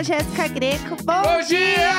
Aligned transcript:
a 0.00 0.02
Jéssica 0.02 0.48
Greco. 0.48 0.96
Bom, 1.04 1.22
Bom 1.22 1.42
dia! 1.46 1.92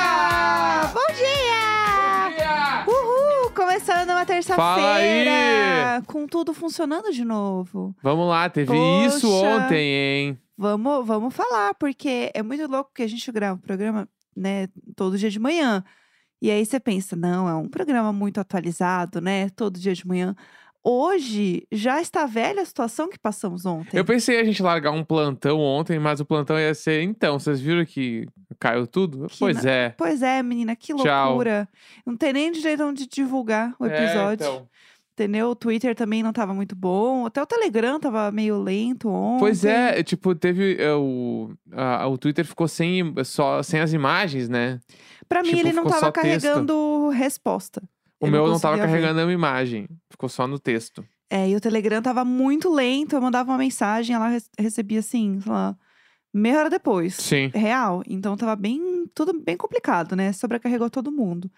Bom 0.92 1.14
dia! 1.14 2.36
dia! 2.36 2.84
Uhul! 2.84 3.52
Começando 3.54 4.10
uma 4.10 4.26
terça-feira. 4.26 6.02
Com 6.08 6.26
tudo 6.26 6.52
funcionando 6.52 7.12
de 7.12 7.24
novo. 7.24 7.94
Vamos 8.02 8.28
lá, 8.28 8.50
teve 8.50 8.72
Poxa. 8.72 9.06
isso 9.06 9.32
ontem, 9.32 9.94
hein? 9.94 10.38
Vamos, 10.58 11.06
vamos 11.06 11.32
falar, 11.32 11.74
porque 11.74 12.32
é 12.34 12.42
muito 12.42 12.66
louco 12.66 12.90
que 12.92 13.04
a 13.04 13.06
gente 13.06 13.30
grava 13.30 13.54
um 13.54 13.62
programa, 13.62 14.08
né, 14.36 14.66
todo 14.96 15.16
dia 15.16 15.30
de 15.30 15.38
manhã. 15.38 15.84
E 16.40 16.50
aí 16.50 16.66
você 16.66 16.80
pensa, 16.80 17.14
não, 17.14 17.48
é 17.48 17.54
um 17.54 17.68
programa 17.68 18.12
muito 18.12 18.40
atualizado, 18.40 19.20
né? 19.20 19.48
Todo 19.50 19.78
dia 19.78 19.94
de 19.94 20.04
manhã. 20.04 20.34
Hoje 20.84 21.64
já 21.70 22.00
está 22.00 22.26
velha 22.26 22.62
a 22.62 22.64
situação 22.64 23.08
que 23.08 23.18
passamos 23.18 23.64
ontem. 23.64 23.96
Eu 23.96 24.04
pensei 24.04 24.40
a 24.40 24.44
gente 24.44 24.62
largar 24.62 24.90
um 24.90 25.04
plantão 25.04 25.60
ontem, 25.60 25.98
mas 25.98 26.18
o 26.20 26.24
plantão 26.24 26.58
ia 26.58 26.74
ser. 26.74 27.02
Então, 27.02 27.38
vocês 27.38 27.60
viram 27.60 27.84
que 27.84 28.26
caiu 28.58 28.86
tudo? 28.86 29.28
Que 29.28 29.38
pois 29.38 29.62
na- 29.62 29.70
é. 29.70 29.88
Pois 29.90 30.22
é, 30.22 30.42
menina, 30.42 30.74
que 30.74 30.92
Tchau. 30.94 31.28
loucura. 31.28 31.68
Não 32.04 32.16
tem 32.16 32.32
nem 32.32 32.50
direito 32.50 32.92
de 32.94 33.06
divulgar 33.06 33.74
o 33.78 33.86
episódio. 33.86 34.44
É, 34.44 34.48
então. 34.48 34.68
Entendeu? 35.14 35.50
O 35.50 35.54
Twitter 35.54 35.94
também 35.94 36.22
não 36.22 36.32
tava 36.32 36.54
muito 36.54 36.74
bom. 36.74 37.26
Até 37.26 37.40
o 37.40 37.46
Telegram 37.46 38.00
tava 38.00 38.32
meio 38.32 38.60
lento 38.60 39.08
ontem. 39.10 39.40
Pois 39.40 39.62
é, 39.64 40.02
tipo, 40.02 40.34
teve. 40.34 40.76
é, 40.80 40.92
o, 40.94 41.50
a- 41.70 42.08
o 42.08 42.16
Twitter 42.18 42.44
ficou 42.46 42.66
sem, 42.66 43.14
só, 43.24 43.62
sem 43.62 43.78
as 43.78 43.92
imagens, 43.92 44.48
né? 44.48 44.80
Pra 45.28 45.42
mim, 45.42 45.50
tipo, 45.50 45.60
ele 45.60 45.72
não 45.74 45.84
ficou 45.84 45.90
tava 45.92 46.06
só 46.06 46.10
texto. 46.10 46.42
carregando 46.42 47.08
resposta. 47.10 47.82
O 48.22 48.26
Eu 48.26 48.30
meu 48.30 48.46
não 48.46 48.58
tava 48.60 48.76
conseguia 48.76 48.86
ver. 48.86 48.92
carregando 48.92 49.14
nenhuma 49.16 49.32
imagem. 49.32 49.88
Ficou 50.10 50.28
só 50.28 50.46
no 50.46 50.58
texto. 50.58 51.04
É, 51.28 51.48
e 51.48 51.56
o 51.56 51.60
Telegram 51.60 52.00
tava 52.00 52.24
muito 52.24 52.72
lento. 52.72 53.14
Eu 53.16 53.20
mandava 53.20 53.50
uma 53.50 53.58
mensagem, 53.58 54.14
ela 54.14 54.28
re- 54.28 54.42
recebia 54.58 55.00
assim, 55.00 55.40
sei 55.40 55.50
lá, 55.52 55.76
meia 56.32 56.58
hora 56.60 56.70
depois. 56.70 57.14
Sim. 57.16 57.50
Real. 57.54 58.02
Então 58.06 58.36
tava 58.36 58.54
bem, 58.54 59.06
tudo 59.14 59.32
bem 59.42 59.56
complicado, 59.56 60.14
né? 60.14 60.32
Sobrecarregou 60.32 60.88
todo 60.88 61.10
mundo. 61.10 61.50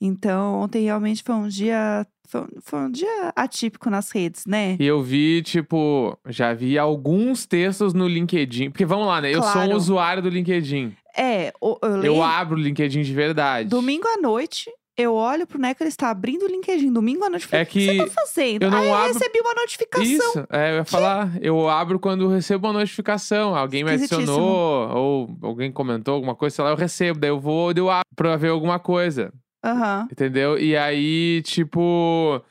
Então, 0.00 0.60
ontem 0.60 0.84
realmente 0.84 1.22
foi 1.24 1.34
um 1.34 1.48
dia. 1.48 2.06
Foi, 2.28 2.46
foi 2.62 2.78
um 2.80 2.90
dia 2.90 3.32
atípico 3.34 3.90
nas 3.90 4.10
redes, 4.10 4.44
né? 4.46 4.76
E 4.78 4.86
eu 4.86 5.02
vi, 5.02 5.42
tipo, 5.42 6.16
já 6.26 6.52
vi 6.54 6.78
alguns 6.78 7.46
textos 7.46 7.92
no 7.94 8.06
LinkedIn. 8.06 8.70
Porque 8.70 8.84
vamos 8.86 9.06
lá, 9.08 9.20
né? 9.20 9.30
Eu 9.34 9.40
sou 9.42 9.48
um 9.50 9.52
Claro. 9.54 9.76
usuário 9.76 10.22
do 10.22 10.28
LinkedIn. 10.28 10.94
É, 11.16 11.48
eu, 11.60 11.78
Eu 11.82 11.96
lembro- 11.96 12.22
abro 12.22 12.56
o 12.56 12.60
LinkedIn 12.60 13.02
de 13.02 13.12
verdade. 13.12 13.68
Domingo 13.68 14.06
à 14.06 14.20
noite, 14.20 14.70
eu 14.98 15.14
olho 15.14 15.46
pro 15.46 15.58
Neco, 15.58 15.82
ele 15.82 15.88
está 15.88 16.10
abrindo 16.10 16.42
o 16.42 16.48
LinkedIn. 16.48 16.92
Domingo 16.92 17.24
à 17.24 17.30
noite, 17.30 17.48
eu 17.50 17.58
É 17.58 17.64
que 17.64 17.86
você 17.86 17.96
tá 18.04 18.10
fazendo? 18.12 18.62
eu 18.64 18.70
não 18.70 18.78
Aí 18.78 18.88
eu 18.88 18.94
abro- 18.94 19.12
recebi 19.14 19.40
uma 19.40 19.54
notificação. 19.54 20.04
Isso, 20.04 20.46
é, 20.50 20.72
eu 20.72 20.76
ia 20.76 20.84
falar, 20.84 21.30
eu 21.40 21.68
abro 21.68 21.98
quando 21.98 22.24
eu 22.24 22.28
recebo 22.28 22.66
uma 22.66 22.72
notificação, 22.80 23.54
alguém 23.54 23.84
me 23.84 23.90
adicionou, 23.92 24.88
ou 24.94 25.38
alguém 25.42 25.70
comentou 25.72 26.14
alguma 26.14 26.34
coisa, 26.34 26.56
sei 26.56 26.64
lá, 26.64 26.70
eu 26.70 26.76
recebo, 26.76 27.18
daí 27.18 27.30
eu 27.30 27.38
vou, 27.40 27.72
eu 27.72 27.88
abro 27.88 28.02
pra 28.16 28.36
ver 28.36 28.48
alguma 28.48 28.78
coisa, 28.78 29.32
Aham. 29.64 30.08
entendeu? 30.10 30.58
E 30.58 30.76
aí, 30.76 31.40
tipo, 31.44 32.42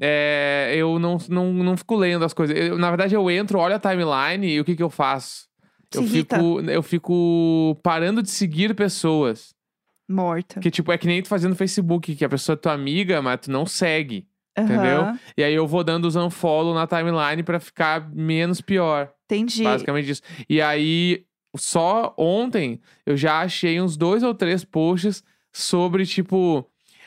é, 0.00 0.72
eu 0.74 0.98
não, 0.98 1.18
não, 1.28 1.52
não 1.52 1.76
fico 1.76 1.94
lendo 1.96 2.24
as 2.24 2.32
coisas. 2.32 2.56
Eu, 2.56 2.78
na 2.78 2.88
verdade, 2.90 3.14
eu 3.14 3.30
entro, 3.30 3.58
olho 3.58 3.74
a 3.74 3.78
timeline 3.78 4.46
e 4.46 4.60
o 4.60 4.64
que 4.64 4.74
que 4.74 4.82
eu 4.82 4.90
faço? 4.90 5.48
Se 5.92 5.98
Eu 5.98 6.02
irrita. 6.04 6.36
fico, 6.36 6.60
eu 6.70 6.82
fico 6.82 7.76
parando 7.82 8.22
de 8.22 8.30
seguir 8.30 8.74
pessoas. 8.74 9.52
Morta. 10.10 10.58
Que, 10.60 10.70
tipo, 10.70 10.90
é 10.92 10.98
que 10.98 11.06
nem 11.06 11.22
tu 11.22 11.28
fazendo 11.28 11.50
no 11.50 11.56
Facebook, 11.56 12.14
que 12.16 12.24
a 12.24 12.28
pessoa 12.28 12.54
é 12.54 12.56
tua 12.56 12.72
amiga, 12.72 13.22
mas 13.22 13.40
tu 13.42 13.50
não 13.50 13.64
segue. 13.64 14.26
entendeu? 14.58 15.02
Aham. 15.02 15.18
E 15.36 15.44
aí 15.44 15.54
eu 15.54 15.66
vou 15.66 15.82
dando 15.84 16.04
os 16.06 16.16
unfollow 16.16 16.74
na 16.74 16.86
timeline 16.86 17.42
pra 17.42 17.60
ficar 17.60 18.10
menos 18.12 18.60
pior. 18.60 19.08
Entendi. 19.26 19.62
Basicamente 19.62 20.10
isso. 20.10 20.22
E 20.48 20.60
aí, 20.60 21.24
só 21.56 22.12
ontem, 22.18 22.80
eu 23.06 23.16
já 23.16 23.40
achei 23.40 23.80
uns 23.80 23.96
dois 23.96 24.22
ou 24.24 24.34
três 24.34 24.64
posts 24.64 25.22
sobre, 25.52 26.04
tipo. 26.04 26.66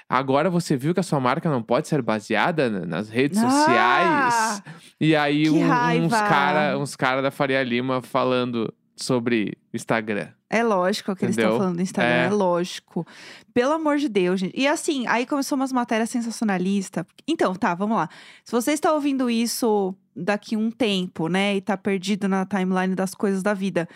Agora 0.10 0.50
você 0.50 0.76
viu 0.78 0.94
que 0.94 1.00
a 1.00 1.04
sua 1.04 1.20
marca 1.20 1.50
não 1.50 1.62
pode 1.62 1.88
ser 1.88 2.02
baseada 2.02 2.70
na- 2.70 2.86
nas 2.86 3.10
redes 3.10 3.38
Ah! 3.42 3.50
sociais. 3.50 4.64
E 5.00 5.16
aí, 5.16 5.50
um- 5.50 6.06
uns 6.06 6.12
cara, 6.14 6.78
uns 6.78 6.96
cara 6.96 7.22
da 7.22 7.32
Faria 7.32 7.62
Lima 7.64 8.02
falando 8.02 8.74
sobre 8.96 9.58
Instagram. 9.74 10.30
É 10.50 10.64
lógico 10.64 11.16
que 11.16 11.26
eles 11.26 11.38
estão 11.38 11.58
falando 11.58 11.78
do 11.78 11.82
Instagram, 11.82 12.12
é. 12.12 12.26
É. 12.26 12.30
lógico. 12.30 13.08
Pelo 13.54 13.74
amor 13.74 13.98
de 13.98 14.08
Deus, 14.08 14.40
gente. 14.40 14.54
E 14.56 14.68
assim, 14.68 15.06
aí 15.08 15.26
começou 15.26 15.56
umas 15.56 15.72
matérias 15.72 16.10
sensacionalistas. 16.10 17.06
Então, 17.28 17.56
tá, 17.56 17.74
vamos 17.74 17.98
lá. 17.98 18.08
Se 18.44 18.52
você 18.52 18.72
está 18.72 18.94
ouvindo 18.94 19.30
isso 19.30 19.96
daqui 20.16 20.56
um 20.56 20.70
tempo, 20.70 21.28
né, 21.28 21.56
e 21.56 21.62
tá 21.62 21.76
perdido 21.76 22.28
na 22.28 22.46
timeline 22.46 22.94
das 22.94 23.16
coisas 23.16 23.42
da 23.42 23.54
vida. 23.54 23.90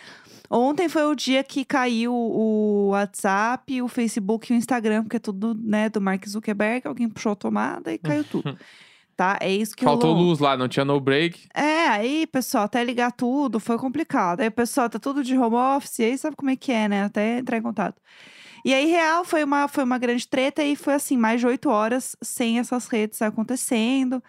Ontem 0.50 0.88
foi 0.88 1.04
o 1.06 1.14
dia 1.14 1.44
que 1.44 1.64
caiu 1.64 2.14
o 2.14 2.90
WhatsApp, 2.90 3.82
o 3.82 3.88
Facebook 3.88 4.52
e 4.52 4.56
o 4.56 4.58
Instagram, 4.58 5.04
porque 5.04 5.18
é 5.18 5.20
tudo, 5.20 5.54
né, 5.54 5.90
do 5.90 6.02
Mark 6.02 6.26
Zuckerberg, 6.28 6.88
alguém 6.88 7.10
puxou 7.10 7.34
a 7.34 7.36
tomada 7.36 7.94
e 7.94 7.98
caiu 7.98 8.24
tudo. 8.24 8.58
Tá? 9.18 9.40
É 9.42 9.52
isso 9.52 9.76
que 9.76 9.84
Faltou 9.84 10.14
luz 10.14 10.38
lá, 10.38 10.56
não 10.56 10.68
tinha 10.68 10.86
no 10.86 11.00
break. 11.00 11.50
É, 11.52 11.88
aí, 11.88 12.28
pessoal, 12.28 12.66
até 12.66 12.84
ligar 12.84 13.12
tudo 13.12 13.60
foi 13.60 13.76
complicado. 13.76 14.42
Aí, 14.42 14.50
pessoal, 14.52 14.88
tá 14.88 15.00
tudo 15.00 15.24
de 15.24 15.36
home 15.36 15.56
office, 15.56 16.02
aí 16.02 16.16
sabe 16.16 16.36
como 16.36 16.52
é 16.52 16.56
que 16.56 16.72
é, 16.72 16.88
né? 16.88 17.06
Até 17.06 17.40
entrar 17.40 17.58
em 17.58 17.64
contato. 17.64 18.00
E 18.64 18.72
aí, 18.72 18.86
real, 18.86 19.26
foi 19.26 19.44
uma, 19.44 19.68
foi 19.68 19.84
uma 19.84 19.98
grande 19.98 20.28
treta 20.28 20.64
e 20.64 20.76
foi 20.76 20.94
assim, 20.94 21.18
mais 21.18 21.40
de 21.40 21.48
oito 21.48 21.68
horas 21.68 22.16
sem 22.22 22.60
essas 22.60 22.88
redes 22.88 23.20
acontecendo. 23.20 24.24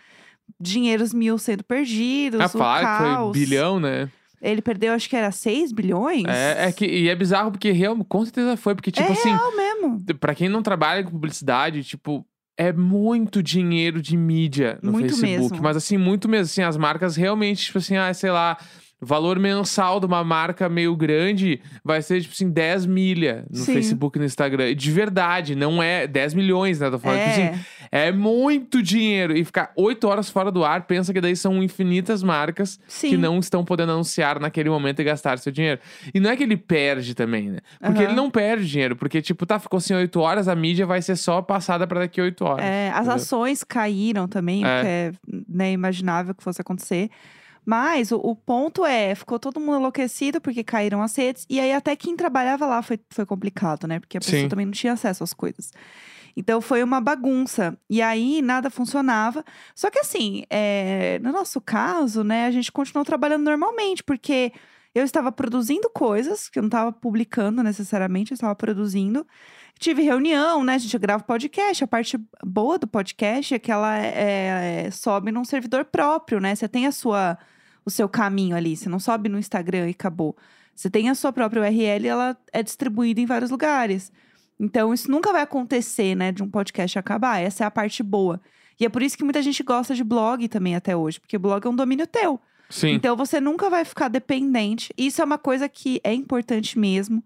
Dinheiros 0.59 1.13
mil 1.13 1.37
sendo 1.37 1.63
perdidos, 1.63 2.41
Ah, 2.41 2.47
o 2.47 2.49
falaram 2.49 2.89
que 2.89 3.23
foi 3.23 3.33
bilhão, 3.33 3.79
né? 3.79 4.11
Ele 4.41 4.63
perdeu, 4.63 4.95
acho 4.95 5.09
que 5.09 5.17
era 5.17 5.31
6 5.31 5.73
bilhões? 5.73 6.25
É, 6.27 6.69
é 6.69 6.73
que, 6.73 6.87
e 6.87 7.09
é 7.09 7.15
bizarro 7.15 7.51
porque 7.51 7.73
real, 7.73 7.97
com 8.05 8.25
certeza 8.25 8.57
foi, 8.57 8.75
porque, 8.75 8.91
tipo 8.91 9.09
é 9.09 9.13
assim, 9.13 9.29
real 9.29 9.57
mesmo. 9.57 10.05
Pra 10.19 10.35
quem 10.35 10.49
não 10.49 10.63
trabalha 10.63 11.03
com 11.05 11.11
publicidade, 11.11 11.85
tipo, 11.85 12.25
é 12.59 12.73
muito 12.73 13.41
dinheiro 13.41 14.03
de 14.03 14.17
mídia 14.17 14.81
no 14.83 14.91
Muito 14.91 15.11
Facebook. 15.17 15.53
mesmo. 15.53 15.63
Mas 15.63 15.77
assim, 15.77 15.97
muito 15.97 16.29
mesmo. 16.29 16.47
Assim, 16.47 16.63
as 16.63 16.77
marcas 16.77 17.15
realmente, 17.15 17.67
tipo 17.67 17.79
assim, 17.79 17.97
ah, 17.97 18.13
sei 18.13 18.33
lá, 18.33 18.59
o 19.01 19.07
valor 19.07 19.39
mensal 19.39 20.01
de 20.01 20.07
uma 20.07 20.25
marca 20.25 20.69
meio 20.69 20.95
grande 20.97 21.61
vai 21.85 22.03
ser, 22.03 22.21
tipo 22.21 22.33
assim, 22.35 22.51
10 22.51 22.85
milha 22.87 23.45
no 23.51 23.59
Sim. 23.59 23.73
Facebook 23.75 24.19
e 24.19 24.21
no 24.21 24.25
Instagram. 24.27 24.75
De 24.75 24.91
verdade, 24.91 25.55
não 25.55 25.83
é 25.83 26.07
10 26.07 26.35
milhões, 26.35 26.81
né? 26.81 26.91
Tô 26.91 26.99
falando, 26.99 27.19
tipo 27.21 27.31
É, 27.41 27.49
assim, 27.51 27.65
é 27.93 28.13
muito 28.13 28.83
dinheiro. 28.83 29.37
E 29.37 29.45
ficar 29.45 29.71
8 29.77 30.07
horas 30.09 30.29
fora 30.29 30.51
do 30.51 30.65
ar, 30.65 30.83
pensa 30.87 31.13
que 31.13 31.21
daí 31.21 31.37
são 31.37 31.63
infinitas 31.63 32.23
marcas 32.23 32.81
sim. 32.89 33.11
que 33.11 33.17
não 33.17 33.39
estão 33.39 33.65
podendo 33.65 33.93
anunciar 33.93 34.41
naquele 34.41 34.69
momento 34.69 35.01
e 35.01 35.05
gastar 35.05 35.39
seu 35.39 35.53
dinheiro. 35.53 35.81
E 36.13 36.19
não 36.19 36.31
é 36.31 36.37
que 36.37 36.43
ele 36.43 36.57
perde 36.57 37.15
também, 37.15 37.51
né? 37.51 37.59
Porque 37.81 37.99
Aham. 38.01 38.09
ele 38.09 38.15
não 38.15 38.29
perde 38.31 38.69
dinheiro, 38.69 38.97
porque, 38.97 39.23
tipo, 39.23 39.47
tá, 39.47 39.59
ficou 39.59 39.79
assim 39.79 39.95
8 39.95 40.19
horas, 40.21 40.49
a 40.49 40.55
mídia 40.57 40.85
vai 40.87 41.01
ser 41.03 41.15
só 41.17 41.41
passada 41.41 41.87
pra 41.87 42.01
daqui 42.01 42.21
a 42.21 42.25
8 42.25 42.45
horas. 42.45 42.65
É, 42.65 42.89
as 42.91 42.97
entendeu? 42.99 43.15
ações 43.15 43.63
caíram 43.63 44.27
também, 44.27 44.65
É. 44.65 44.69
porque 44.75 44.89
é 44.89 45.13
né, 45.49 45.73
imaginável 45.73 46.35
que 46.35 46.43
fosse 46.43 46.61
acontecer. 46.61 47.11
Mas 47.69 48.11
o, 48.13 48.17
o 48.17 48.35
ponto 48.35 48.87
é, 48.87 49.15
ficou 49.15 49.39
todo 49.39 49.61
mundo 49.61 49.77
enlouquecido 49.77 50.41
porque 50.41 50.65
caíram 50.65 51.03
as 51.03 51.15
redes. 51.15 51.45
E 51.51 51.61
aí 51.61 51.71
até 51.71 51.95
quem 51.95 52.17
trabalhava 52.17 52.65
lá 52.65 52.81
foi, 52.81 52.99
foi 53.11 53.27
complicado, 53.27 53.87
né? 53.87 54.01
Porque 54.01 54.17
a 54.17 54.21
pessoa 54.21 54.41
Sim. 54.41 54.49
também 54.49 54.65
não 54.65 54.73
tinha 54.73 54.95
acesso 54.95 55.23
às 55.23 55.35
coisas. 55.35 55.71
Então 56.35 56.63
foi 56.63 56.83
uma 56.83 56.99
bagunça. 56.99 57.79
E 57.91 58.01
aí 58.01 58.41
nada 58.41 58.71
funcionava. 58.71 59.45
Só 59.75 59.91
que 59.91 59.99
assim, 59.99 60.45
é, 60.49 61.19
no 61.23 61.31
nosso 61.31 61.61
caso, 61.61 62.25
né, 62.25 62.47
a 62.47 62.51
gente 62.51 62.73
continuou 62.73 63.05
trabalhando 63.05 63.45
normalmente, 63.45 64.03
porque 64.03 64.51
eu 64.95 65.05
estava 65.05 65.31
produzindo 65.31 65.91
coisas 65.91 66.49
que 66.49 66.59
eu 66.59 66.63
não 66.63 66.69
estava 66.69 66.91
publicando 66.91 67.63
necessariamente, 67.63 68.33
eu 68.33 68.35
estava 68.35 68.55
produzindo. 68.55 69.27
Tive 69.79 70.01
reunião, 70.01 70.65
né? 70.65 70.77
A 70.77 70.79
gente 70.79 70.97
grava 70.97 71.23
podcast. 71.23 71.85
A 71.85 71.87
parte 71.87 72.19
boa 72.43 72.79
do 72.79 72.87
podcast 72.87 73.55
é 73.55 73.59
que 73.59 73.71
ela 73.71 73.95
é- 73.99 74.87
é- 74.87 74.91
sobe 74.91 75.31
num 75.31 75.45
servidor 75.45 75.85
próprio, 75.85 76.41
né? 76.41 76.55
Você 76.55 76.67
tem 76.67 76.87
a 76.87 76.93
sua, 76.93 77.37
o 77.89 77.91
seu 77.91 78.09
caminho 78.09 78.55
ali. 78.55 78.77
Você 78.77 78.89
não 78.89 79.01
sobe 79.01 79.29
no 79.29 79.39
Instagram 79.39 79.89
e 79.89 79.91
acabou. 79.91 80.37
Você 80.75 80.89
tem 80.91 81.09
a 81.09 81.15
sua 81.15 81.33
própria 81.33 81.63
URL 81.63 82.05
e 82.05 82.09
ela 82.09 82.37
é 82.53 82.63
distribuída 82.63 83.21
em 83.21 83.27
vários 83.27 83.51
lugares. 83.51 84.13
Então, 84.61 84.93
isso 84.93 85.11
nunca 85.11 85.33
vai 85.33 85.43
acontecer, 85.43 86.15
né? 86.15 86.31
De 86.31 86.43
um 86.43 86.51
podcast 86.51 86.99
acabar. 86.99 87.41
Essa 87.41 87.65
é 87.65 87.67
a 87.67 87.71
parte 87.71 88.03
boa. 88.03 88.41
E 88.79 88.85
é 88.85 88.89
por 88.89 89.03
isso 89.03 89.17
que 89.17 89.25
muita 89.25 89.43
gente 89.43 89.63
gosta 89.63 89.95
de 89.95 90.05
blog 90.05 90.47
também 90.49 90.77
até 90.77 90.95
hoje. 90.95 91.19
Porque 91.19 91.39
blog 91.39 91.67
é 91.67 91.71
um 91.71 91.75
domínio 91.75 92.07
teu. 92.07 92.39
Sim. 92.69 92.91
Então 92.91 93.17
você 93.17 93.41
nunca 93.41 93.71
vai 93.71 93.85
ficar 93.85 94.09
dependente. 94.09 94.93
Isso 94.97 95.23
é 95.23 95.25
uma 95.25 95.39
coisa 95.39 95.69
que 95.69 96.01
é 96.05 96.13
importante 96.13 96.79
mesmo 96.79 97.25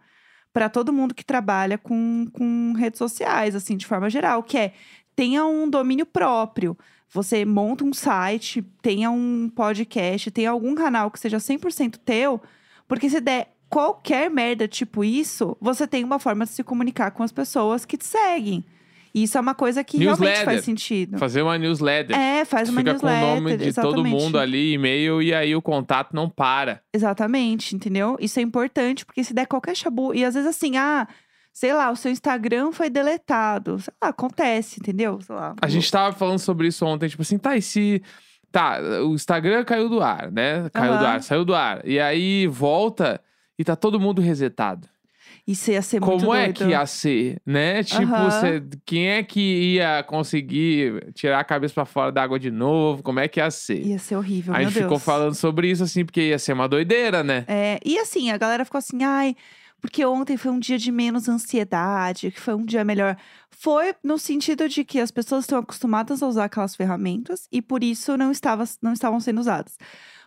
para 0.53 0.69
todo 0.69 0.93
mundo 0.93 1.15
que 1.15 1.25
trabalha 1.25 1.77
com, 1.77 2.29
com 2.33 2.73
redes 2.75 2.99
sociais, 2.99 3.57
assim, 3.57 3.77
de 3.77 3.87
forma 3.87 4.09
geral, 4.09 4.43
que 4.43 4.57
é 4.57 4.75
tenha 5.17 5.45
um 5.45 5.69
domínio 5.69 6.07
próprio. 6.07 6.77
Você 7.13 7.45
monta 7.45 7.85
um 7.85 7.93
site, 7.93 8.63
tenha 8.81 9.11
um 9.11 9.51
podcast, 9.55 10.31
tenha 10.31 10.51
algum 10.51 10.75
canal 10.75 11.11
que 11.11 11.21
seja 11.21 11.37
100% 11.37 11.99
teu, 12.05 12.41
porque 12.89 13.11
se 13.11 13.21
der 13.21 13.53
qualquer 13.69 14.31
merda 14.31 14.67
tipo 14.67 15.05
isso, 15.05 15.57
você 15.61 15.87
tem 15.87 16.05
uma 16.05 16.19
forma 16.19 16.45
de 16.45 16.53
se 16.53 16.65
comunicar 16.65 17.11
com 17.11 17.23
as 17.23 17.31
pessoas 17.33 17.85
que 17.85 17.97
te 17.99 18.07
seguem. 18.07 18.65
E 19.15 19.25
isso 19.25 19.37
é 19.37 19.41
uma 19.43 19.55
coisa 19.55 19.85
que 19.85 19.99
realmente 19.99 20.21
Newsletter. 20.21 20.45
faz 20.47 20.65
sentido. 20.65 21.19
Fazer 21.19 21.43
uma 21.43 21.59
newsletter. 21.59 22.17
É, 22.17 22.47
faz 22.47 22.71
uma 22.71 22.81
Fica 22.81 22.95
com 22.95 23.07
newsletter. 23.07 23.31
o 23.31 23.35
nome 23.35 23.51
de 23.59 23.73
todo 23.75 23.89
exatamente. 23.99 24.11
mundo 24.23 24.39
ali, 24.39 24.73
e-mail, 24.73 25.21
e 25.21 25.35
aí 25.35 25.55
o 25.55 25.61
contato 25.61 26.15
não 26.17 26.31
para. 26.31 26.81
Exatamente, 26.95 27.77
entendeu? 27.77 28.17
Isso 28.19 28.39
é 28.39 28.43
importante, 28.43 29.05
porque 29.05 29.23
se 29.23 29.35
der 29.35 29.47
qualquer 29.47 29.77
chabu. 29.77 30.15
E 30.15 30.25
às 30.25 30.33
vezes 30.33 30.49
assim, 30.49 30.79
ah, 30.79 31.07
sei 31.53 31.73
lá, 31.75 31.91
o 31.91 31.97
seu 31.97 32.11
Instagram 32.11 32.73
foi 32.73 32.89
deletado. 32.91 33.79
Sei 33.81 33.93
lá, 34.03 34.09
acontece, 34.11 34.81
entendeu? 34.81 35.21
Sei 35.21 35.35
lá. 35.35 35.55
A 35.61 35.69
gente 35.69 35.91
tava 35.91 36.15
falando 36.17 36.39
sobre 36.39 36.69
isso 36.69 36.85
ontem, 36.87 37.09
tipo 37.09 37.23
assim, 37.23 37.39
tá, 37.39 37.57
e 37.57 37.63
se. 37.63 38.03
Tá, 38.51 38.79
o 39.07 39.15
Instagram 39.15 39.65
caiu 39.65 39.89
do 39.89 40.03
ar, 40.03 40.31
né? 40.31 40.69
Caiu 40.75 40.93
do 40.99 41.05
Aham. 41.05 41.07
ar, 41.15 41.23
saiu 41.23 41.43
do 41.45 41.55
ar. 41.55 41.81
E 41.89 41.99
aí 41.99 42.47
volta 42.47 43.19
e 43.59 43.65
tá 43.65 43.75
todo 43.75 43.99
mundo 43.99 44.21
resetado. 44.21 44.87
Isso 45.47 45.71
ia 45.73 45.81
ser 45.81 46.01
muito 46.01 46.21
Como 46.21 46.35
é 46.35 46.45
doido. 46.53 46.57
que 46.59 46.65
ia 46.71 46.85
ser, 46.85 47.41
né? 47.47 47.83
Tipo, 47.83 48.13
Aham. 48.13 48.31
cê- 48.31 48.63
quem 48.85 49.09
é 49.09 49.23
que 49.23 49.41
ia 49.41 50.03
conseguir 50.07 51.13
tirar 51.15 51.41
a 51.41 51.45
cabeça 51.45 51.73
pra 51.75 51.85
fora 51.87 52.13
da 52.13 52.23
água 52.23 52.39
de 52.39 52.51
novo? 52.51 53.03
Como 53.03 53.19
é 53.19 53.27
que 53.27 53.41
ia 53.41 53.51
ser? 53.51 53.85
Ia 53.87 53.99
ser 53.99 54.17
horrível, 54.17 54.55
a 54.55 54.63
gente 54.63 54.75
ficou 54.75 54.91
Deus. 54.91 55.03
falando 55.03 55.35
sobre 55.35 55.71
isso, 55.71 55.83
assim, 55.83 56.05
porque 56.05 56.21
ia 56.29 56.39
ser 56.39 56.53
uma 56.53 56.69
doideira, 56.69 57.25
né? 57.25 57.45
É, 57.49 57.81
e 57.85 57.99
assim, 57.99 58.31
a 58.31 58.37
galera 58.37 58.65
ficou 58.67 58.79
assim, 58.79 59.03
ai, 59.03 59.35
porque 59.83 60.05
ontem 60.07 60.37
foi 60.37 60.53
um 60.53 60.61
dia 60.61 60.79
de 60.79 60.93
menos 60.93 61.29
ansiedade, 61.29 62.31
que 62.31 62.41
foi 62.41 62.55
um 62.55 62.65
dia 62.65 62.85
melhor. 62.85 63.17
Foi 63.51 63.93
no 64.03 64.17
sentido 64.17 64.69
de 64.69 64.85
que 64.85 65.01
as 65.01 65.11
pessoas 65.11 65.43
estão 65.43 65.59
acostumadas 65.59 66.23
a 66.23 66.29
usar 66.29 66.45
aquelas 66.45 66.77
ferramentas 66.77 67.49
e 67.51 67.61
por 67.61 67.83
isso 67.83 68.17
não, 68.17 68.31
estava, 68.31 68.65
não 68.81 68.93
estavam 68.93 69.19
sendo 69.19 69.41
usadas. 69.41 69.77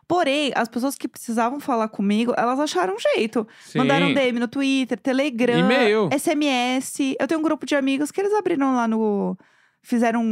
Porém, 0.08 0.52
as 0.56 0.68
pessoas 0.68 0.96
que 0.96 1.08
precisavam 1.08 1.60
falar 1.60 1.88
comigo, 1.88 2.34
elas 2.38 2.60
acharam 2.60 2.96
um 2.96 3.00
jeito. 3.00 3.48
Sim. 3.62 3.80
Mandaram 3.80 4.14
DM 4.14 4.40
no 4.40 4.48
Twitter, 4.48 5.00
Telegram, 5.00 5.58
E-mail. 5.58 6.10
SMS. 6.12 7.16
Eu 7.18 7.28
tenho 7.28 7.40
um 7.40 7.44
grupo 7.44 7.66
de 7.66 7.76
amigos 7.76 8.12
que 8.12 8.20
eles 8.20 8.34
abriram 8.34 8.76
lá 8.76 8.88
no. 8.88 9.38
Fizeram 9.88 10.24
um, 10.24 10.26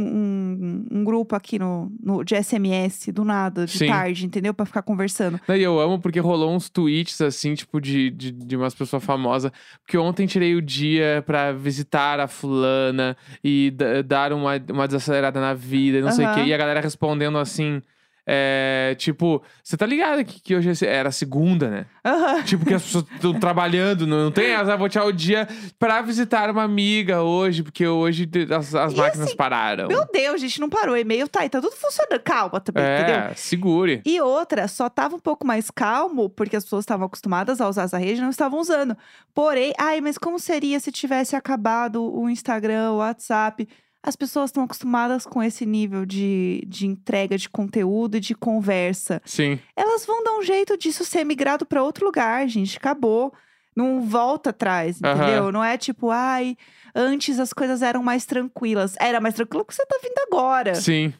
um- 0.90 0.98
um 0.98 1.04
grupo 1.04 1.36
aqui 1.36 1.60
no, 1.60 1.88
no- 2.02 2.24
de 2.24 2.34
SMS 2.34 3.12
do 3.12 3.24
nada, 3.24 3.66
de 3.66 3.78
Sim. 3.78 3.86
tarde, 3.86 4.26
entendeu? 4.26 4.52
Pra 4.52 4.66
ficar 4.66 4.82
conversando. 4.82 5.40
E 5.48 5.62
eu 5.62 5.78
amo 5.78 6.00
porque 6.00 6.18
rolou 6.18 6.52
uns 6.52 6.68
tweets, 6.68 7.20
assim, 7.20 7.54
tipo, 7.54 7.80
de, 7.80 8.10
de, 8.10 8.32
de 8.32 8.56
umas 8.56 8.74
pessoas 8.74 9.04
famosas. 9.04 9.52
Porque 9.84 9.96
ontem 9.96 10.26
tirei 10.26 10.56
o 10.56 10.60
dia 10.60 11.22
pra 11.24 11.52
visitar 11.52 12.18
a 12.18 12.26
fulana 12.26 13.16
e 13.44 13.70
da- 13.70 14.02
dar 14.02 14.32
uma, 14.32 14.52
uma 14.72 14.86
desacelerada 14.88 15.40
na 15.40 15.54
vida, 15.54 15.98
e 15.98 16.02
não 16.02 16.10
sei 16.10 16.26
o 16.26 16.34
quê. 16.34 16.40
E 16.46 16.52
a 16.52 16.56
galera 16.56 16.80
respondendo 16.80 17.38
assim. 17.38 17.80
É, 18.26 18.94
tipo, 18.98 19.42
você 19.62 19.76
tá 19.76 19.84
ligado 19.84 20.24
que, 20.24 20.40
que 20.40 20.56
hoje 20.56 20.70
é 20.70 20.88
era 20.88 21.12
segunda, 21.12 21.68
né? 21.68 21.86
Aham. 22.04 22.42
Tipo, 22.42 22.64
que 22.64 22.72
as 22.72 22.82
pessoas 22.82 23.04
estão 23.14 23.34
trabalhando, 23.38 24.06
não, 24.06 24.24
não 24.24 24.30
tem 24.32 24.52
essa, 24.52 24.72
ah, 24.72 24.76
vou 24.76 24.88
tirar 24.88 25.04
o 25.04 25.12
dia 25.12 25.46
pra 25.78 26.00
visitar 26.00 26.50
uma 26.50 26.62
amiga 26.62 27.22
hoje, 27.22 27.62
porque 27.62 27.86
hoje 27.86 28.28
as, 28.50 28.74
as 28.74 28.94
máquinas 28.94 29.28
assim, 29.28 29.36
pararam. 29.36 29.88
Meu 29.88 30.06
Deus, 30.10 30.40
gente, 30.40 30.58
não 30.60 30.70
parou. 30.70 30.96
E-mail 30.96 31.28
tá 31.28 31.40
aí, 31.40 31.50
tá 31.50 31.60
tudo 31.60 31.76
funcionando. 31.76 32.20
Calma 32.22 32.60
também, 32.60 32.82
entendeu? 32.82 33.14
é, 33.16 33.34
segure. 33.34 34.00
E 34.06 34.20
outra, 34.20 34.68
só 34.68 34.88
tava 34.88 35.16
um 35.16 35.20
pouco 35.20 35.46
mais 35.46 35.70
calmo, 35.70 36.30
porque 36.30 36.56
as 36.56 36.64
pessoas 36.64 36.84
estavam 36.84 37.06
acostumadas 37.06 37.60
a 37.60 37.68
usar 37.68 37.82
essa 37.82 37.98
rede 37.98 38.20
e 38.20 38.22
não 38.22 38.30
estavam 38.30 38.58
usando. 38.58 38.96
Porém, 39.34 39.74
ai, 39.78 40.00
mas 40.00 40.16
como 40.16 40.38
seria 40.38 40.80
se 40.80 40.90
tivesse 40.90 41.36
acabado 41.36 42.02
o 42.02 42.30
Instagram, 42.30 42.92
o 42.92 42.96
WhatsApp? 42.98 43.68
As 44.06 44.14
pessoas 44.14 44.50
estão 44.50 44.64
acostumadas 44.64 45.24
com 45.24 45.42
esse 45.42 45.64
nível 45.64 46.04
de, 46.04 46.62
de 46.66 46.86
entrega 46.86 47.38
de 47.38 47.48
conteúdo 47.48 48.18
e 48.18 48.20
de 48.20 48.34
conversa. 48.34 49.22
Sim. 49.24 49.58
Elas 49.74 50.04
vão 50.04 50.22
dar 50.22 50.36
um 50.36 50.42
jeito 50.42 50.76
disso 50.76 51.06
ser 51.06 51.24
migrado 51.24 51.64
para 51.64 51.82
outro 51.82 52.04
lugar, 52.04 52.46
gente. 52.46 52.76
Acabou. 52.76 53.32
Não 53.74 54.02
volta 54.02 54.50
atrás, 54.50 55.00
entendeu? 55.00 55.50
Não 55.50 55.64
é 55.64 55.76
tipo, 55.76 56.10
ai, 56.10 56.56
antes 56.94 57.40
as 57.40 57.52
coisas 57.52 57.80
eram 57.82 58.02
mais 58.04 58.26
tranquilas. 58.26 58.94
Era 59.00 59.20
mais 59.22 59.34
tranquilo 59.34 59.64
que 59.64 59.74
você 59.74 59.84
tá 59.86 59.98
vindo 60.02 60.18
agora. 60.28 60.74
Sim. 60.74 61.12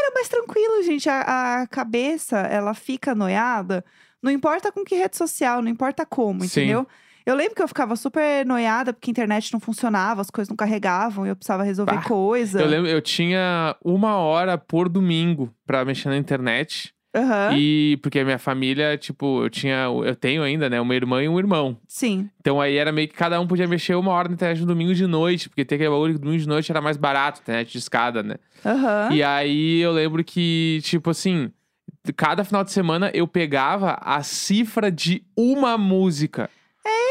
Era 0.00 0.14
mais 0.14 0.28
tranquilo, 0.28 0.82
gente. 0.82 1.08
A, 1.08 1.60
a 1.60 1.66
cabeça, 1.66 2.38
ela 2.38 2.72
fica 2.74 3.14
noiada. 3.14 3.84
Não 4.22 4.30
importa 4.30 4.72
com 4.72 4.82
que 4.82 4.96
rede 4.96 5.16
social, 5.16 5.62
não 5.62 5.68
importa 5.68 6.04
como, 6.06 6.40
Sim. 6.40 6.46
entendeu? 6.46 6.86
Eu 7.24 7.34
lembro 7.34 7.54
que 7.54 7.62
eu 7.62 7.68
ficava 7.68 7.96
super 7.96 8.44
noiada 8.46 8.92
porque 8.92 9.10
a 9.10 9.12
internet 9.12 9.52
não 9.52 9.60
funcionava, 9.60 10.20
as 10.20 10.30
coisas 10.30 10.48
não 10.48 10.56
carregavam 10.56 11.26
e 11.26 11.28
eu 11.28 11.36
precisava 11.36 11.62
resolver 11.62 11.96
Bah, 11.96 12.02
coisa. 12.02 12.60
Eu 12.60 12.66
lembro, 12.66 12.88
eu 12.88 13.00
tinha 13.00 13.76
uma 13.84 14.16
hora 14.16 14.56
por 14.56 14.88
domingo 14.88 15.52
pra 15.66 15.84
mexer 15.84 16.08
na 16.08 16.16
internet. 16.16 16.94
Aham, 17.12 17.56
E 17.56 17.98
porque 18.02 18.20
a 18.20 18.24
minha 18.24 18.38
família, 18.38 18.96
tipo, 18.96 19.42
eu 19.42 19.50
tinha. 19.50 19.86
Eu 20.04 20.14
tenho 20.14 20.44
ainda, 20.44 20.70
né? 20.70 20.80
Uma 20.80 20.94
irmã 20.94 21.20
e 21.20 21.28
um 21.28 21.38
irmão. 21.40 21.76
Sim. 21.88 22.30
Então 22.40 22.60
aí 22.60 22.76
era 22.76 22.92
meio 22.92 23.08
que 23.08 23.14
cada 23.14 23.40
um 23.40 23.48
podia 23.48 23.66
mexer 23.66 23.96
uma 23.96 24.12
hora 24.12 24.28
na 24.28 24.34
internet 24.34 24.60
no 24.60 24.66
domingo 24.66 24.94
de 24.94 25.06
noite, 25.08 25.48
porque 25.48 25.64
tem 25.64 25.74
aquele 25.74 25.90
bagulho 25.90 26.18
domingo 26.18 26.38
de 26.38 26.46
noite 26.46 26.70
era 26.70 26.80
mais 26.80 26.96
barato, 26.96 27.40
internet 27.40 27.72
de 27.72 27.78
escada, 27.78 28.22
né? 28.22 28.36
Aham. 28.64 29.08
E 29.12 29.22
aí 29.24 29.80
eu 29.80 29.90
lembro 29.90 30.22
que, 30.22 30.78
tipo 30.84 31.10
assim, 31.10 31.50
cada 32.16 32.44
final 32.44 32.62
de 32.62 32.70
semana 32.70 33.10
eu 33.12 33.26
pegava 33.26 33.98
a 34.00 34.22
cifra 34.22 34.88
de 34.90 35.24
uma 35.36 35.76
música. 35.76 36.48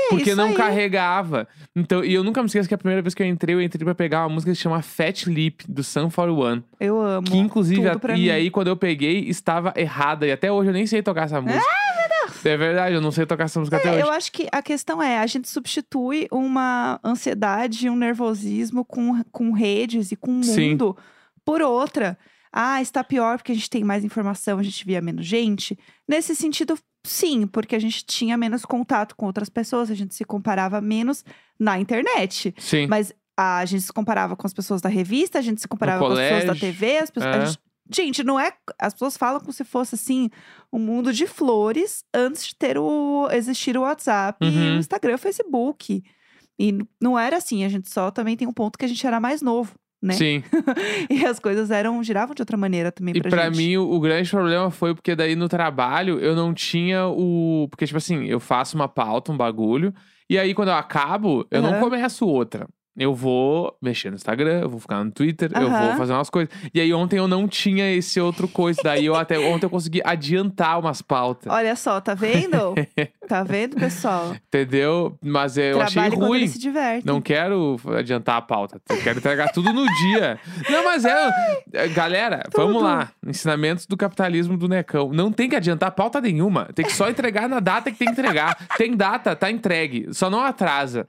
Porque 0.09 0.29
É, 0.29 0.33
isso 0.33 0.35
não 0.35 0.47
aí. 0.49 0.55
carregava. 0.55 1.47
Então, 1.75 2.03
e 2.03 2.13
eu 2.13 2.23
nunca 2.23 2.41
me 2.41 2.47
esqueço 2.47 2.67
que 2.67 2.73
a 2.73 2.77
primeira 2.77 3.01
vez 3.01 3.13
que 3.13 3.21
eu 3.23 3.27
entrei, 3.27 3.55
eu 3.55 3.61
entrei 3.61 3.85
pra 3.85 3.93
pegar 3.95 4.23
uma 4.23 4.29
música 4.35 4.51
que 4.51 4.55
se 4.55 4.61
chama 4.63 4.81
Fat 4.81 5.25
Lip, 5.27 5.63
do 5.67 5.83
Sun 5.83 6.09
41. 6.09 6.63
Eu 6.79 6.99
amo. 7.01 7.27
Que 7.27 7.37
inclusive, 7.37 7.87
a- 7.87 7.99
e 8.15 8.19
mim. 8.21 8.29
aí 8.29 8.49
quando 8.49 8.67
eu 8.67 8.75
peguei, 8.77 9.19
estava 9.29 9.73
errada. 9.75 10.25
E 10.27 10.31
até 10.31 10.51
hoje 10.51 10.69
eu 10.69 10.73
nem 10.73 10.87
sei 10.87 11.01
tocar 11.03 11.23
essa 11.25 11.39
música. 11.39 11.63
É 12.45 12.55
verdade, 12.57 12.95
eu 12.95 13.01
não 13.01 13.11
sei 13.11 13.25
tocar 13.25 13.45
essa 13.45 13.59
música 13.59 13.77
até 13.77 13.89
É, 13.89 13.91
hoje. 13.93 14.01
eu 14.01 14.11
acho 14.11 14.31
que 14.31 14.47
a 14.51 14.61
questão 14.61 15.01
é, 15.01 15.17
a 15.19 15.27
gente 15.27 15.49
substitui 15.49 16.27
uma 16.31 16.99
ansiedade, 17.03 17.89
um 17.89 17.95
nervosismo 17.95 18.85
com, 18.85 19.21
com 19.31 19.51
redes 19.51 20.11
e 20.11 20.15
com 20.15 20.39
o 20.39 20.43
Sim. 20.43 20.71
mundo 20.71 20.97
por 21.43 21.61
outra. 21.61 22.17
Ah, 22.51 22.81
está 22.81 23.03
pior 23.03 23.37
porque 23.37 23.51
a 23.51 23.55
gente 23.55 23.69
tem 23.69 23.83
mais 23.83 24.03
informação, 24.03 24.57
a 24.57 24.63
gente 24.63 24.85
via 24.85 25.01
menos 25.01 25.25
gente. 25.25 25.77
Nesse 26.07 26.35
sentido, 26.35 26.77
sim, 27.05 27.47
porque 27.47 27.75
a 27.75 27.79
gente 27.79 28.05
tinha 28.05 28.37
menos 28.37 28.65
contato 28.65 29.15
com 29.15 29.25
outras 29.25 29.49
pessoas, 29.49 29.89
a 29.89 29.95
gente 29.95 30.13
se 30.15 30.23
comparava 30.25 30.79
menos 30.81 31.23
na 31.59 31.79
internet. 31.79 32.53
Sim. 32.57 32.87
Mas 32.87 33.13
a 33.37 33.63
gente 33.65 33.83
se 33.83 33.93
comparava 33.93 34.35
com 34.35 34.45
as 34.45 34.53
pessoas 34.53 34.81
da 34.81 34.89
revista, 34.89 35.39
a 35.39 35.41
gente 35.41 35.61
se 35.61 35.67
comparava 35.67 36.05
com 36.05 36.11
as 36.11 36.19
pessoas 36.19 36.45
da 36.45 36.55
TV, 36.55 36.97
as 36.97 37.09
pessoas. 37.09 37.35
é. 37.35 37.45
gente- 37.45 37.59
gente, 37.91 38.23
não 38.23 38.39
é. 38.39 38.53
As 38.77 38.93
pessoas 38.93 39.17
falam 39.17 39.39
como 39.39 39.51
se 39.53 39.63
fosse 39.63 39.95
assim 39.95 40.29
um 40.71 40.77
mundo 40.77 41.11
de 41.13 41.25
flores 41.25 42.03
antes 42.13 42.45
de 42.47 42.55
ter 42.55 42.77
o 42.77 43.27
existir 43.31 43.75
o 43.77 43.81
WhatsApp 43.81 44.45
e 44.45 44.49
Uhum. 44.49 44.75
o 44.75 44.79
Instagram, 44.79 45.15
o 45.15 45.17
Facebook. 45.17 46.03
E 46.59 46.77
não 47.01 47.17
era 47.17 47.37
assim, 47.37 47.63
a 47.63 47.69
gente 47.69 47.89
só 47.89 48.11
também 48.11 48.35
tem 48.35 48.47
um 48.47 48.53
ponto 48.53 48.77
que 48.77 48.83
a 48.85 48.87
gente 48.87 49.07
era 49.07 49.19
mais 49.19 49.41
novo, 49.41 49.73
né? 50.01 50.13
Sim. 50.15 50.43
E 51.09 51.25
as 51.25 51.39
coisas 51.39 51.71
eram 51.71 52.01
giravam 52.03 52.33
de 52.35 52.41
outra 52.41 52.55
maneira 52.57 52.91
também 52.91 53.13
E 53.15 53.21
pra, 53.21 53.29
pra 53.29 53.45
gente. 53.45 53.57
mim, 53.57 53.77
o, 53.77 53.91
o 53.91 53.99
grande 53.99 54.29
problema 54.29 54.69
foi 54.71 54.93
porque 54.93 55.15
daí 55.15 55.35
no 55.35 55.49
trabalho 55.49 56.19
eu 56.19 56.35
não 56.35 56.53
tinha 56.53 57.07
o. 57.07 57.67
Porque, 57.69 57.85
tipo 57.85 57.97
assim, 57.97 58.25
eu 58.25 58.39
faço 58.39 58.75
uma 58.75 58.87
pauta, 58.87 59.31
um 59.31 59.37
bagulho, 59.37 59.93
e 60.29 60.37
aí 60.37 60.53
quando 60.53 60.69
eu 60.69 60.75
acabo, 60.75 61.45
eu 61.51 61.61
não 61.61 61.71
Aham. 61.71 61.79
começo 61.81 62.25
outra. 62.27 62.67
Eu 62.99 63.15
vou 63.15 63.73
mexer 63.81 64.09
no 64.09 64.17
Instagram, 64.17 64.59
eu 64.59 64.69
vou 64.69 64.79
ficar 64.79 65.01
no 65.01 65.09
Twitter, 65.09 65.49
eu 65.55 65.69
vou 65.69 65.95
fazer 65.95 66.11
umas 66.11 66.29
coisas. 66.29 66.53
E 66.73 66.81
aí 66.81 66.93
ontem 66.93 67.17
eu 67.17 67.29
não 67.29 67.47
tinha 67.47 67.89
esse 67.93 68.19
outro 68.19 68.45
coisa. 68.45 68.81
Daí 68.83 69.05
eu 69.05 69.15
até 69.15 69.39
ontem 69.39 69.65
eu 69.65 69.69
consegui 69.69 70.01
adiantar 70.03 70.77
umas 70.77 71.01
pautas. 71.01 71.51
Olha 71.51 71.77
só, 71.77 72.01
tá 72.01 72.13
vendo? 72.13 72.75
tá 73.25 73.41
vendo, 73.41 73.77
pessoal? 73.77 74.35
Entendeu? 74.47 75.17
Mas 75.23 75.57
eu 75.57 75.77
Trabalhe 75.77 75.99
achei 75.99 76.09
quando 76.09 76.27
ruim. 76.27 76.39
ele 76.39 76.47
se 76.49 76.59
diverte. 76.59 77.07
Não 77.07 77.21
quero 77.21 77.79
adiantar 77.97 78.35
a 78.35 78.41
pauta. 78.41 78.81
Eu 78.89 79.01
quero 79.01 79.19
entregar 79.19 79.49
tudo 79.53 79.71
no 79.71 79.85
dia. 79.85 80.37
Não, 80.69 80.83
mas 80.83 81.05
é. 81.05 81.31
é, 81.71 81.87
Galera, 81.87 82.43
vamos 82.53 82.83
lá. 82.83 83.11
Ensinamentos 83.25 83.85
do 83.85 83.95
capitalismo 83.95 84.57
do 84.57 84.67
Necão. 84.67 85.11
Não 85.13 85.31
tem 85.31 85.47
que 85.47 85.55
adiantar 85.55 85.91
pauta 85.91 86.19
nenhuma. 86.19 86.67
Tem 86.75 86.85
que 86.85 86.93
só 86.93 87.09
entregar 87.09 87.47
na 87.47 87.61
data 87.61 87.89
que 87.91 87.97
tem 87.97 88.07
que 88.07 88.19
entregar. 88.19 88.57
Tem 88.77 88.93
data, 88.95 89.35
tá 89.37 89.49
entregue. 89.49 90.07
Só 90.11 90.29
não 90.29 90.41
atrasa. 90.41 91.07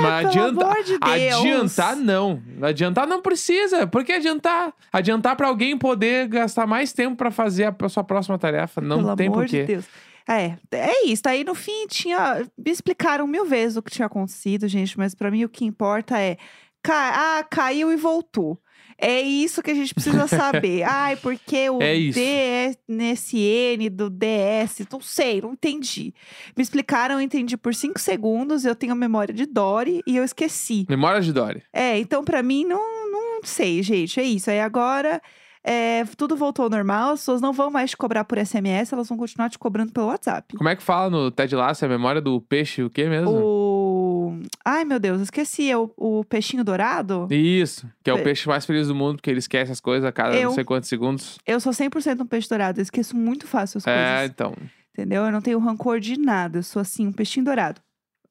mas 0.00 0.30
pelo 0.34 0.48
amor 0.48 0.82
de 0.82 0.98
Deus. 0.98 1.13
Adiantar, 1.14 1.96
não. 1.96 2.42
Adiantar 2.62 3.06
não 3.06 3.22
precisa. 3.22 3.86
Por 3.86 4.04
que 4.04 4.12
adiantar? 4.12 4.72
Adiantar 4.92 5.36
pra 5.36 5.48
alguém 5.48 5.76
poder 5.76 6.28
gastar 6.28 6.66
mais 6.66 6.92
tempo 6.92 7.16
pra 7.16 7.30
fazer 7.30 7.74
a 7.78 7.88
sua 7.88 8.04
próxima 8.04 8.38
tarefa. 8.38 8.80
Não 8.80 8.98
Pelo 8.98 9.16
tem 9.16 9.30
porquê. 9.30 9.60
de 9.60 9.66
Deus. 9.66 9.84
É, 10.28 10.56
é 10.72 11.06
isso. 11.06 11.22
Aí 11.26 11.44
no 11.44 11.54
fim 11.54 11.86
tinha. 11.86 12.46
Me 12.56 12.70
explicaram 12.70 13.26
mil 13.26 13.44
vezes 13.44 13.76
o 13.76 13.82
que 13.82 13.90
tinha 13.90 14.06
acontecido, 14.06 14.66
gente, 14.66 14.96
mas 14.96 15.14
pra 15.14 15.30
mim 15.30 15.44
o 15.44 15.48
que 15.48 15.64
importa 15.64 16.18
é. 16.18 16.36
Ca... 16.82 17.38
Ah, 17.38 17.44
caiu 17.44 17.92
e 17.92 17.96
voltou. 17.96 18.58
É 18.98 19.20
isso 19.20 19.62
que 19.62 19.70
a 19.70 19.74
gente 19.74 19.94
precisa 19.94 20.26
saber. 20.26 20.82
Ai, 20.88 21.16
porque 21.16 21.68
o 21.70 21.82
É 21.82 21.94
isso. 21.94 22.18
DSN 22.18 23.90
do 23.90 24.10
DS, 24.10 24.86
não 24.90 25.00
sei, 25.00 25.40
não 25.40 25.52
entendi. 25.52 26.14
Me 26.56 26.62
explicaram, 26.62 27.16
eu 27.16 27.20
entendi 27.20 27.56
por 27.56 27.74
cinco 27.74 28.00
segundos, 28.00 28.64
eu 28.64 28.74
tenho 28.74 28.92
a 28.92 28.96
memória 28.96 29.34
de 29.34 29.46
Dory 29.46 30.02
e 30.06 30.16
eu 30.16 30.24
esqueci. 30.24 30.86
Memória 30.88 31.20
de 31.20 31.32
Dory. 31.32 31.62
É, 31.72 31.98
então 31.98 32.24
pra 32.24 32.42
mim 32.42 32.64
não, 32.64 33.10
não 33.10 33.40
sei, 33.42 33.82
gente. 33.82 34.18
É 34.20 34.22
isso. 34.22 34.50
Aí 34.50 34.60
agora 34.60 35.20
é, 35.66 36.04
tudo 36.16 36.36
voltou 36.36 36.64
ao 36.64 36.70
normal, 36.70 37.12
as 37.12 37.20
pessoas 37.20 37.40
não 37.40 37.50
vão 37.52 37.70
mais 37.70 37.90
te 37.90 37.96
cobrar 37.96 38.24
por 38.24 38.36
SMS, 38.38 38.92
elas 38.92 39.08
vão 39.08 39.16
continuar 39.16 39.48
te 39.48 39.58
cobrando 39.58 39.92
pelo 39.92 40.08
WhatsApp. 40.08 40.54
Como 40.56 40.68
é 40.68 40.76
que 40.76 40.82
fala 40.82 41.08
no 41.08 41.30
Ted 41.30 41.56
Lasso? 41.56 41.84
É 41.84 41.86
a 41.86 41.90
memória 41.90 42.20
do 42.20 42.38
peixe 42.38 42.82
o 42.82 42.90
quê 42.90 43.08
mesmo? 43.08 43.30
O. 43.30 43.63
Ai, 44.64 44.84
meu 44.84 44.98
Deus, 44.98 45.20
esqueci. 45.20 45.70
É 45.70 45.76
o, 45.76 45.90
o 45.96 46.24
peixinho 46.24 46.64
dourado? 46.64 47.26
Isso, 47.30 47.88
que 48.02 48.10
é 48.10 48.12
o 48.12 48.16
Pe- 48.18 48.24
peixe 48.24 48.48
mais 48.48 48.64
feliz 48.66 48.88
do 48.88 48.94
mundo, 48.94 49.16
porque 49.16 49.30
ele 49.30 49.38
esquece 49.38 49.70
as 49.72 49.80
coisas 49.80 50.04
a 50.08 50.12
cada 50.12 50.34
Eu. 50.36 50.48
não 50.48 50.54
sei 50.54 50.64
quantos 50.64 50.88
segundos. 50.88 51.38
Eu 51.46 51.60
sou 51.60 51.72
100% 51.72 52.20
um 52.20 52.26
peixe 52.26 52.48
dourado. 52.48 52.78
Eu 52.78 52.82
esqueço 52.82 53.16
muito 53.16 53.46
fácil 53.46 53.78
as 53.78 53.86
É, 53.86 54.14
coisas. 54.16 54.30
então. 54.30 54.54
Entendeu? 54.92 55.24
Eu 55.24 55.32
não 55.32 55.40
tenho 55.40 55.58
rancor 55.58 55.98
de 56.00 56.18
nada. 56.18 56.58
Eu 56.58 56.62
sou 56.62 56.80
assim, 56.80 57.06
um 57.06 57.12
peixinho 57.12 57.44
dourado. 57.44 57.80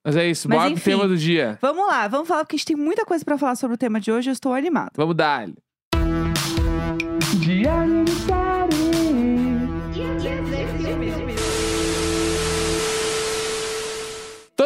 Mas 0.06 0.16
é 0.18 0.30
isso, 0.30 0.50
Mas 0.50 0.58
bora 0.58 0.70
pro 0.70 0.78
enfim. 0.80 0.92
tema 0.92 1.08
do 1.08 1.18
dia. 1.18 1.58
Vamos 1.62 1.88
lá, 1.88 2.08
vamos 2.10 2.28
falar, 2.28 2.44
porque 2.44 2.56
a 2.56 2.58
gente 2.58 2.68
tem 2.68 2.76
muita 2.76 3.06
coisa 3.06 3.24
pra 3.24 3.38
falar 3.38 3.56
sobre 3.56 3.76
o 3.76 3.78
tema 3.78 4.00
de 4.02 4.12
hoje. 4.12 4.30
Eu 4.30 4.34
estou 4.34 4.54
animado. 4.54 4.92
Vamos 4.96 5.16
dar. 5.16 5.48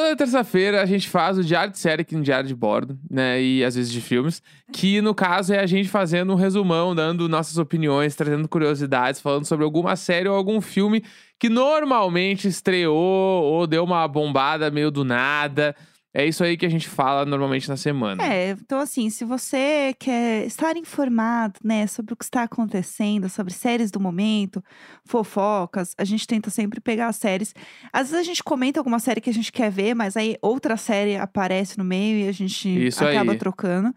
Toda 0.07 0.15
terça-feira 0.15 0.81
a 0.81 0.85
gente 0.85 1.09
faz 1.09 1.37
o 1.37 1.43
diário 1.43 1.73
de 1.73 1.79
série 1.79 2.01
aqui 2.01 2.15
no 2.15 2.23
Diário 2.23 2.47
de 2.47 2.55
Bordo, 2.55 2.97
né? 3.11 3.41
E 3.41 3.61
às 3.61 3.75
vezes 3.75 3.91
de 3.91 3.99
filmes. 3.99 4.41
Que 4.71 5.01
no 5.01 5.13
caso 5.13 5.53
é 5.53 5.59
a 5.59 5.65
gente 5.65 5.89
fazendo 5.89 6.31
um 6.31 6.35
resumão, 6.35 6.95
dando 6.95 7.27
nossas 7.27 7.57
opiniões, 7.57 8.15
trazendo 8.15 8.47
curiosidades, 8.47 9.19
falando 9.19 9.43
sobre 9.43 9.65
alguma 9.65 9.97
série 9.97 10.29
ou 10.29 10.35
algum 10.37 10.61
filme 10.61 11.03
que 11.37 11.49
normalmente 11.49 12.47
estreou 12.47 12.95
ou 12.95 13.67
deu 13.67 13.83
uma 13.83 14.07
bombada 14.07 14.71
meio 14.71 14.89
do 14.89 15.03
nada. 15.03 15.75
É 16.17 16.25
isso 16.25 16.43
aí 16.43 16.57
que 16.57 16.65
a 16.65 16.69
gente 16.69 16.89
fala 16.89 17.27
normalmente 17.27 17.69
na 17.69 17.77
semana. 17.77 18.25
É, 18.25 18.49
então 18.49 18.79
assim, 18.79 19.07
se 19.07 19.23
você 19.23 19.93
quer 19.99 20.47
estar 20.47 20.75
informado, 20.75 21.59
né, 21.63 21.85
sobre 21.85 22.11
o 22.11 22.17
que 22.17 22.23
está 22.23 22.41
acontecendo, 22.41 23.29
sobre 23.29 23.53
séries 23.53 23.91
do 23.91 23.99
momento, 23.99 24.63
fofocas, 25.05 25.93
a 25.95 26.03
gente 26.03 26.25
tenta 26.25 26.49
sempre 26.49 26.81
pegar 26.81 27.09
as 27.09 27.17
séries. 27.17 27.53
Às 27.93 28.09
vezes 28.09 28.25
a 28.25 28.27
gente 28.27 28.43
comenta 28.43 28.79
alguma 28.79 28.97
série 28.97 29.21
que 29.21 29.29
a 29.29 29.33
gente 29.33 29.51
quer 29.51 29.69
ver, 29.69 29.93
mas 29.93 30.17
aí 30.17 30.35
outra 30.41 30.75
série 30.75 31.15
aparece 31.15 31.77
no 31.77 31.83
meio 31.83 32.25
e 32.25 32.27
a 32.27 32.31
gente 32.31 32.87
Isso 32.87 33.05
acaba 33.05 33.33
aí. 33.33 33.37
trocando. 33.37 33.93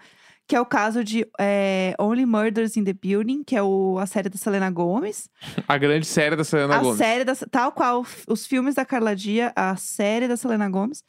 Que 0.51 0.57
é 0.57 0.61
o 0.61 0.67
caso 0.67 1.05
de 1.05 1.25
é, 1.39 1.95
Only 1.97 2.27
Murders 2.27 2.77
in 2.77 2.83
the 2.83 2.93
Building, 2.93 3.45
que 3.45 3.55
é 3.55 3.63
o- 3.63 3.99
a 4.01 4.05
série 4.07 4.29
da 4.29 4.37
Selena 4.37 4.69
Gomez. 4.69 5.29
A 5.69 5.79
grande 5.79 6.05
série 6.05 6.35
da 6.35 6.43
Selena 6.43 6.75
a 6.75 6.79
Gomez. 6.81 6.99
série 6.99 7.23
da, 7.25 7.37
tal 7.49 7.71
qual 7.71 8.05
os 8.27 8.45
filmes 8.49 8.75
da 8.75 8.85
Carla 8.85 9.15
Dia, 9.15 9.53
a 9.55 9.77
série 9.77 10.27
da 10.27 10.37
Selena 10.37 10.69
Gomes, 10.69 11.05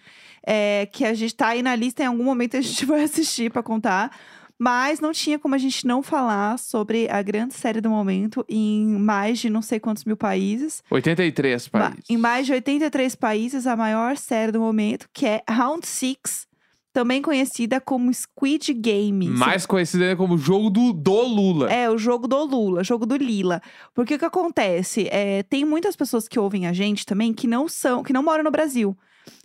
é, 0.45 0.85
que 0.93 1.03
a 1.03 1.15
gente 1.15 1.33
tá 1.35 1.47
aí 1.47 1.63
na 1.63 1.75
lista 1.75 2.03
em 2.03 2.05
algum 2.05 2.23
momento 2.23 2.55
a 2.55 2.61
gente 2.61 2.85
vai 2.85 3.01
assistir 3.03 3.51
pra 3.51 3.63
contar. 3.63 4.15
Mas 4.59 4.99
não 4.99 5.11
tinha 5.11 5.39
como 5.39 5.55
a 5.55 5.57
gente 5.57 5.87
não 5.87 6.03
falar 6.03 6.59
sobre 6.59 7.09
a 7.09 7.19
grande 7.23 7.55
série 7.55 7.81
do 7.81 7.89
momento 7.89 8.45
em 8.47 8.85
mais 8.99 9.39
de 9.39 9.49
não 9.49 9.63
sei 9.63 9.79
quantos 9.79 10.05
mil 10.05 10.15
países. 10.15 10.83
83 10.91 11.67
Ma- 11.73 11.79
países. 11.79 12.03
Em 12.07 12.15
mais 12.17 12.45
de 12.45 12.53
83 12.53 13.15
países, 13.15 13.65
a 13.65 13.75
maior 13.75 14.15
série 14.17 14.51
do 14.51 14.59
momento, 14.59 15.09
que 15.11 15.25
é 15.25 15.41
Round 15.49 15.87
Six, 15.87 16.45
também 16.93 17.21
conhecida 17.21 17.79
como 17.79 18.13
Squid 18.13 18.73
Game. 18.73 19.27
Mais 19.29 19.65
conhecida 19.65 20.15
como 20.15 20.37
jogo 20.37 20.69
do, 20.69 20.93
do 20.93 21.21
Lula. 21.21 21.71
é, 21.71 21.89
o 21.89 21.97
jogo 21.97 22.27
do 22.27 22.43
Lula, 22.43 22.83
jogo 22.83 23.05
do 23.05 23.15
Lila. 23.15 23.61
Porque 23.93 24.15
o 24.15 24.19
que 24.19 24.25
acontece? 24.25 25.07
É, 25.11 25.43
tem 25.43 25.63
muitas 25.63 25.95
pessoas 25.95 26.27
que 26.27 26.39
ouvem 26.39 26.67
a 26.67 26.73
gente 26.73 27.05
também 27.05 27.33
que 27.33 27.47
não 27.47 27.67
são, 27.67 28.03
que 28.03 28.13
não 28.13 28.23
moram 28.23 28.43
no 28.43 28.51
Brasil. 28.51 28.97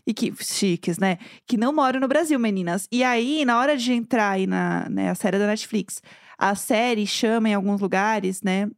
E 0.06 0.14
que, 0.14 0.32
chiques, 0.40 0.98
né? 0.98 1.18
Que 1.46 1.56
não 1.56 1.72
moram 1.72 2.00
no 2.00 2.08
Brasil, 2.08 2.38
meninas. 2.38 2.86
E 2.90 3.02
aí, 3.02 3.44
na 3.44 3.58
hora 3.58 3.76
de 3.76 3.92
entrar 3.92 4.30
aí 4.30 4.46
na 4.46 4.88
né, 4.88 5.10
a 5.10 5.14
série 5.14 5.38
da 5.38 5.46
Netflix, 5.46 6.00
a 6.38 6.54
série 6.54 7.06
chama 7.06 7.48
em 7.48 7.54
alguns 7.54 7.80
lugares, 7.80 8.42
né? 8.42 8.68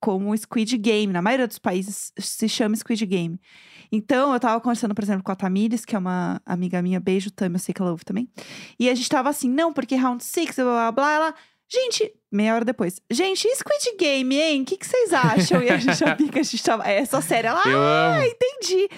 Como 0.00 0.36
Squid 0.36 0.76
Game. 0.78 1.12
Na 1.12 1.22
maioria 1.22 1.46
dos 1.46 1.58
países 1.58 2.12
se 2.18 2.48
chama 2.48 2.76
Squid 2.76 3.06
Game. 3.06 3.40
Então, 3.92 4.32
eu 4.32 4.40
tava 4.40 4.58
conversando, 4.58 4.94
por 4.94 5.04
exemplo, 5.04 5.22
com 5.22 5.30
a 5.30 5.36
Tamires, 5.36 5.84
que 5.84 5.94
é 5.94 5.98
uma 5.98 6.40
amiga 6.46 6.80
minha, 6.80 6.98
beijo, 6.98 7.30
Tam, 7.30 7.52
eu 7.52 7.58
sei 7.58 7.74
que 7.74 7.82
ela 7.82 7.90
ouve 7.90 8.04
também. 8.06 8.26
E 8.80 8.88
a 8.88 8.94
gente 8.94 9.08
tava 9.08 9.28
assim, 9.28 9.50
não, 9.50 9.70
porque 9.70 9.94
round 9.94 10.24
six, 10.24 10.56
blá 10.56 10.64
blá 10.64 10.92
blá. 10.92 11.12
Ela, 11.12 11.34
gente, 11.70 12.10
meia 12.32 12.54
hora 12.54 12.64
depois, 12.64 13.00
gente, 13.10 13.46
e 13.46 13.54
Squid 13.54 13.96
Game, 13.98 14.34
hein? 14.34 14.62
O 14.62 14.64
que, 14.64 14.78
que 14.78 14.86
vocês 14.86 15.12
acham? 15.12 15.62
E 15.62 15.68
a 15.68 15.76
gente 15.76 15.94
sabia 15.98 16.28
que 16.28 16.38
a 16.38 16.42
gente 16.42 16.64
tava. 16.64 16.88
É 16.88 16.98
essa 16.98 17.20
série, 17.20 17.48
ela, 17.48 17.60
Eu 17.66 17.78
ah, 17.78 18.16
amo. 18.16 18.24
entendi. 18.24 18.88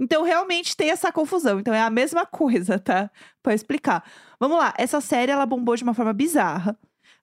Então, 0.00 0.24
realmente 0.24 0.76
tem 0.76 0.90
essa 0.90 1.12
confusão. 1.12 1.60
Então, 1.60 1.72
é 1.72 1.80
a 1.80 1.90
mesma 1.90 2.26
coisa, 2.26 2.78
tá? 2.78 3.10
Pra 3.42 3.54
explicar. 3.54 4.02
Vamos 4.40 4.58
lá. 4.58 4.74
Essa 4.78 5.00
série, 5.00 5.30
ela 5.30 5.46
bombou 5.46 5.76
de 5.76 5.84
uma 5.84 5.94
forma 5.94 6.12
bizarra. 6.12 6.76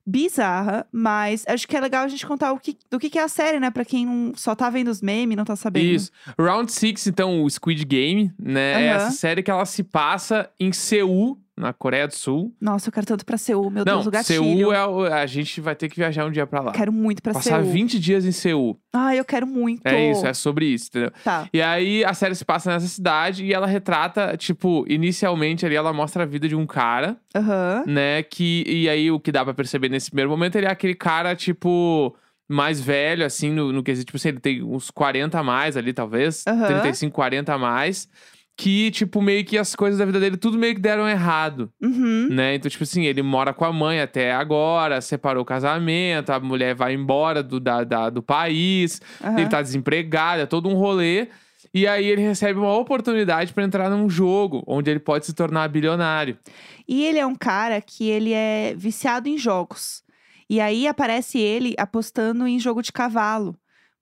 Bizarra, 0.10 0.88
mas 0.90 1.44
acho 1.46 1.68
que 1.68 1.76
é 1.76 1.82
legal 1.82 2.06
a 2.06 2.08
gente 2.08 2.26
contar 2.26 2.54
o 2.54 2.60
que, 2.60 2.78
do 2.90 2.98
que, 2.98 3.10
que 3.10 3.20
é 3.20 3.24
a 3.24 3.28
série, 3.28 3.60
né? 3.60 3.70
Pra 3.70 3.84
quem 3.84 4.06
não, 4.06 4.32
só 4.36 4.56
tá 4.56 4.70
vendo 4.70 4.88
os 4.88 5.02
memes, 5.02 5.36
não 5.36 5.44
tá 5.44 5.58
sabendo. 5.58 5.84
Isso. 5.86 6.10
Round 6.40 6.72
Six, 6.72 7.08
então, 7.08 7.44
o 7.44 7.50
Squid 7.50 7.84
Game, 7.84 8.32
né? 8.40 8.86
É 8.86 8.94
Aham. 8.94 9.06
essa 9.06 9.12
série 9.12 9.44
que 9.44 9.52
ela 9.52 9.66
se 9.66 9.84
passa 9.84 10.50
em 10.58 10.72
Seul, 10.72 11.38
na 11.58 11.74
Coreia 11.74 12.08
do 12.08 12.14
Sul. 12.14 12.54
Nossa, 12.62 12.88
eu 12.90 12.94
quero 12.94 13.06
tanto 13.08 13.26
pra 13.26 13.38
Seul, 13.38 13.70
meu 13.72 13.84
Não, 13.84 13.96
Deus, 13.96 14.06
o 14.08 14.12
gatilho. 14.12 14.44
Seul 14.44 14.74
é 14.74 14.86
o, 14.86 15.04
a 15.06 15.26
gente 15.26 15.60
vai 15.60 15.76
ter 15.76 15.90
que 15.90 15.96
viajar 15.96 16.26
um 16.26 16.32
dia 16.32 16.46
pra 16.46 16.62
lá. 16.62 16.72
Quero 16.72 16.94
muito 16.94 17.22
pra 17.22 17.34
Passar 17.34 17.62
Seul. 17.62 17.72
20 17.74 18.00
dias 18.00 18.26
em 18.26 18.32
Seul. 18.32 18.80
Ai, 18.94 19.20
eu 19.20 19.26
quero 19.26 19.48
muito. 19.48 19.86
É 19.86 20.12
isso, 20.12 20.26
é 20.26 20.34
sobre 20.34 20.66
isso, 20.68 20.90
entendeu? 20.90 21.12
Tá. 21.24 21.50
E 21.52 21.62
aí 21.62 22.06
a 22.06 22.14
série 22.14 22.36
se 22.36 22.46
passa 22.46 22.70
nessa 22.72 22.88
cidade 22.88 23.44
e 23.44 23.54
ela 23.54 23.66
retrata, 23.66 24.38
tipo, 24.38 24.86
inicialmente 24.88 25.66
ali 25.66 25.76
ela 25.76 25.92
mostra 25.92 26.24
a 26.24 26.26
vida 26.26 26.48
de 26.48 26.56
um 26.56 26.66
cara, 26.68 27.18
Aham. 27.36 27.84
né? 27.88 28.22
Que, 28.24 28.64
e 28.68 28.88
aí 28.88 29.10
o 29.10 29.20
que 29.20 29.32
dá 29.32 29.44
pra 29.44 29.54
perceber 29.54 29.90
nesse 29.90 30.10
primeiro 30.12 30.30
momento, 30.30 30.56
ele 30.58 30.68
é 30.68 30.72
aquele 30.72 30.94
cara, 30.96 31.36
tipo, 31.36 32.16
mais 32.48 32.80
velho, 32.80 33.26
assim, 33.26 33.50
no, 33.52 33.72
no 33.74 33.82
quesito, 33.84 34.06
tipo 34.08 34.18
assim, 34.18 34.30
ele 34.30 34.40
tem 34.40 34.64
uns 34.64 34.90
40 34.92 35.40
a 35.40 35.44
mais 35.44 35.76
ali, 35.76 35.92
talvez. 35.92 36.44
Aham. 36.48 36.68
35, 36.68 37.14
40 37.14 37.54
a 37.54 37.58
mais. 37.58 38.08
Que, 38.60 38.90
tipo, 38.90 39.22
meio 39.22 39.46
que 39.46 39.56
as 39.56 39.76
coisas 39.76 40.00
da 40.00 40.06
vida 40.06 40.20
dele 40.20 40.36
tudo 40.36 40.58
meio 40.58 40.74
que 40.74 40.82
deram 40.82 41.08
errado, 41.08 41.72
Uhum. 41.80 42.28
né? 42.32 42.56
Então, 42.56 42.70
tipo 42.72 42.84
assim, 42.84 43.06
ele 43.06 43.22
mora 43.22 43.54
com 43.54 43.64
a 43.64 43.72
mãe 43.72 44.02
até 44.02 44.34
agora, 44.34 45.00
separou 45.00 45.44
o 45.44 45.46
casamento, 45.46 46.32
a 46.32 46.40
mulher 46.40 46.74
vai 46.74 46.94
embora 46.96 47.44
do, 47.44 47.60
da, 47.60 47.84
da- 47.84 48.10
do 48.10 48.24
país, 48.24 49.00
aham. 49.24 49.40
ele 49.40 49.48
tá 49.48 49.62
desempregado, 49.62 50.42
é 50.42 50.46
todo 50.48 50.68
um 50.68 50.74
rolê. 50.74 51.28
E 51.72 51.86
aí 51.86 52.08
ele 52.08 52.22
recebe 52.22 52.58
uma 52.60 52.74
oportunidade 52.76 53.54
pra 53.54 53.64
entrar 53.64 53.90
num 53.92 54.10
jogo 54.10 54.64
onde 54.66 54.90
ele 54.90 55.00
pode 55.00 55.28
se 55.28 55.34
tornar 55.34 55.68
bilionário. 55.68 56.36
E 56.88 57.06
ele 57.06 57.20
é 57.20 57.26
um 57.28 57.36
cara 57.36 57.80
que 57.80 58.10
ele 58.10 58.34
é 58.34 58.74
viciado 58.76 59.30
em 59.30 59.38
jogos. 59.38 60.02
E 60.50 60.60
aí 60.60 60.88
aparece 60.88 61.38
ele 61.38 61.76
apostando 61.78 62.48
em 62.48 62.58
jogo 62.58 62.82
de 62.82 62.92
cavalo. 62.92 63.56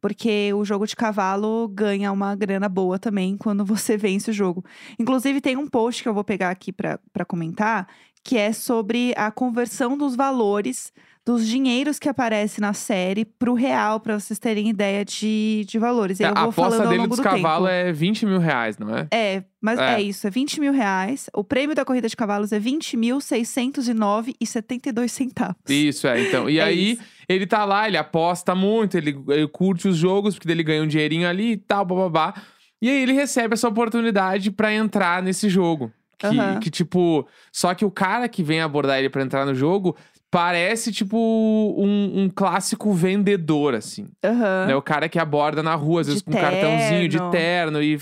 Porque 0.06 0.54
o 0.54 0.64
jogo 0.64 0.86
de 0.86 0.96
cavalo 0.96 1.68
ganha 1.68 2.12
uma 2.12 2.36
grana 2.36 2.70
boa 2.70 3.00
também 3.00 3.36
quando 3.36 3.66
você 3.66 3.98
vence 3.98 4.30
o 4.30 4.34
jogo. 4.34 4.64
Inclusive, 5.00 5.42
tem 5.42 5.58
um 5.58 5.68
post 5.68 6.04
que 6.04 6.08
eu 6.08 6.14
vou 6.14 6.24
pegar 6.24 6.52
aqui 6.52 6.72
pra 6.72 7.26
comentar, 7.28 7.88
que 8.25 8.36
é 8.38 8.51
sobre 8.51 9.13
a 9.15 9.29
conversão 9.29 9.96
dos 9.96 10.15
valores 10.15 10.91
dos 11.24 11.48
dinheiros 11.48 11.98
que 11.98 12.08
aparecem 12.10 12.62
na 12.62 12.74
série 12.74 13.25
pro 13.25 13.53
real, 13.55 14.00
pra 14.00 14.20
vocês 14.20 14.38
terem 14.38 14.70
ideia 14.70 15.03
de, 15.05 15.65
de 15.67 15.79
valores. 15.79 16.20
Aí 16.22 16.27
eu 16.27 16.34
a 16.36 16.44
vou 16.44 16.51
falando 16.51 16.74
aposta 16.74 16.88
ao 16.88 16.91
dele 16.96 17.08
dos 17.08 17.17
do 17.17 17.24
cavalos 17.24 17.70
é 17.70 17.91
20 17.91 18.25
mil 18.27 18.38
reais, 18.39 18.77
não 18.77 18.96
é? 18.96 19.08
É, 19.12 19.44
mas 19.62 19.79
É. 19.79 19.96
é. 19.96 20.01
isso, 20.01 20.27
é 20.27 20.29
20 20.29 20.60
mil 20.60 20.72
reais. 20.74 21.27
O 21.34 21.44
prêmio 21.44 21.75
da 21.75 21.84
corrida 21.86 22.08
de 22.08 22.15
cavalos 22.15 22.51
é 22.51 22.60
20.609,72 22.60 25.08
centavos. 25.10 25.55
Isso, 25.67 26.08
é. 26.08 26.22
Então, 26.22 26.50
e 26.50 26.60
É 26.60 26.63
aí 26.63 26.91
isso. 26.94 27.01
ele 27.27 27.46
tá 27.48 27.65
lá, 27.65 27.88
ele 27.88 27.98
aposta 27.98 28.53
muito, 28.55 28.98
ele, 28.98 29.17
ele 29.29 29.48
curte 29.48 29.88
os 29.88 29.98
jogos, 29.98 30.36
porque 30.36 30.51
ele 30.51 30.63
ganha 30.63 30.84
um 30.84 30.88
dinheirinho 30.88 31.27
ali 31.27 31.53
e 31.53 31.58
tal, 31.58 31.86
bababá. 31.86 32.34
E 32.82 32.89
aí 32.89 33.01
ele 33.01 33.13
recebe 33.13 33.53
essa 33.53 33.67
oportunidade 33.67 34.51
pra 34.51 34.74
entrar 34.74 35.24
nesse 35.24 35.50
jogo. 35.50 35.91
Que, 36.17 36.25
Aham. 36.27 36.60
que, 36.60 36.69
tipo, 36.69 37.27
só 37.51 37.74
que 37.74 37.84
o 37.86 37.91
cara 37.91 38.27
que 38.29 38.41
vem 38.43 38.62
abordar 38.62 38.98
ele 39.00 39.10
pra 39.10 39.22
entrar 39.24 39.45
no 39.45 39.53
jogo 39.55 39.95
parece, 40.31 40.91
tipo, 40.91 41.17
um, 41.17 42.24
um 42.24 42.29
clássico 42.29 42.91
vendedor, 42.91 43.74
assim. 43.74 44.07
Aham. 44.24 44.65
Né? 44.67 44.75
O 44.75 44.81
cara 44.81 45.07
que 45.07 45.17
aborda 45.17 45.63
na 45.63 45.75
rua, 45.75 46.01
às 46.01 46.07
De 46.07 46.12
vezes 46.13 46.24
com 46.24 46.31
um 46.31 46.36
cartãozinho 46.36 47.07
de 47.07 47.19
terno. 47.31 47.81
e, 47.81 47.98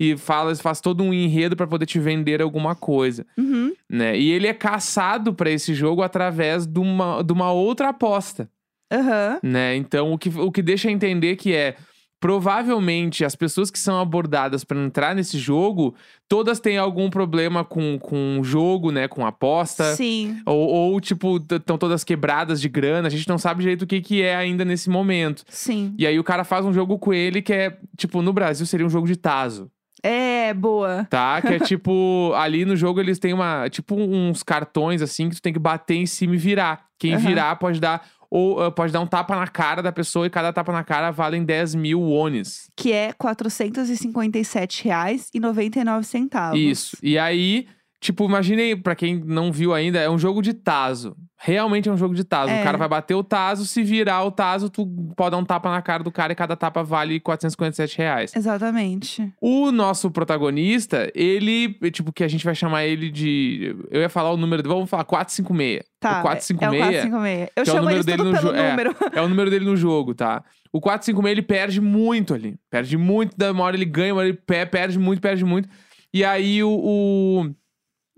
e 0.00 0.16
fala, 0.16 0.54
faz 0.56 0.80
todo 0.80 1.02
um 1.04 1.12
enredo 1.12 1.54
pra 1.54 1.66
poder 1.66 1.84
te 1.84 1.98
vender 1.98 2.40
alguma 2.40 2.74
coisa, 2.74 3.26
Uhum. 3.36 3.72
né? 3.90 4.18
E 4.18 4.30
ele 4.30 4.46
é 4.46 4.54
caçado 4.54 5.34
pra 5.34 5.50
esse 5.50 5.74
jogo 5.74 6.02
através 6.02 6.66
de 6.66 6.78
uma, 6.78 7.22
de 7.22 7.32
uma 7.32 7.52
outra 7.52 7.90
aposta, 7.90 8.48
Aham. 8.90 9.38
né? 9.42 9.76
Então, 9.76 10.12
o 10.12 10.18
que, 10.18 10.30
o 10.30 10.50
que 10.50 10.62
deixa 10.62 10.90
entender 10.90 11.36
que 11.36 11.52
é 11.54 11.76
provavelmente 12.20 13.24
as 13.24 13.34
pessoas 13.34 13.70
que 13.70 13.78
são 13.78 14.00
abordadas 14.00 14.64
pra 14.64 14.78
entrar 14.78 15.14
nesse 15.14 15.38
jogo, 15.38 15.94
todas 16.28 16.60
têm 16.60 16.78
algum 16.78 17.10
problema 17.10 17.64
com, 17.64 17.98
com 17.98 18.38
o 18.40 18.44
jogo, 18.44 18.90
né? 18.90 19.08
Com 19.08 19.24
aposta. 19.26 19.94
Sim. 19.94 20.40
Ou, 20.46 20.68
ou, 20.68 21.00
tipo, 21.00 21.36
estão 21.50 21.76
todas 21.78 22.04
quebradas 22.04 22.60
de 22.60 22.68
grana. 22.68 23.08
A 23.08 23.10
gente 23.10 23.28
não 23.28 23.38
sabe 23.38 23.60
direito 23.62 23.82
o 23.82 23.86
que, 23.86 24.00
que 24.00 24.22
é 24.22 24.36
ainda 24.36 24.64
nesse 24.64 24.88
momento. 24.90 25.44
Sim. 25.48 25.94
E 25.98 26.06
aí 26.06 26.18
o 26.18 26.24
cara 26.24 26.44
faz 26.44 26.64
um 26.64 26.72
jogo 26.72 26.98
com 26.98 27.12
ele 27.12 27.42
que 27.42 27.52
é, 27.52 27.78
tipo, 27.96 28.22
no 28.22 28.32
Brasil 28.32 28.66
seria 28.66 28.86
um 28.86 28.90
jogo 28.90 29.06
de 29.06 29.16
taso, 29.16 29.70
É, 30.02 30.52
boa. 30.54 31.06
tá? 31.10 31.40
Que 31.42 31.54
é 31.54 31.58
tipo, 31.58 32.32
ali 32.36 32.64
no 32.64 32.76
jogo 32.76 33.00
eles 33.00 33.18
têm 33.18 33.32
uma, 33.32 33.68
tipo, 33.68 33.94
uns 33.96 34.42
cartões 34.42 35.02
assim 35.02 35.28
que 35.28 35.36
tu 35.36 35.42
tem 35.42 35.52
que 35.52 35.58
bater 35.58 35.94
em 35.96 36.06
cima 36.06 36.34
e 36.34 36.38
virar. 36.38 36.86
Quem 36.98 37.12
Aham. 37.14 37.26
virar 37.26 37.56
pode 37.56 37.78
dar 37.78 38.06
ou 38.36 38.62
ah, 38.62 38.70
pode 38.70 38.92
dar 38.92 39.00
um 39.00 39.06
tapa 39.06 39.34
na 39.34 39.46
cara 39.46 39.82
da 39.82 39.90
pessoa 39.90 40.26
e 40.26 40.30
cada 40.30 40.52
tapa 40.52 40.70
na 40.70 40.84
cara 40.84 41.10
valem 41.10 41.42
10 41.42 41.74
mil 41.74 42.02
wones. 42.02 42.70
Que 42.76 42.92
é 42.92 43.06
R$ 43.06 43.14
457,99 43.14 46.02
centavos. 46.02 46.60
Isso. 46.60 46.98
E 47.02 47.18
aí, 47.18 47.66
Tipo, 47.98 48.24
imaginei, 48.26 48.76
pra 48.76 48.94
quem 48.94 49.16
não 49.24 49.50
viu 49.50 49.72
ainda, 49.72 49.98
é 49.98 50.08
um 50.08 50.18
jogo 50.18 50.42
de 50.42 50.52
taso. 50.52 51.16
Realmente 51.38 51.88
é 51.88 51.92
um 51.92 51.96
jogo 51.96 52.14
de 52.14 52.24
taso. 52.24 52.50
É. 52.50 52.60
O 52.60 52.64
cara 52.64 52.76
vai 52.78 52.88
bater 52.88 53.14
o 53.14 53.24
taso, 53.24 53.64
se 53.66 53.82
virar 53.82 54.22
o 54.24 54.30
taso, 54.30 54.68
tu 54.70 54.86
pode 55.16 55.30
dar 55.30 55.36
um 55.38 55.44
tapa 55.44 55.70
na 55.70 55.80
cara 55.82 56.02
do 56.02 56.12
cara 56.12 56.32
e 56.32 56.36
cada 56.36 56.54
tapa 56.56 56.82
vale 56.82 57.18
457 57.20 57.96
reais. 57.98 58.36
Exatamente. 58.36 59.32
O 59.40 59.70
nosso 59.72 60.10
protagonista, 60.10 61.10
ele, 61.14 61.74
tipo, 61.90 62.12
que 62.12 62.22
a 62.22 62.28
gente 62.28 62.44
vai 62.44 62.54
chamar 62.54 62.84
ele 62.84 63.10
de. 63.10 63.74
Eu 63.90 64.00
ia 64.02 64.08
falar 64.08 64.30
o 64.32 64.36
número, 64.36 64.62
vamos 64.68 64.88
falar 64.90 65.04
456. 65.04 65.82
Tá. 65.98 66.20
O 66.20 66.22
456 66.22 67.04
É 67.04 67.08
o 67.08 67.10
456. 67.10 67.40
Eu 67.40 67.46
que 67.54 67.60
é 67.60 67.64
chamo 67.64 67.78
número 67.80 67.96
eles 67.96 68.06
dele 68.06 68.22
no 68.22 68.32
pelo 68.32 68.54
é. 68.54 68.70
número. 68.70 68.96
é 69.14 69.20
o 69.22 69.28
número 69.28 69.50
dele 69.50 69.64
no 69.64 69.76
jogo, 69.76 70.14
tá? 70.14 70.42
O 70.72 70.80
456 70.80 71.32
ele 71.32 71.42
perde 71.42 71.80
muito 71.80 72.34
ali. 72.34 72.56
Perde 72.70 72.96
muito, 72.96 73.36
da 73.36 73.52
uma 73.52 73.64
hora 73.64 73.76
ele 73.76 73.84
ganha, 73.86 74.12
uma 74.12 74.20
hora 74.20 74.28
ele 74.28 74.38
pe- 74.46 74.66
perde 74.66 74.98
muito, 74.98 75.20
perde 75.20 75.44
muito. 75.44 75.68
E 76.12 76.24
aí 76.24 76.62
o. 76.62 76.70
o- 76.70 77.50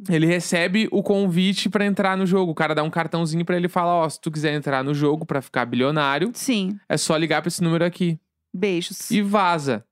ele 0.09 0.26
recebe 0.26 0.88
o 0.93 1.02
convite 1.02 1.69
pra 1.69 1.85
entrar 1.85 2.17
no 2.17 2.26
jogo. 2.26 2.52
O 2.52 2.55
cara 2.55 2.75
dá 2.75 2.83
um 2.83 2.90
cartãozinho 2.90 3.45
pra 3.45 3.57
ele 3.57 3.67
e 3.67 3.71
fala: 3.71 3.95
Ó, 3.95 4.09
se 4.09 4.21
tu 4.21 4.31
quiser 4.31 4.55
entrar 4.55 4.85
no 4.85 4.95
jogo 4.95 5.25
pra 5.25 5.40
ficar 5.43 5.64
bilionário, 5.64 6.31
Sim. 6.35 6.78
é 6.88 6.97
só 6.97 7.17
ligar 7.17 7.40
pra 7.43 7.49
esse 7.49 7.62
número 7.62 7.85
aqui. 7.85 8.19
Beijos. 8.55 9.11
E 9.11 9.23
vaza. 9.23 9.85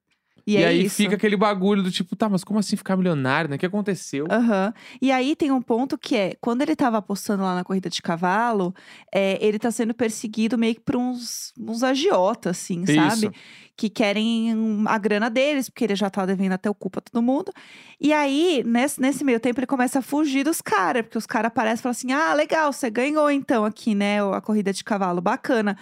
E, 0.47 0.57
E, 0.57 0.63
é 0.63 0.67
aí 0.69 0.85
isso. 0.85 0.97
fica 0.97 1.17
aquele 1.17 1.37
bagulho 1.37 1.83
do 1.83 1.91
tipo, 1.91 2.15
tá, 2.15 2.29
mas 2.29 2.45
como 2.45 2.59
assim 2.59 2.77
ficar 2.77 2.97
milionário, 2.97 3.51
né? 3.51 3.57
O 3.57 3.59
que 3.59 3.67
aconteceu? 3.67 4.27
Aham. 4.31 4.73
E 5.03 5.11
aí 5.11 5.35
tem 5.35 5.51
um 5.51 5.61
ponto 5.61 5.99
que 5.99 6.15
é, 6.17 6.35
quando 6.41 6.63
ele 6.63 6.77
tava 6.77 6.99
apostando 6.99 7.43
lá 7.43 7.55
na 7.55 7.65
corrida 7.65 7.91
de 7.91 8.01
cavalo, 8.01 8.73
é, 9.13 9.45
ele 9.45 9.59
tá 9.59 9.71
sendo 9.71 9.93
perseguido 9.93 10.57
meio 10.57 10.75
que 10.75 10.81
por 10.81 10.97
uns, 10.97 11.53
uns 11.59 11.83
agiotas, 11.83 12.57
assim, 12.59 12.87
sabe? 12.87 13.27
Isso. 13.27 13.33
Que 13.77 13.91
querem 13.91 14.85
a 14.87 14.97
grana 14.99 15.29
deles, 15.29 15.69
porque 15.69 15.85
ele 15.85 15.97
já 15.97 16.09
tá 16.09 16.25
devendo 16.25 16.53
até 16.53 16.71
o 16.71 16.75
cu 16.75 16.91
pra 16.91 17.01
todo 17.01 17.21
mundo. 17.23 17.53
E 18.01 18.13
aí, 18.13 18.63
nesse, 18.65 19.01
nesse 19.01 19.25
meio 19.25 19.41
tempo, 19.41 19.59
ele 19.61 19.67
começa 19.67 19.99
a 19.99 20.03
fugir 20.03 20.45
dos 20.45 20.61
caras, 20.63 21.03
porque 21.03 21.19
os 21.19 21.27
caras 21.27 21.49
aparecem 21.49 21.81
e 21.81 21.83
falam 21.83 21.91
assim: 21.93 22.13
ah, 22.13 22.33
legal, 22.35 22.73
você 22.73 22.89
ganhou 22.89 23.31
então 23.31 23.65
aqui, 23.65 23.95
né? 23.95 24.23
A 24.33 24.41
corrida 24.41 24.73
de 24.73 24.85
cavalo, 24.85 25.21
bacana. 25.21 25.77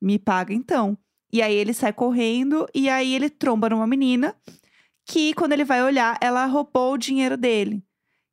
Me 0.00 0.18
paga 0.18 0.54
então. 0.54 0.96
E 1.32 1.40
aí 1.42 1.54
ele 1.54 1.72
sai 1.72 1.92
correndo 1.92 2.66
e 2.74 2.88
aí 2.88 3.14
ele 3.14 3.30
tromba 3.30 3.68
numa 3.68 3.86
menina 3.86 4.34
que, 5.06 5.32
quando 5.34 5.52
ele 5.52 5.64
vai 5.64 5.82
olhar, 5.82 6.16
ela 6.20 6.44
roubou 6.46 6.94
o 6.94 6.98
dinheiro 6.98 7.36
dele. 7.36 7.82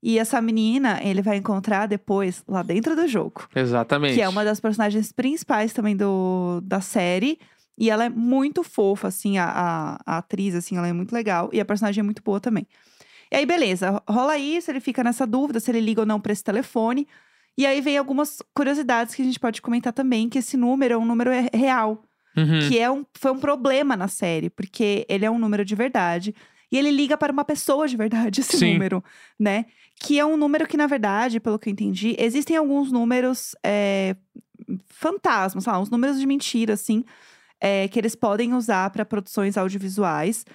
E 0.02 0.20
essa 0.20 0.40
menina, 0.42 1.00
ele 1.04 1.22
vai 1.24 1.38
encontrar 1.38 1.88
depois 1.88 2.44
lá 2.48 2.62
dentro 2.62 2.96
do 2.96 3.08
jogo. 3.08 3.48
Exatamente. 3.56 4.16
Que 4.16 4.22
é 4.22 4.30
uma 4.30 4.46
das 4.46 4.60
personagens 4.60 5.12
principais 5.12 5.74
também 5.74 5.96
do, 5.98 6.62
da 6.64 6.80
série. 6.82 7.40
E 7.80 7.90
ela 7.90 8.06
é 8.06 8.10
muito 8.10 8.64
fofa, 8.64 9.08
assim, 9.08 9.38
a, 9.38 9.46
a, 9.46 10.00
a 10.06 10.18
atriz, 10.20 10.56
assim, 10.56 10.78
ela 10.78 10.88
é 10.88 10.94
muito 10.94 11.12
legal. 11.14 11.50
E 11.52 11.60
a 11.60 11.66
personagem 11.66 12.02
é 12.02 12.04
muito 12.04 12.22
boa 12.24 12.40
também. 12.40 12.66
E 13.32 13.36
aí, 13.36 13.46
beleza, 13.46 14.02
rola 14.08 14.38
isso, 14.38 14.72
ele 14.72 14.80
fica 14.80 15.04
nessa 15.04 15.28
dúvida 15.28 15.60
se 15.60 15.70
ele 15.70 15.82
liga 15.82 16.02
ou 16.02 16.06
não 16.08 16.20
pra 16.20 16.32
esse 16.32 16.44
telefone. 16.44 17.08
E 17.58 17.66
aí 17.66 17.82
vem 17.82 17.98
algumas 17.98 18.42
curiosidades 18.56 19.14
que 19.16 19.22
a 19.22 19.26
gente 19.26 19.40
pode 19.40 19.62
comentar 19.62 19.92
também, 19.94 20.30
que 20.30 20.38
esse 20.40 20.56
número 20.56 20.94
é 20.94 20.98
um 20.98 21.06
número 21.06 21.32
re- 21.32 21.50
real. 21.54 22.04
Uhum. 22.38 22.70
Que 22.70 22.78
é 22.78 22.90
um, 22.90 23.04
foi 23.14 23.32
um 23.32 23.40
problema 23.40 23.98
na 23.98 24.08
série, 24.08 24.50
porque 24.50 25.06
ele 25.10 25.26
é 25.26 25.32
um 25.32 25.40
número 25.40 25.66
de 25.66 25.74
verdade. 25.76 26.36
E 26.72 26.78
ele 26.78 26.92
liga 26.92 27.18
para 27.18 27.32
uma 27.32 27.44
pessoa 27.46 27.88
de 27.88 27.98
verdade, 27.98 28.42
esse 28.42 28.58
Sim. 28.58 28.74
número, 28.74 29.04
né? 29.40 29.66
Que 30.00 30.20
é 30.20 30.26
um 30.26 30.38
número 30.38 30.68
que, 30.68 30.78
na 30.78 30.86
verdade, 30.86 31.40
pelo 31.40 31.58
que 31.58 31.70
eu 31.70 31.72
entendi, 31.72 32.16
existem 32.20 32.56
alguns 32.56 32.92
números 32.92 33.56
é, 33.64 34.16
fantasmas, 34.86 35.64
sei 35.64 35.74
lá, 35.74 35.80
uns 35.80 35.90
números 35.90 36.20
de 36.20 36.28
mentira, 36.28 36.74
assim, 36.74 37.04
é, 37.60 37.88
que 37.88 37.98
eles 37.98 38.14
podem 38.14 38.54
usar 38.54 38.90
para 38.92 39.04
produções 39.04 39.58
audiovisuais. 39.58 40.46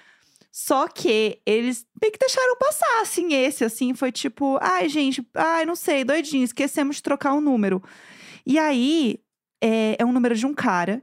Só 0.49 0.87
que 0.87 1.41
eles 1.45 1.85
meio 1.99 2.13
que 2.13 2.19
deixaram 2.19 2.55
passar, 2.57 3.01
assim, 3.01 3.33
esse, 3.33 3.65
assim, 3.65 3.93
foi 3.95 4.11
tipo, 4.11 4.57
ai, 4.61 4.87
gente, 4.87 5.27
ai, 5.33 5.65
não 5.65 5.75
sei, 5.75 6.03
doidinho, 6.05 6.43
esquecemos 6.43 6.97
de 6.97 7.03
trocar 7.03 7.33
o 7.33 7.41
número. 7.41 7.83
E 8.45 8.59
aí, 8.59 9.19
é, 9.59 9.97
é 9.97 10.05
um 10.05 10.11
número 10.11 10.35
de 10.35 10.45
um 10.45 10.53
cara 10.53 11.01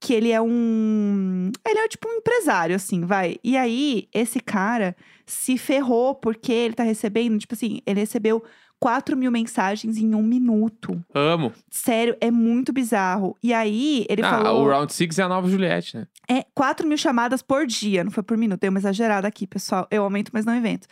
que 0.00 0.14
ele 0.14 0.32
é 0.32 0.40
um. 0.40 1.52
Ele 1.66 1.78
é 1.78 1.88
tipo 1.88 2.08
um 2.08 2.14
empresário, 2.14 2.74
assim, 2.74 3.04
vai. 3.04 3.36
E 3.44 3.56
aí, 3.56 4.08
esse 4.14 4.40
cara 4.40 4.96
se 5.26 5.58
ferrou 5.58 6.14
porque 6.14 6.50
ele 6.50 6.74
tá 6.74 6.82
recebendo, 6.82 7.38
tipo 7.38 7.54
assim, 7.54 7.80
ele 7.86 8.00
recebeu 8.00 8.42
4 8.80 9.14
mil 9.14 9.30
mensagens 9.30 9.98
em 9.98 10.14
um 10.14 10.22
minuto. 10.22 11.04
Amo. 11.14 11.52
Sério, 11.68 12.16
é 12.18 12.30
muito 12.30 12.72
bizarro. 12.72 13.36
E 13.42 13.52
aí, 13.52 14.06
ele 14.08 14.22
ah, 14.22 14.30
falou. 14.30 14.64
o 14.64 14.68
Round 14.68 14.90
Six 14.90 15.18
é 15.18 15.22
a 15.22 15.28
nova 15.28 15.48
Juliette, 15.48 15.98
né? 15.98 16.06
É 16.26 16.46
4 16.54 16.88
mil 16.88 16.96
chamadas 16.96 17.42
por 17.42 17.66
dia, 17.66 18.02
não 18.02 18.10
foi 18.10 18.22
por 18.22 18.38
minuto. 18.38 18.60
Dei 18.60 18.70
uma 18.70 18.78
exagerada 18.78 19.28
aqui, 19.28 19.46
pessoal. 19.46 19.86
Eu 19.90 20.02
aumento, 20.02 20.30
mas 20.32 20.46
não 20.46 20.56
invento. 20.56 20.88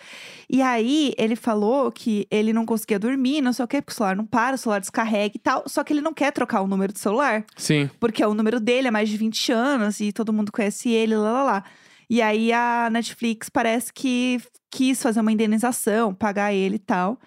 E 0.51 0.61
aí, 0.61 1.14
ele 1.16 1.35
falou 1.35 1.90
que 1.90 2.27
ele 2.31 2.53
não 2.53 2.66
conseguia 2.66 2.98
dormir, 2.98 3.40
não 3.40 3.55
sei 3.55 3.64
o 3.64 3.68
quê, 3.68 3.81
porque 3.81 3.94
o 3.94 3.96
celular 3.96 4.14
não 4.14 4.27
para, 4.27 4.57
o 4.57 4.59
celular 4.59 4.81
descarrega 4.81 5.35
e 5.35 5.38
tal. 5.38 5.64
Só 5.66 5.83
que 5.83 5.94
ele 5.94 6.03
não 6.03 6.12
quer 6.12 6.31
trocar 6.31 6.61
o 6.61 6.68
número 6.68 6.92
de 6.92 6.98
celular. 6.98 7.42
Sim. 7.57 7.88
Porque 7.98 8.22
é 8.22 8.27
o 8.29 8.35
número 8.35 8.61
dele, 8.61 8.88
é 8.88 8.90
mais 8.90 9.09
de 9.09 9.16
20 9.16 9.51
anos 9.51 9.98
e 10.01 10.12
todo 10.12 10.31
mundo 10.31 10.53
conhece 10.53 10.90
ele, 10.90 11.16
lá, 11.16 11.33
lá, 11.33 11.42
lá. 11.42 11.64
E 12.11 12.20
aí 12.20 12.53
a 12.53 12.88
Netflix 12.90 13.48
parece 13.48 13.92
que 13.92 14.40
quis 14.70 15.03
fazer 15.03 15.20
uma 15.20 15.33
indenização, 15.33 16.12
pagar 16.14 16.53
ele 16.53 16.77
e 16.77 16.81
tal. 16.81 17.18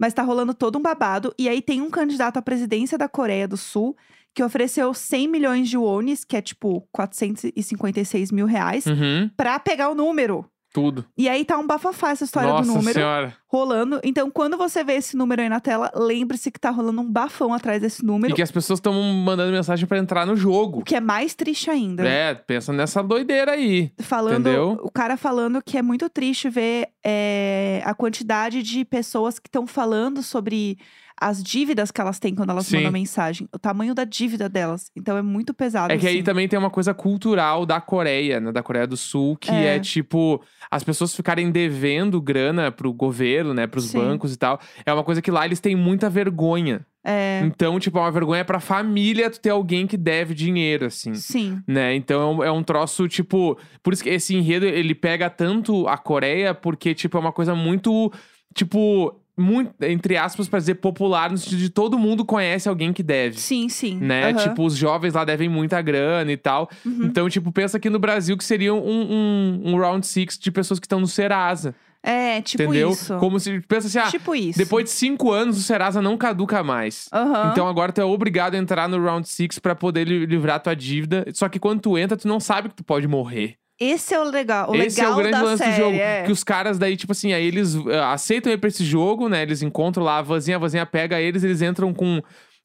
Mas 0.00 0.14
tá 0.14 0.22
rolando 0.22 0.54
todo 0.54 0.78
um 0.78 0.82
babado. 0.82 1.34
E 1.38 1.46
aí 1.48 1.60
tem 1.60 1.82
um 1.82 1.90
candidato 1.90 2.38
à 2.38 2.42
presidência 2.42 2.96
da 2.96 3.06
Coreia 3.08 3.46
do 3.46 3.56
Sul 3.56 3.94
que 4.34 4.42
ofereceu 4.42 4.94
100 4.94 5.28
milhões 5.28 5.68
de 5.68 5.76
wones, 5.76 6.24
que 6.24 6.36
é 6.36 6.40
tipo 6.40 6.86
456 6.92 8.30
mil 8.32 8.46
reais, 8.46 8.86
Uhum. 8.86 9.28
pra 9.36 9.58
pegar 9.58 9.90
o 9.90 9.94
número. 9.94 10.44
Tudo. 10.72 11.04
E 11.18 11.28
aí 11.28 11.44
tá 11.44 11.58
um 11.58 11.66
bafafá 11.66 12.10
essa 12.10 12.24
história 12.24 12.48
Nossa 12.50 12.62
do 12.70 12.74
número 12.76 12.94
senhora. 12.94 13.34
rolando. 13.48 14.00
Então, 14.04 14.30
quando 14.30 14.56
você 14.56 14.84
vê 14.84 14.92
esse 14.94 15.16
número 15.16 15.42
aí 15.42 15.48
na 15.48 15.58
tela, 15.58 15.90
lembre-se 15.96 16.50
que 16.50 16.60
tá 16.60 16.70
rolando 16.70 17.00
um 17.00 17.10
bafão 17.10 17.52
atrás 17.52 17.80
desse 17.82 18.04
número. 18.04 18.32
E 18.32 18.36
que 18.36 18.42
as 18.42 18.52
pessoas 18.52 18.78
estão 18.78 18.92
mandando 18.94 19.50
mensagem 19.52 19.86
pra 19.86 19.98
entrar 19.98 20.24
no 20.24 20.34
O 20.34 20.36
jogo. 20.36 20.84
que 20.84 20.94
é 20.94 21.00
mais 21.00 21.34
triste 21.34 21.68
ainda. 21.70 22.06
É, 22.06 22.34
pensa 22.34 22.72
nessa 22.72 23.02
doideira 23.02 23.52
aí. 23.52 23.92
falando, 23.98 24.40
Entendeu? 24.48 24.78
o 24.82 24.90
cara 24.90 25.16
falando 25.16 25.60
que 25.60 25.76
é 25.76 25.82
muito 25.82 26.08
triste 26.08 26.48
ver 26.48 26.88
é, 27.04 27.82
a 27.84 27.92
quantidade 27.92 28.62
de 28.62 28.84
pessoas 28.84 29.38
que 29.40 29.48
estão 29.48 29.66
falando 29.66 30.22
sobre 30.22 30.78
as 31.20 31.42
dívidas 31.42 31.90
que 31.90 32.00
elas 32.00 32.18
têm 32.18 32.34
quando 32.34 32.48
elas 32.50 32.66
Sim. 32.66 32.76
mandam 32.76 32.92
mensagem, 32.92 33.46
o 33.54 33.58
tamanho 33.58 33.94
da 33.94 34.04
dívida 34.04 34.48
delas. 34.48 34.90
Então 34.96 35.16
é 35.18 35.22
muito 35.22 35.52
pesado. 35.52 35.92
É 35.92 35.98
que 35.98 36.06
aí 36.06 36.14
assim. 36.14 36.22
também 36.22 36.48
tem 36.48 36.58
uma 36.58 36.70
coisa 36.70 36.94
cultural 36.94 37.66
da 37.66 37.78
Coreia, 37.80 38.40
né? 38.40 38.50
Da 38.50 38.62
Coreia 38.62 38.86
do 38.86 38.96
Sul, 38.96 39.36
que 39.36 39.50
é, 39.50 39.76
É. 39.76 39.78
tipo, 39.80 40.40
as 40.70 40.82
pessoas 40.82 41.14
ficarem 41.14 41.50
devendo 41.50 42.20
grana 42.22 42.72
pro 42.72 42.92
governo, 42.92 43.52
né? 43.52 43.66
Pros 43.66 43.84
Sim. 43.90 43.98
bancos 43.98 44.32
e 44.32 44.36
tal. 44.38 44.58
É 44.86 44.92
uma 44.92 45.04
coisa 45.04 45.20
que 45.20 45.30
lá 45.30 45.44
eles 45.44 45.60
têm 45.60 45.76
muita 45.76 46.08
vergonha. 46.08 46.86
É, 47.04 47.40
Então, 47.44 47.78
tipo, 47.80 47.96
é 47.98 48.00
uma 48.02 48.10
vergonha 48.10 48.44
pra 48.44 48.60
família 48.60 49.30
tu 49.30 49.40
ter 49.40 49.50
alguém 49.50 49.86
que 49.86 49.96
deve 49.96 50.34
dinheiro, 50.34 50.86
assim. 50.86 51.14
sim, 51.14 51.58
Né? 51.66 51.94
Então 51.94 52.20
é 52.20 52.26
um, 52.26 52.44
é 52.44 52.50
um 52.52 52.62
troço, 52.62 53.06
tipo. 53.08 53.58
Por 53.82 53.92
isso 53.92 54.02
que 54.02 54.08
esse 54.10 54.34
enredo 54.34 54.64
ele 54.66 54.94
pega 54.94 55.28
tanto 55.30 55.86
a 55.88 55.96
Coreia, 55.98 56.54
porque, 56.54 56.94
tipo, 56.94 57.16
é 57.16 57.20
uma 57.20 57.32
coisa 57.32 57.54
muito. 57.54 58.10
Tipo. 58.54 59.16
Muito, 59.40 59.72
entre 59.82 60.16
aspas, 60.16 60.48
pra 60.48 60.58
dizer 60.58 60.74
popular, 60.76 61.30
no 61.30 61.38
sentido 61.38 61.58
de 61.58 61.70
todo 61.70 61.98
mundo 61.98 62.24
conhece 62.24 62.68
alguém 62.68 62.92
que 62.92 63.02
deve. 63.02 63.38
sim, 63.38 63.68
sim. 63.68 63.96
Né? 63.96 64.30
Aham. 64.30 64.48
Tipo, 64.48 64.64
os 64.64 64.76
jovens 64.76 65.14
lá 65.14 65.24
devem 65.24 65.48
muita 65.48 65.80
grana 65.80 66.30
e 66.30 66.36
tal. 66.36 66.68
Uhum. 66.84 67.04
Então, 67.04 67.28
tipo, 67.28 67.50
pensa 67.50 67.76
aqui 67.78 67.88
no 67.90 67.98
Brasil 67.98 68.36
que 68.36 68.44
seria 68.44 68.74
um, 68.74 68.78
um, 68.78 69.62
um 69.72 69.76
round 69.78 70.06
six 70.06 70.38
de 70.38 70.50
pessoas 70.50 70.78
que 70.78 70.86
estão 70.86 71.00
no 71.00 71.06
Serasa. 71.08 71.74
É, 72.02 72.40
tipo 72.40 72.62
entendeu? 72.62 72.90
isso. 72.92 73.14
Como 73.18 73.38
se. 73.38 73.60
Pensa 73.68 73.86
assim, 73.88 73.98
ah, 73.98 74.10
tipo 74.10 74.34
isso. 74.34 74.58
depois 74.58 74.84
de 74.84 74.90
cinco 74.90 75.30
anos 75.30 75.58
o 75.58 75.62
Serasa 75.62 76.00
não 76.00 76.16
caduca 76.16 76.62
mais. 76.62 77.08
Aham. 77.12 77.50
Então 77.52 77.68
agora 77.68 77.92
tu 77.92 78.00
é 78.00 78.04
obrigado 78.04 78.54
a 78.54 78.58
entrar 78.58 78.88
no 78.88 79.02
round 79.04 79.28
six 79.28 79.58
pra 79.58 79.74
poder 79.74 80.08
li- 80.08 80.24
livrar 80.24 80.60
tua 80.62 80.74
dívida. 80.74 81.26
Só 81.34 81.46
que 81.48 81.58
quando 81.58 81.80
tu 81.80 81.98
entra, 81.98 82.16
tu 82.16 82.26
não 82.26 82.40
sabe 82.40 82.70
que 82.70 82.74
tu 82.76 82.84
pode 82.84 83.06
morrer. 83.06 83.56
Esse 83.80 84.12
é 84.14 84.20
o 84.20 84.24
legal. 84.24 84.70
O 84.70 84.76
Esse 84.76 85.00
é 85.00 85.04
legal 85.04 85.18
o 85.18 85.22
grande 85.22 85.42
lance 85.42 85.64
série, 85.64 85.72
do 85.72 85.76
jogo. 85.78 85.96
é. 85.96 86.22
Que 86.24 86.32
os 86.32 86.44
caras 86.44 86.78
daí, 86.78 86.96
tipo 86.96 87.12
assim, 87.12 87.32
aí 87.32 87.46
eles 87.46 87.74
ah, 87.86 88.12
aceitam 88.12 88.52
ir 88.52 88.58
pra 88.58 88.68
esse 88.68 88.84
jogo, 88.84 89.28
né? 89.28 89.40
Eles 89.42 89.62
encontram 89.62 90.04
lá 90.04 90.18
a 90.18 90.22
vanzinha, 90.22 90.56
a 90.56 90.60
vanzinha 90.60 90.84
pega 90.84 91.18
eles, 91.20 91.42
eles 91.42 91.62
entram 91.62 91.92
com. 91.94 92.20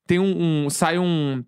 Tem 0.06 0.19
um. 0.19 0.65
um- 0.65 0.69
sai 0.69 0.99
um. 0.99 1.43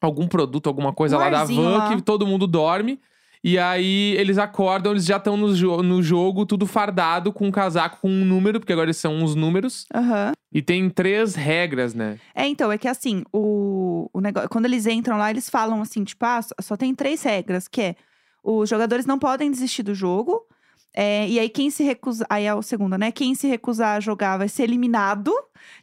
Algum 0.00 0.28
produto, 0.28 0.68
alguma 0.68 0.92
coisa 0.92 1.16
Um 1.16 1.20
lá 1.20 1.30
da 1.30 1.44
van 1.44 1.78
lá. 1.78 1.96
que 1.96 2.02
todo 2.02 2.26
mundo 2.26 2.46
dorme. 2.46 3.00
E 3.42 3.56
aí 3.58 4.14
eles 4.18 4.36
acordam, 4.36 4.92
eles 4.92 5.04
já 5.04 5.16
estão 5.16 5.36
no, 5.36 5.54
jo- 5.54 5.82
no 5.82 6.02
jogo, 6.02 6.44
tudo 6.44 6.66
fardado, 6.66 7.32
com 7.32 7.46
um 7.46 7.50
casaco 7.52 7.98
com 8.00 8.08
um 8.10 8.24
número, 8.24 8.58
porque 8.60 8.72
agora 8.72 8.86
eles 8.86 8.96
são 8.96 9.14
uns 9.16 9.34
números. 9.36 9.86
Aham. 9.94 10.32
E 10.52 10.60
tem 10.60 10.90
três 10.90 11.34
regras, 11.36 11.94
né? 11.94 12.18
É, 12.34 12.46
então, 12.48 12.70
é 12.70 12.76
que 12.78 12.88
assim, 12.88 13.22
o, 13.32 14.08
o 14.12 14.20
negócio, 14.20 14.48
quando 14.48 14.66
eles 14.66 14.86
entram 14.86 15.16
lá, 15.18 15.30
eles 15.30 15.48
falam 15.48 15.80
assim, 15.80 16.02
tipo, 16.04 16.24
ah, 16.26 16.40
só 16.60 16.76
tem 16.76 16.94
três 16.94 17.22
regras, 17.22 17.68
que 17.68 17.80
é 17.80 17.94
os 18.42 18.68
jogadores 18.68 19.06
não 19.06 19.18
podem 19.18 19.50
desistir 19.50 19.82
do 19.82 19.94
jogo. 19.94 20.42
é, 20.94 21.28
e 21.28 21.38
aí, 21.38 21.48
quem 21.48 21.70
se 21.70 21.82
recusar. 21.82 22.26
Aí 22.30 22.44
é 22.44 22.54
o 22.54 22.62
segundo, 22.62 22.96
né? 22.96 23.12
Quem 23.12 23.34
se 23.34 23.46
recusar 23.46 23.96
a 23.96 24.00
jogar 24.00 24.38
vai 24.38 24.48
ser 24.48 24.64
eliminado. 24.64 25.32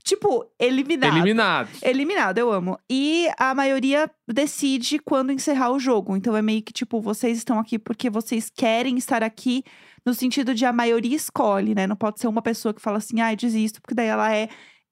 Tipo, 0.04 0.46
eliminado. 0.60 1.16
Eliminados. 1.18 1.84
Eliminado, 1.84 2.38
eu 2.38 2.52
amo. 2.52 2.78
E 2.90 3.30
a 3.38 3.54
maioria 3.54 4.10
decide 4.28 5.00
quando 5.00 5.32
encerrar 5.32 5.72
o 5.72 5.80
jogo. 5.80 6.16
Então 6.16 6.36
é 6.36 6.42
meio 6.42 6.62
que 6.62 6.74
tipo, 6.74 7.00
vocês 7.00 7.38
estão 7.38 7.60
aqui 7.60 7.78
porque 7.78 8.10
vocês 8.10 8.50
querem 8.50 8.98
estar 8.98 9.22
aqui 9.24 9.64
no 10.06 10.14
sentido 10.14 10.54
de 10.54 10.66
a 10.66 10.74
maioria 10.74 11.16
escolhe, 11.16 11.74
né? 11.76 11.88
Não 11.88 11.96
pode 11.96 12.20
ser 12.20 12.28
uma 12.28 12.42
pessoa 12.42 12.74
que 12.74 12.82
fala 12.82 12.98
assim, 12.98 13.22
ai, 13.22 13.36
desisto, 13.36 13.82
porque 13.82 13.96
daí 13.96 14.08
ela 14.08 14.34
é 14.34 14.50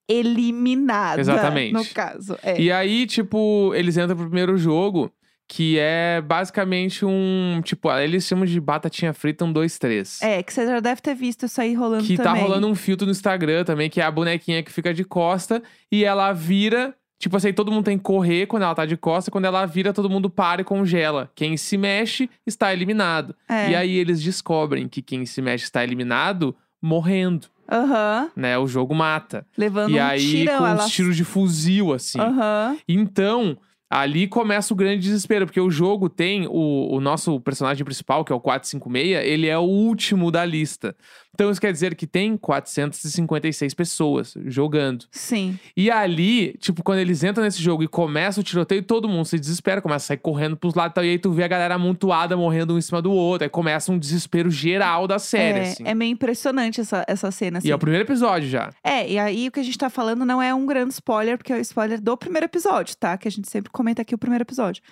eliminada. 0.08 1.22
Exatamente. 1.22 1.74
No 1.74 1.86
caso. 1.86 2.38
É. 2.44 2.60
E 2.60 2.72
aí, 2.72 3.06
tipo, 3.06 3.74
eles 3.76 3.96
entram 3.96 4.16
pro 4.18 4.26
primeiro 4.26 4.58
jogo, 4.58 5.12
que 5.56 5.78
é 5.78 6.20
basicamente 6.20 7.06
um. 7.06 7.62
Tipo, 7.64 7.92
eles 7.92 8.26
chamam 8.26 8.44
de 8.44 8.60
batatinha 8.60 9.14
frita 9.14 9.46
um, 9.46 9.54
dois, 9.54 9.78
três. 9.78 10.20
É, 10.20 10.42
que 10.42 10.52
você 10.52 10.66
já 10.66 10.80
deve 10.80 11.00
ter 11.00 11.14
visto 11.14 11.46
isso 11.46 11.62
aí 11.62 11.76
rolando 11.76 12.04
Que 12.04 12.18
também. 12.18 12.34
tá 12.34 12.48
rolando 12.48 12.68
um 12.68 12.74
filtro 12.74 13.06
no 13.06 13.12
Instagram 13.12 13.64
também, 13.64 13.88
que 13.88 14.02
é 14.02 14.04
a 14.04 14.10
bonequinha 14.10 14.64
que 14.64 14.72
fica 14.72 14.92
de 14.92 15.04
costa 15.04 15.62
e 15.92 16.04
ela 16.04 16.34
vira. 16.34 16.96
Tipo 17.20 17.38
assim, 17.38 17.54
todo 17.54 17.72
mundo 17.72 17.86
tem 17.86 18.00
que 18.00 18.04
correr 18.04 18.48
quando 18.48 18.64
ela 18.64 18.74
tá 18.74 18.84
de 18.84 18.98
costa, 18.98 19.30
quando 19.30 19.46
ela 19.46 19.64
vira, 19.68 19.94
todo 19.94 20.10
mundo 20.10 20.28
para 20.28 20.62
e 20.62 20.66
congela. 20.66 21.30
Quem 21.36 21.56
se 21.56 21.78
mexe 21.78 22.28
está 22.48 22.74
eliminado. 22.74 23.36
É. 23.48 23.70
E 23.70 23.76
aí 23.76 23.96
eles 23.96 24.24
descobrem 24.24 24.88
que 24.88 25.04
quem 25.04 25.24
se 25.24 25.40
mexe 25.40 25.66
está 25.66 25.84
eliminado 25.84 26.56
morrendo, 26.82 27.46
Aham. 27.72 28.32
né? 28.36 28.58
O 28.58 28.66
jogo 28.66 28.96
mata. 28.96 29.46
Levando 29.56 29.92
e 29.92 30.00
um 30.00 30.04
aí 30.04 30.32
tirão. 30.32 30.58
com 30.58 30.68
ela... 30.68 30.84
os 30.84 30.92
tiros 30.92 31.16
de 31.16 31.24
fuzil, 31.24 31.94
assim. 31.94 32.20
Aham. 32.20 32.76
Então, 32.90 33.56
ali 33.94 34.28
começa 34.28 34.74
o 34.74 34.78
grande 34.78 35.04
desespero, 35.04 35.46
porque 35.46 35.62
o 35.62 35.70
jogo 35.70 36.10
tem 36.10 36.48
o, 36.48 36.96
o 36.96 37.00
nosso 37.00 37.40
personagem 37.40 37.86
principal, 37.86 38.26
que 38.26 38.34
é 38.34 38.36
o 38.36 38.40
456, 38.40 39.26
ele 39.26 39.48
é 39.48 39.58
o 39.58 39.62
último 39.62 40.32
da 40.32 40.44
lista. 40.44 40.96
Então, 41.34 41.50
isso 41.50 41.60
quer 41.60 41.72
dizer 41.72 41.96
que 41.96 42.06
tem 42.06 42.38
456 42.38 43.74
pessoas 43.74 44.36
jogando. 44.46 45.06
Sim. 45.12 45.58
E 45.76 45.90
ali, 45.90 46.56
tipo, 46.60 46.84
quando 46.84 47.00
eles 47.00 47.24
entram 47.24 47.44
nesse 47.44 47.62
jogo 47.62 47.84
e 47.84 47.88
começa 47.88 48.40
o 48.40 48.44
tiroteio, 48.44 48.84
todo 48.84 49.10
mundo 49.10 49.26
se 49.26 49.40
desespera, 49.40 49.82
começa 49.82 50.06
a 50.06 50.08
sair 50.10 50.18
correndo 50.18 50.56
pros 50.56 50.76
lados 50.76 50.92
e 50.92 50.96
tal. 50.96 51.06
E 51.06 51.10
aí 51.10 51.20
tu 51.20 51.32
vê 51.32 51.44
a 51.44 51.48
galera 51.48 51.76
amontoada 51.76 52.38
morrendo 52.38 52.76
um 52.76 52.78
em 52.78 52.82
cima 52.82 53.02
do 53.02 53.12
outro. 53.12 53.46
Aí 53.46 53.50
começa 53.50 53.92
um 53.92 53.98
desespero 53.98 54.52
geral 54.52 55.08
da 55.08 55.18
série, 55.18 55.60
é, 55.60 55.62
assim. 55.64 55.84
é 55.86 55.96
meio 55.96 56.12
impressionante 56.12 56.82
essa, 56.82 57.04
essa 57.08 57.32
cena, 57.32 57.58
assim. 57.58 57.68
E 57.68 57.72
é 57.72 57.76
o 57.76 57.80
primeiro 57.80 58.06
episódio 58.06 58.48
já. 58.48 58.70
É, 58.84 59.10
e 59.10 59.18
aí 59.18 59.48
o 59.48 59.52
que 59.52 59.60
a 59.60 59.64
gente 59.64 59.78
tá 59.78 59.90
falando 59.90 60.26
não 60.26 60.42
é 60.42 60.54
um 60.54 60.66
grande 60.66 60.94
spoiler, 60.94 61.38
porque 61.38 61.52
é 61.52 61.58
o 61.58 61.62
spoiler 61.62 62.00
do 62.00 62.16
primeiro 62.16 62.46
episódio, 62.46 62.96
tá? 62.96 63.18
Que 63.18 63.28
a 63.28 63.32
gente 63.32 63.50
sempre 63.50 63.72
comenta 63.72 64.02
aqui 64.02 64.14
o 64.14 64.18
primeiro 64.18 64.44
episódio. 64.44 64.84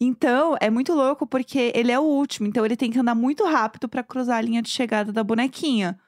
Então, 0.00 0.56
é 0.60 0.70
muito 0.70 0.94
louco 0.94 1.26
porque 1.26 1.70
ele 1.74 1.92
é 1.92 1.98
o 1.98 2.02
último, 2.02 2.48
então 2.48 2.64
ele 2.64 2.76
tem 2.76 2.90
que 2.90 2.98
andar 2.98 3.14
muito 3.14 3.44
rápido 3.44 3.86
pra 3.86 4.02
cruzar 4.02 4.38
a 4.38 4.40
linha 4.40 4.62
de 4.62 4.70
chegada 4.70 5.12
da 5.12 5.22
bonequinha. 5.22 5.98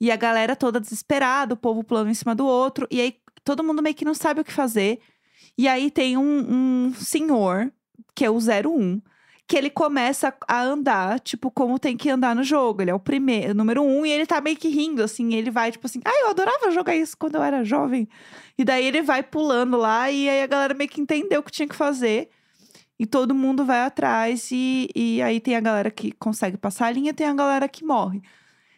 E 0.00 0.10
a 0.10 0.16
galera 0.16 0.56
toda 0.56 0.80
desesperada, 0.80 1.52
o 1.54 1.56
povo 1.56 1.84
pulando 1.84 2.10
em 2.10 2.14
cima 2.14 2.34
do 2.34 2.46
outro, 2.46 2.88
e 2.90 3.00
aí 3.00 3.16
todo 3.44 3.62
mundo 3.62 3.82
meio 3.82 3.94
que 3.94 4.04
não 4.06 4.14
sabe 4.14 4.40
o 4.40 4.44
que 4.44 4.52
fazer. 4.52 5.00
E 5.56 5.68
aí 5.68 5.90
tem 5.90 6.16
um, 6.16 6.86
um 6.88 6.94
senhor, 6.94 7.70
que 8.14 8.24
é 8.24 8.30
o 8.30 8.38
01, 8.38 9.02
que 9.46 9.56
ele 9.56 9.68
começa 9.68 10.34
a 10.48 10.62
andar, 10.62 11.20
tipo, 11.20 11.50
como 11.50 11.78
tem 11.78 11.94
que 11.94 12.08
andar 12.08 12.34
no 12.34 12.42
jogo. 12.42 12.80
Ele 12.80 12.90
é 12.90 12.94
o 12.94 12.98
primeiro, 12.98 13.54
número 13.54 13.82
um, 13.82 14.06
e 14.06 14.10
ele 14.10 14.24
tá 14.24 14.40
meio 14.40 14.56
que 14.56 14.68
rindo, 14.68 15.02
assim. 15.02 15.34
Ele 15.34 15.50
vai, 15.50 15.70
tipo 15.70 15.86
assim, 15.86 16.00
ah, 16.06 16.20
eu 16.22 16.30
adorava 16.30 16.70
jogar 16.70 16.96
isso 16.96 17.16
quando 17.18 17.34
eu 17.34 17.42
era 17.42 17.62
jovem. 17.62 18.08
E 18.56 18.64
daí 18.64 18.86
ele 18.86 19.02
vai 19.02 19.22
pulando 19.22 19.76
lá, 19.76 20.10
e 20.10 20.28
aí 20.28 20.42
a 20.42 20.46
galera 20.46 20.72
meio 20.72 20.88
que 20.88 21.00
entendeu 21.02 21.40
o 21.40 21.42
que 21.42 21.52
tinha 21.52 21.68
que 21.68 21.76
fazer. 21.76 22.30
E 23.02 23.06
todo 23.06 23.34
mundo 23.34 23.64
vai 23.64 23.80
atrás, 23.80 24.48
e, 24.52 24.88
e 24.94 25.20
aí 25.22 25.40
tem 25.40 25.56
a 25.56 25.60
galera 25.60 25.90
que 25.90 26.12
consegue 26.12 26.56
passar 26.56 26.86
a 26.86 26.92
linha, 26.92 27.12
tem 27.12 27.26
a 27.26 27.34
galera 27.34 27.68
que 27.68 27.84
morre. 27.84 28.22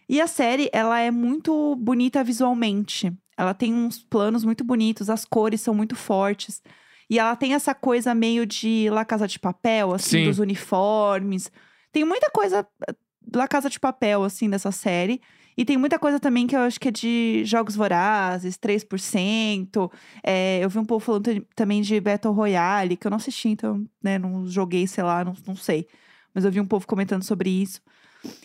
E 0.09 0.19
a 0.19 0.27
série, 0.27 0.71
ela 0.73 0.99
é 0.99 1.11
muito 1.11 1.77
bonita 1.77 2.25
visualmente. 2.25 3.13
Ela 3.37 3.53
tem 3.53 3.75
uns 3.75 3.99
planos 3.99 4.43
muito 4.43 4.65
bonitos, 4.65 5.11
as 5.11 5.27
cores 5.27 5.61
são 5.61 5.75
muito 5.75 5.95
fortes. 5.95 6.63
E 7.11 7.19
ela 7.19 7.37
tem 7.37 7.53
essa 7.53 7.75
coisa 7.75 8.15
meio 8.15 8.47
de 8.47 8.89
La 8.89 9.05
Casa 9.05 9.29
de 9.29 9.39
Papel, 9.39 9.93
assim, 9.93 10.21
Sim. 10.21 10.25
dos 10.25 10.39
uniformes. 10.39 11.53
Tem 11.93 12.03
muita 12.03 12.31
coisa 12.31 12.67
eh, 12.89 12.95
La 13.31 13.47
Casa 13.47 13.69
de 13.69 13.79
Papel, 13.79 14.25
assim, 14.25 14.49
nessa 14.49 14.73
série. 14.73 15.21
E 15.57 15.65
tem 15.65 15.77
muita 15.77 15.99
coisa 15.99 16.19
também 16.19 16.47
que 16.47 16.57
eu 16.57 16.61
acho 16.61 16.81
que 16.81 16.89
é 16.89 16.91
de 16.91 17.43
Jogos 17.45 17.77
Vorazes, 17.77 18.57
3%. 18.57 19.91
É, 20.23 20.59
eu 20.63 20.69
vi 20.69 20.79
um 20.79 20.85
povo 20.85 21.05
falando 21.05 21.45
também 21.55 21.81
de 21.83 22.01
Battle 22.01 22.33
Royale, 22.33 22.97
que 22.97 23.07
eu 23.07 23.11
não 23.11 23.17
assisti, 23.19 23.49
então, 23.49 23.85
né, 24.03 24.19
não 24.19 24.47
joguei, 24.47 24.87
sei 24.87 25.05
lá, 25.05 25.25
não, 25.25 25.35
não 25.47 25.57
sei. 25.57 25.87
Mas 26.35 26.45
eu 26.45 26.51
vi 26.51 26.61
um 26.61 26.67
povo 26.67 26.87
comentando 26.87 27.23
sobre 27.23 27.51
isso. 27.51 27.81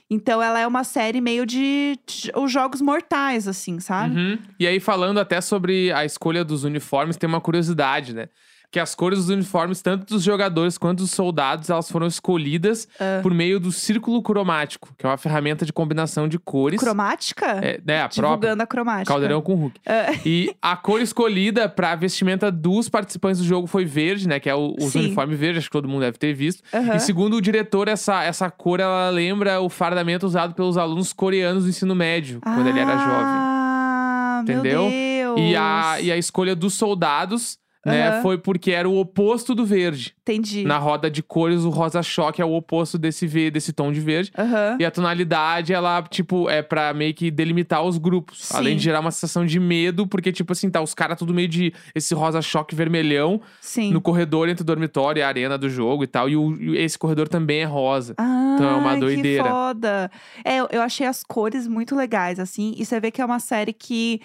Então, 0.09 0.41
ela 0.41 0.59
é 0.59 0.67
uma 0.67 0.83
série 0.83 1.21
meio 1.21 1.45
de, 1.45 1.97
de- 2.05 2.31
os 2.35 2.51
jogos 2.51 2.81
mortais, 2.81 3.47
assim, 3.47 3.79
sabe? 3.79 4.15
Uhum. 4.15 4.37
E 4.59 4.67
aí, 4.67 4.79
falando 4.79 5.19
até 5.19 5.39
sobre 5.39 5.91
a 5.93 6.03
escolha 6.03 6.43
dos 6.43 6.63
uniformes, 6.63 7.15
tem 7.17 7.27
uma 7.29 7.39
curiosidade, 7.39 8.13
né? 8.13 8.27
Que 8.71 8.79
as 8.79 8.93
cores 8.93 9.17
dos 9.19 9.29
uniformes, 9.29 9.81
tanto 9.81 10.05
dos 10.13 10.21
jogadores 10.23 10.77
quanto 10.77 10.99
dos 10.99 11.09
soldados, 11.09 11.71
elas 11.71 11.89
foram 11.89 12.05
escolhidas 12.05 12.87
Ah. 12.99 13.19
por 13.23 13.33
meio 13.33 13.59
do 13.59 13.71
círculo 13.71 14.21
cromático, 14.21 14.93
que 14.95 15.05
é 15.05 15.09
uma 15.09 15.17
ferramenta 15.17 15.65
de 15.65 15.73
combinação 15.73 16.27
de 16.27 16.37
cores. 16.37 16.79
Cromática? 16.79 17.45
É, 17.63 17.81
né, 17.83 18.03
a 18.03 18.09
própria. 18.09 18.53
A 18.53 18.67
cromática. 18.67 19.11
Caldeirão 19.11 19.41
com 19.41 19.55
Hulk. 19.55 19.79
Ah, 19.87 20.13
E 20.23 20.55
a 20.61 20.75
cor 20.77 21.01
escolhida 21.01 21.67
pra 21.67 21.95
vestimenta 21.95 22.51
dos 22.51 22.87
participantes 22.89 23.39
do 23.41 23.45
jogo 23.47 23.65
foi 23.65 23.85
verde, 23.85 24.27
né? 24.27 24.39
Que 24.39 24.49
é 24.49 24.53
o, 24.53 24.75
os 24.79 24.93
uniformes 24.93 25.39
verdes, 25.39 25.57
acho 25.59 25.67
que 25.69 25.73
todo 25.73 25.87
mundo 25.89 26.01
deve 26.01 26.19
ter 26.19 26.33
visto. 26.35 26.61
E 26.95 26.99
segundo 26.99 27.37
o 27.37 27.41
diretor, 27.41 27.87
essa, 27.87 28.23
essa 28.23 28.51
cor 28.51 28.79
ela 28.79 29.09
lembra 29.09 29.59
o 29.61 29.69
fardamento 29.69 30.27
usado 30.27 30.53
pelos 30.53 30.77
alunos 30.77 31.11
coreanos 31.11 31.63
do 31.63 31.69
ensino 31.69 31.95
médio, 31.95 32.39
quando 32.41 32.67
ele 32.67 32.79
era 32.79 32.91
jovem. 32.97 33.09
Ah, 33.25 34.39
Entendeu? 34.43 34.83
Meu 34.83 35.35
Deus. 35.35 35.39
E 35.51 35.55
a, 35.55 35.97
e 36.01 36.11
a 36.11 36.17
escolha 36.17 36.55
dos 36.55 36.73
soldados, 36.75 37.57
né, 37.85 38.09
Aham. 38.09 38.21
foi 38.21 38.37
porque 38.37 38.71
era 38.71 38.89
o 38.89 38.97
oposto 38.99 39.55
do 39.55 39.65
verde. 39.65 40.13
Entendi. 40.21 40.63
Na 40.65 40.77
roda 40.77 41.09
de 41.09 41.23
cores, 41.23 41.61
o 41.63 41.69
rosa 41.69 42.03
choque 42.03 42.41
é 42.41 42.45
o 42.45 42.53
oposto 42.53 42.97
desse, 42.97 43.25
ve- 43.25 43.49
desse 43.49 43.71
tom 43.73 43.91
de 43.91 43.99
verde. 43.99 44.31
Aham. 44.37 44.77
E 44.79 44.85
a 44.85 44.91
tonalidade, 44.91 45.73
ela, 45.73 46.01
tipo, 46.03 46.49
é 46.49 46.61
pra 46.61 46.93
meio 46.93 47.13
que 47.13 47.31
delimitar 47.31 47.83
os 47.83 47.97
grupos. 47.97 48.43
Sim. 48.45 48.57
Além 48.57 48.75
de 48.77 48.83
gerar 48.83 48.99
uma 48.99 49.11
sensação 49.11 49.45
de 49.45 49.59
medo, 49.59 50.05
porque, 50.05 50.31
tipo 50.31 50.51
assim, 50.51 50.69
tá 50.69 50.81
os 50.81 50.93
caras 50.93 51.17
tudo 51.17 51.33
meio 51.33 51.47
de 51.47 51.73
esse 51.95 52.13
rosa 52.13 52.41
choque 52.41 52.75
vermelhão 52.75 53.41
Sim. 53.61 53.91
no 53.91 54.01
corredor 54.01 54.49
entre 54.49 54.61
o 54.61 54.65
dormitório 54.65 55.19
e 55.19 55.23
a 55.23 55.27
arena 55.27 55.57
do 55.57 55.69
jogo 55.69 56.03
e 56.03 56.07
tal. 56.07 56.29
E, 56.29 56.35
o- 56.35 56.55
e 56.61 56.77
esse 56.77 56.97
corredor 56.99 57.27
também 57.27 57.61
é 57.61 57.65
rosa. 57.65 58.13
Ah, 58.17 58.53
Então 58.55 58.69
é 58.69 58.75
uma 58.75 58.97
doideira. 58.97 59.43
Que 59.43 59.49
foda. 59.49 60.11
É, 60.45 60.59
eu 60.59 60.81
achei 60.81 61.07
as 61.07 61.23
cores 61.23 61.65
muito 61.67 61.95
legais, 61.95 62.39
assim. 62.39 62.73
E 62.77 62.85
você 62.85 62.99
vê 62.99 63.09
que 63.09 63.21
é 63.21 63.25
uma 63.25 63.39
série 63.39 63.73
que 63.73 64.21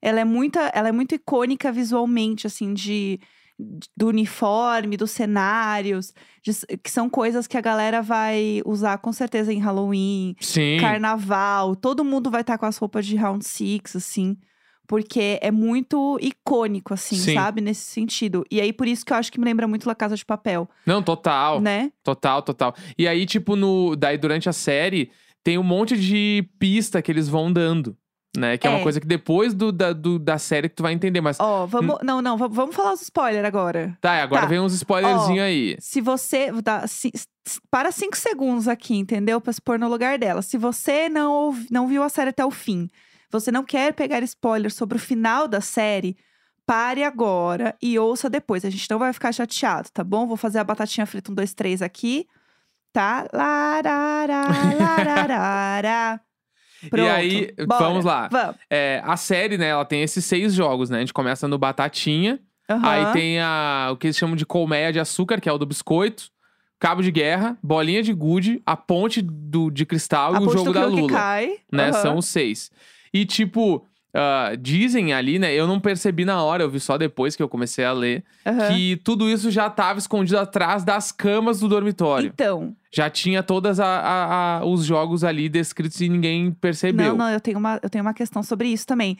ela 0.00 0.20
é 0.20 0.24
muita, 0.24 0.60
ela 0.74 0.88
é 0.88 0.92
muito 0.92 1.14
icônica 1.14 1.70
visualmente, 1.72 2.46
assim, 2.46 2.72
de 2.74 3.18
do 3.96 4.08
uniforme, 4.08 4.98
dos 4.98 5.12
cenários, 5.12 6.12
de- 6.42 6.76
que 6.76 6.90
são 6.90 7.08
coisas 7.08 7.46
que 7.46 7.56
a 7.56 7.60
galera 7.62 8.02
vai 8.02 8.60
usar 8.66 8.98
com 8.98 9.10
certeza 9.14 9.50
em 9.50 9.58
Halloween, 9.58 10.36
Sim. 10.42 10.76
carnaval. 10.78 11.74
Todo 11.74 12.04
mundo 12.04 12.30
vai 12.30 12.42
estar 12.42 12.58
com 12.58 12.66
as 12.66 12.76
roupas 12.76 13.06
de 13.06 13.16
Round 13.16 13.42
Six, 13.46 13.96
assim. 13.96 14.36
Porque 14.86 15.38
é 15.42 15.50
muito 15.50 16.18
icônico, 16.20 16.92
assim, 16.94 17.16
Sim. 17.16 17.34
sabe? 17.34 17.60
Nesse 17.60 17.80
sentido. 17.90 18.44
E 18.50 18.60
aí, 18.60 18.72
por 18.72 18.86
isso 18.86 19.04
que 19.06 19.12
eu 19.12 19.16
acho 19.16 19.32
que 19.32 19.38
me 19.40 19.44
lembra 19.46 19.66
muito 19.66 19.86
La 19.86 19.94
Casa 19.94 20.14
de 20.16 20.24
Papel, 20.24 20.68
Não, 20.86 21.02
total. 21.02 21.60
né? 21.60 21.90
Total, 22.04 22.40
total. 22.42 22.74
E 22.96 23.08
aí, 23.08 23.24
tipo, 23.26 23.56
no, 23.56 23.96
daí 23.96 24.16
durante 24.18 24.48
a 24.48 24.52
série, 24.52 25.10
tem 25.42 25.58
um 25.58 25.62
monte 25.64 25.96
de 25.96 26.46
pista 26.58 27.00
que 27.02 27.10
eles 27.10 27.26
vão 27.28 27.52
dando. 27.52 27.96
Né? 28.36 28.56
Que 28.58 28.66
é, 28.66 28.70
É. 28.70 28.74
uma 28.74 28.82
coisa 28.82 29.00
que 29.00 29.06
depois 29.06 29.54
do, 29.54 29.70
da, 29.72 29.92
do- 29.92 30.18
da 30.18 30.38
série 30.38 30.68
que 30.68 30.74
tu 30.76 30.82
vai 30.82 30.92
entender. 30.92 31.20
Mas. 31.20 31.38
Ó, 31.40 31.66
vamos. 31.66 31.98
Não, 32.02 32.20
não, 32.22 32.36
va- 32.36 32.48
vamos 32.48 32.74
falar 32.76 32.92
os 32.92 33.02
spoilers 33.02 33.44
agora. 33.44 33.96
Tá, 34.00 34.22
agora 34.22 34.42
Tá. 34.42 34.46
vem 34.48 34.60
uns 34.60 34.72
spoilerzinhos 34.74 35.42
aí. 35.44 35.76
Se 35.80 36.00
você. 36.00 36.50
Dá, 36.62 36.86
se- 36.86 37.12
para 37.70 37.92
cinco 37.92 38.16
segundos 38.16 38.66
aqui, 38.68 38.96
entendeu? 38.96 39.40
Pra 39.40 39.52
se 39.52 39.60
pôr 39.62 39.78
no 39.78 39.88
lugar 39.88 40.18
dela. 40.18 40.42
Se 40.42 40.58
você 40.58 41.08
não, 41.08 41.56
não 41.70 41.86
viu 41.86 42.02
a 42.02 42.08
série 42.08 42.30
até 42.30 42.44
o 42.44 42.50
fim, 42.50 42.90
você 43.30 43.52
não 43.52 43.62
quer 43.64 43.92
pegar 43.94 44.20
spoiler 44.24 44.72
sobre 44.72 44.96
o 44.96 45.00
final 45.00 45.46
da 45.46 45.60
série, 45.60 46.16
pare 46.66 47.04
agora 47.04 47.76
e 47.80 47.96
ouça 47.98 48.28
depois. 48.28 48.64
A 48.64 48.70
gente 48.70 48.90
não 48.90 48.98
vai 48.98 49.12
ficar 49.12 49.30
chateado, 49.32 49.88
tá 49.92 50.02
bom? 50.02 50.26
Vou 50.26 50.36
fazer 50.36 50.58
a 50.58 50.64
batatinha 50.64 51.06
frita 51.06 51.30
um, 51.30 51.34
dois, 51.34 51.54
três 51.54 51.80
aqui. 51.82 52.26
Tá? 52.92 53.28
Larará, 53.32 54.46
Pronto. 56.90 57.10
aí, 57.10 57.52
bora. 57.66 57.78
vamos 57.84 58.04
lá. 58.04 58.28
Vamos. 58.30 58.56
É, 58.70 59.00
a 59.04 59.16
série, 59.16 59.56
né, 59.58 59.68
ela 59.68 59.84
tem 59.84 60.02
esses 60.02 60.24
seis 60.24 60.52
jogos, 60.54 60.90
né? 60.90 60.98
A 60.98 61.00
gente 61.00 61.12
começa 61.12 61.46
no 61.48 61.58
Batatinha. 61.58 62.38
Aí 62.68 63.02
Aham. 63.04 63.12
tem 63.12 63.38
a, 63.40 63.90
o 63.92 63.96
que 63.96 64.08
eles 64.08 64.16
chamam 64.16 64.34
de 64.36 64.44
colmeia 64.44 64.92
de 64.92 64.98
açúcar, 64.98 65.40
que 65.40 65.48
é 65.48 65.52
o 65.52 65.58
do 65.58 65.66
biscoito. 65.66 66.24
Cabo 66.78 67.00
de 67.02 67.10
guerra, 67.10 67.56
bolinha 67.62 68.02
de 68.02 68.12
gude, 68.12 68.60
a 68.66 68.76
ponte 68.76 69.22
do, 69.22 69.70
de 69.70 69.86
cristal 69.86 70.34
a 70.34 70.40
e 70.40 70.44
o 70.44 70.50
jogo 70.50 70.72
da 70.72 70.80
Kilo 70.84 70.94
que 70.94 71.00
Lula. 71.02 71.12
cai. 71.12 71.52
né? 71.72 71.84
Aham. 71.90 72.02
São 72.02 72.16
os 72.18 72.26
seis. 72.26 72.70
E, 73.14 73.24
tipo, 73.24 73.86
ah, 74.14 74.52
dizem 74.58 75.12
ali, 75.12 75.38
né? 75.38 75.54
Eu 75.54 75.66
não 75.66 75.78
percebi 75.78 76.24
na 76.24 76.42
hora, 76.42 76.62
eu 76.62 76.70
vi 76.70 76.80
só 76.80 76.96
depois 76.96 77.36
que 77.36 77.42
eu 77.42 77.48
comecei 77.48 77.84
a 77.84 77.92
ler, 77.92 78.24
Aham. 78.46 78.68
que 78.68 78.96
tudo 79.04 79.28
isso 79.28 79.50
já 79.50 79.68
tava 79.68 79.98
escondido 79.98 80.38
atrás 80.38 80.84
das 80.84 81.12
camas 81.12 81.60
do 81.60 81.68
dormitório. 81.68 82.30
Então, 82.32 82.74
Já 82.92 83.10
tinha 83.10 83.42
todos 83.42 83.78
os 84.64 84.84
jogos 84.84 85.22
ali 85.22 85.48
descritos 85.48 86.00
e 86.00 86.08
ninguém 86.08 86.50
percebeu. 86.50 87.08
Não, 87.10 87.16
não, 87.26 87.30
eu 87.30 87.40
tenho, 87.40 87.58
uma, 87.58 87.78
eu 87.82 87.90
tenho 87.90 88.02
uma 88.02 88.14
questão 88.14 88.42
sobre 88.42 88.68
isso 88.68 88.86
também. 88.86 89.18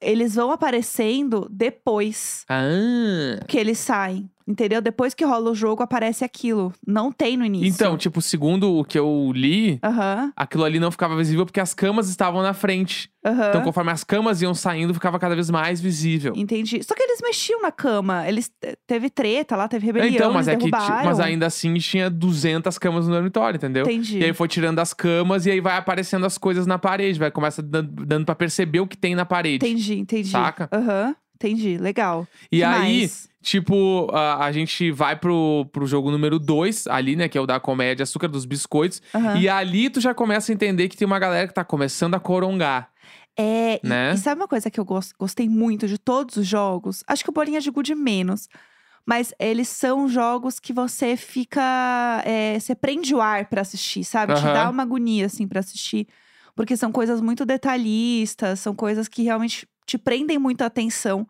Eles 0.00 0.34
vão 0.34 0.50
aparecendo 0.50 1.46
depois 1.48 2.44
Ah, 2.48 3.38
que 3.46 3.56
eles 3.56 3.78
saem. 3.78 4.28
Entendeu? 4.46 4.80
Depois 4.80 5.14
que 5.14 5.24
rola 5.24 5.50
o 5.50 5.54
jogo, 5.54 5.82
aparece 5.82 6.24
aquilo. 6.24 6.72
Não 6.86 7.12
tem 7.12 7.36
no 7.36 7.44
início. 7.44 7.68
Então, 7.68 7.96
tipo, 7.96 8.20
segundo 8.20 8.78
o 8.78 8.84
que 8.84 8.98
eu 8.98 9.30
li, 9.34 9.78
Aham, 9.82 10.32
aquilo 10.36 10.64
ali 10.64 10.78
não 10.80 10.90
ficava 10.90 11.16
visível 11.16 11.44
porque 11.46 11.60
as 11.60 11.74
camas 11.74 12.08
estavam 12.08 12.42
na 12.42 12.52
frente. 12.54 13.10
aham. 13.24 13.48
Então, 13.50 13.62
conforme 13.62 13.90
as 13.92 14.02
camas 14.04 14.42
iam 14.42 14.54
saindo, 14.54 14.92
ficava 14.94 15.18
cada 15.18 15.34
vez 15.34 15.48
mais 15.50 15.80
visível. 15.80 16.32
Entendi. 16.36 16.82
Só 16.82 16.94
que 16.94 17.02
eles 17.02 17.20
mexiam 17.22 17.60
na 17.62 17.70
cama. 17.72 18.28
Eles 18.28 18.48
te- 18.48 18.76
teve 18.86 19.08
treta 19.10 19.54
lá, 19.56 19.68
teve 19.68 19.86
rebelião, 19.86 20.14
então, 20.14 20.32
mas 20.32 20.48
é 20.48 20.56
que 20.56 20.70
mas 20.70 21.20
ainda 21.20 21.46
assim 21.46 21.74
tinha 21.74 22.08
200 22.10 22.78
camas 22.78 23.06
no 23.06 23.14
dormitório, 23.14 23.56
entendeu? 23.56 23.84
Entendi. 23.84 24.18
E 24.18 24.24
aí 24.24 24.32
foi 24.32 24.48
tirando 24.48 24.78
as 24.78 24.92
camas 24.92 25.46
e 25.46 25.50
aí 25.50 25.60
vai 25.60 25.76
aparecendo 25.76 26.26
as 26.26 26.36
coisas 26.38 26.66
na 26.66 26.78
parede, 26.78 27.18
vai 27.18 27.30
começa 27.30 27.62
dando, 27.62 28.04
dando 28.04 28.24
para 28.24 28.34
perceber 28.34 28.80
o 28.80 28.86
que 28.86 28.96
tem 28.96 29.14
na 29.14 29.24
parede. 29.24 29.64
Entendi, 29.64 29.98
entendi. 29.98 30.28
Saca? 30.30 30.68
Aham, 30.72 31.14
entendi. 31.34 31.76
Legal. 31.78 32.26
E 32.50 32.58
Que 32.58 32.64
aí, 32.64 33.00
mais? 33.00 33.28
Tipo, 33.42 34.08
a, 34.12 34.44
a 34.46 34.52
gente 34.52 34.90
vai 34.90 35.16
pro, 35.16 35.66
pro 35.72 35.86
jogo 35.86 36.10
número 36.10 36.38
2, 36.38 36.86
ali, 36.86 37.16
né, 37.16 37.28
que 37.28 37.36
é 37.36 37.40
o 37.40 37.46
da 37.46 37.58
comédia 37.60 38.04
Açúcar 38.04 38.28
dos 38.28 38.44
Biscoitos. 38.44 39.02
Aham. 39.14 39.36
E 39.38 39.48
ali 39.48 39.90
tu 39.90 40.00
já 40.00 40.14
começa 40.14 40.50
a 40.50 40.54
entender 40.54 40.88
que 40.88 40.96
tem 40.96 41.04
uma 41.06 41.18
galera 41.18 41.46
que 41.48 41.54
tá 41.54 41.64
começando 41.64 42.14
a 42.14 42.20
corongar. 42.20 42.90
É, 43.36 43.80
e- 43.82 43.86
né? 43.88 44.12
e, 44.14 44.18
sabe 44.18 44.40
uma 44.40 44.48
coisa 44.48 44.70
que 44.70 44.78
eu 44.78 44.84
gos- 44.84 45.12
gostei 45.18 45.48
muito 45.48 45.86
de 45.88 45.98
todos 45.98 46.36
os 46.36 46.46
jogos? 46.46 47.02
Acho 47.06 47.24
que 47.24 47.30
o 47.30 47.32
Bolinha 47.32 47.60
de 47.60 47.70
Gude 47.70 47.94
menos. 47.94 48.48
Mas 49.04 49.34
eles 49.36 49.66
são 49.68 50.06
jogos 50.08 50.60
que 50.60 50.72
você 50.72 51.16
fica. 51.16 52.22
é, 52.24 52.56
você 52.60 52.72
prende 52.72 53.12
o 53.14 53.20
ar 53.20 53.46
pra 53.46 53.62
assistir, 53.62 54.04
sabe? 54.04 54.32
Te 54.34 54.40
Aham. 54.44 54.52
dá 54.52 54.70
uma 54.70 54.84
agonia, 54.84 55.26
assim, 55.26 55.48
pra 55.48 55.58
assistir. 55.58 56.06
Porque 56.54 56.76
são 56.76 56.92
coisas 56.92 57.20
muito 57.20 57.44
detalhistas, 57.44 58.60
são 58.60 58.74
coisas 58.74 59.08
que 59.08 59.22
realmente 59.22 59.66
te 59.86 59.98
prendem 59.98 60.38
muito 60.38 60.62
a 60.62 60.66
atenção 60.66 61.26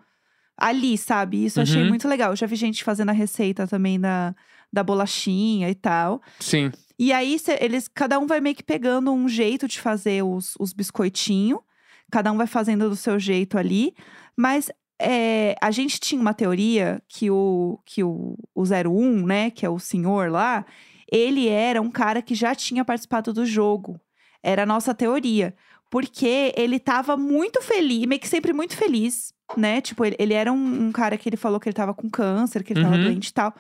ali, 0.68 0.96
sabe? 0.96 1.44
Isso 1.44 1.59
eu 1.59 1.62
achei 1.64 1.83
Uhum. 1.83 1.88
muito 1.88 2.07
legal. 2.09 2.31
Eu 2.33 2.37
já 2.37 2.46
vi 2.46 2.57
gente 2.57 2.85
fazendo 2.85 3.09
a 3.11 3.12
receita 3.12 3.66
também 3.66 3.98
da, 3.98 4.35
da 4.72 4.83
bolachinha 4.83 5.68
e 5.68 5.75
tal. 5.75 6.22
Sim. 6.38 6.70
E 6.98 7.12
aí, 7.12 7.38
cê- 7.38 7.59
eles, 7.61 7.88
cada 7.88 8.18
um 8.18 8.27
vai 8.27 8.40
meio 8.40 8.55
que 8.55 8.62
pegando 8.62 9.12
um 9.12 9.29
jeito 9.29 9.66
de 9.66 9.81
fazer 9.81 10.22
os, 10.22 10.55
os 10.61 10.72
biscoitinhos. 10.72 11.61
Cada 12.11 12.31
um 12.31 12.37
vai 12.37 12.46
fazendo 12.46 12.88
do 12.88 12.94
seu 12.96 13.18
jeito 13.18 13.59
ali. 13.59 13.94
Mas 14.37 14.70
é, 15.01 15.57
a 15.61 15.70
gente 15.70 15.98
tinha 15.98 16.20
uma 16.20 16.35
teoria 16.35 17.03
que 17.09 17.31
o, 17.31 17.81
que 17.85 18.05
o, 18.05 18.37
o 18.55 18.62
01, 18.62 19.27
né, 19.27 19.51
que 19.51 19.66
é 19.66 19.68
o 19.68 19.79
senhor 19.81 20.31
lá, 20.31 20.64
ele 21.11 21.48
era 21.48 21.83
um 21.83 21.90
cara 21.90 22.22
que 22.22 22.35
já 22.35 22.55
tinha 22.55 22.85
participado 22.85 23.33
do 23.33 23.44
jogo. 23.44 24.01
Era 24.42 24.62
a 24.62 24.66
nossa 24.66 24.94
teoria. 24.94 25.55
Porque 25.93 26.55
ele 26.57 26.81
tava 26.81 27.19
muito 27.19 27.61
feliz, 27.61 28.07
meio 28.07 28.19
que 28.19 28.27
sempre 28.27 28.55
muito 28.55 28.75
feliz, 28.75 29.35
né? 29.55 29.79
Tipo, 29.83 30.07
ele, 30.07 30.17
ele 30.19 30.33
era 30.33 30.51
um, 30.51 30.87
um 30.87 30.91
cara 30.91 31.19
que 31.19 31.29
ele 31.29 31.37
falou 31.37 31.61
que 31.61 31.69
ele 31.69 31.75
tava 31.75 31.93
com 31.93 32.09
câncer, 32.09 32.65
que 32.65 32.73
ele 32.73 32.81
tava 32.83 32.97
Uhum. 32.97 33.03
doente 33.03 33.29
e 33.29 33.33
tal. 33.35 33.55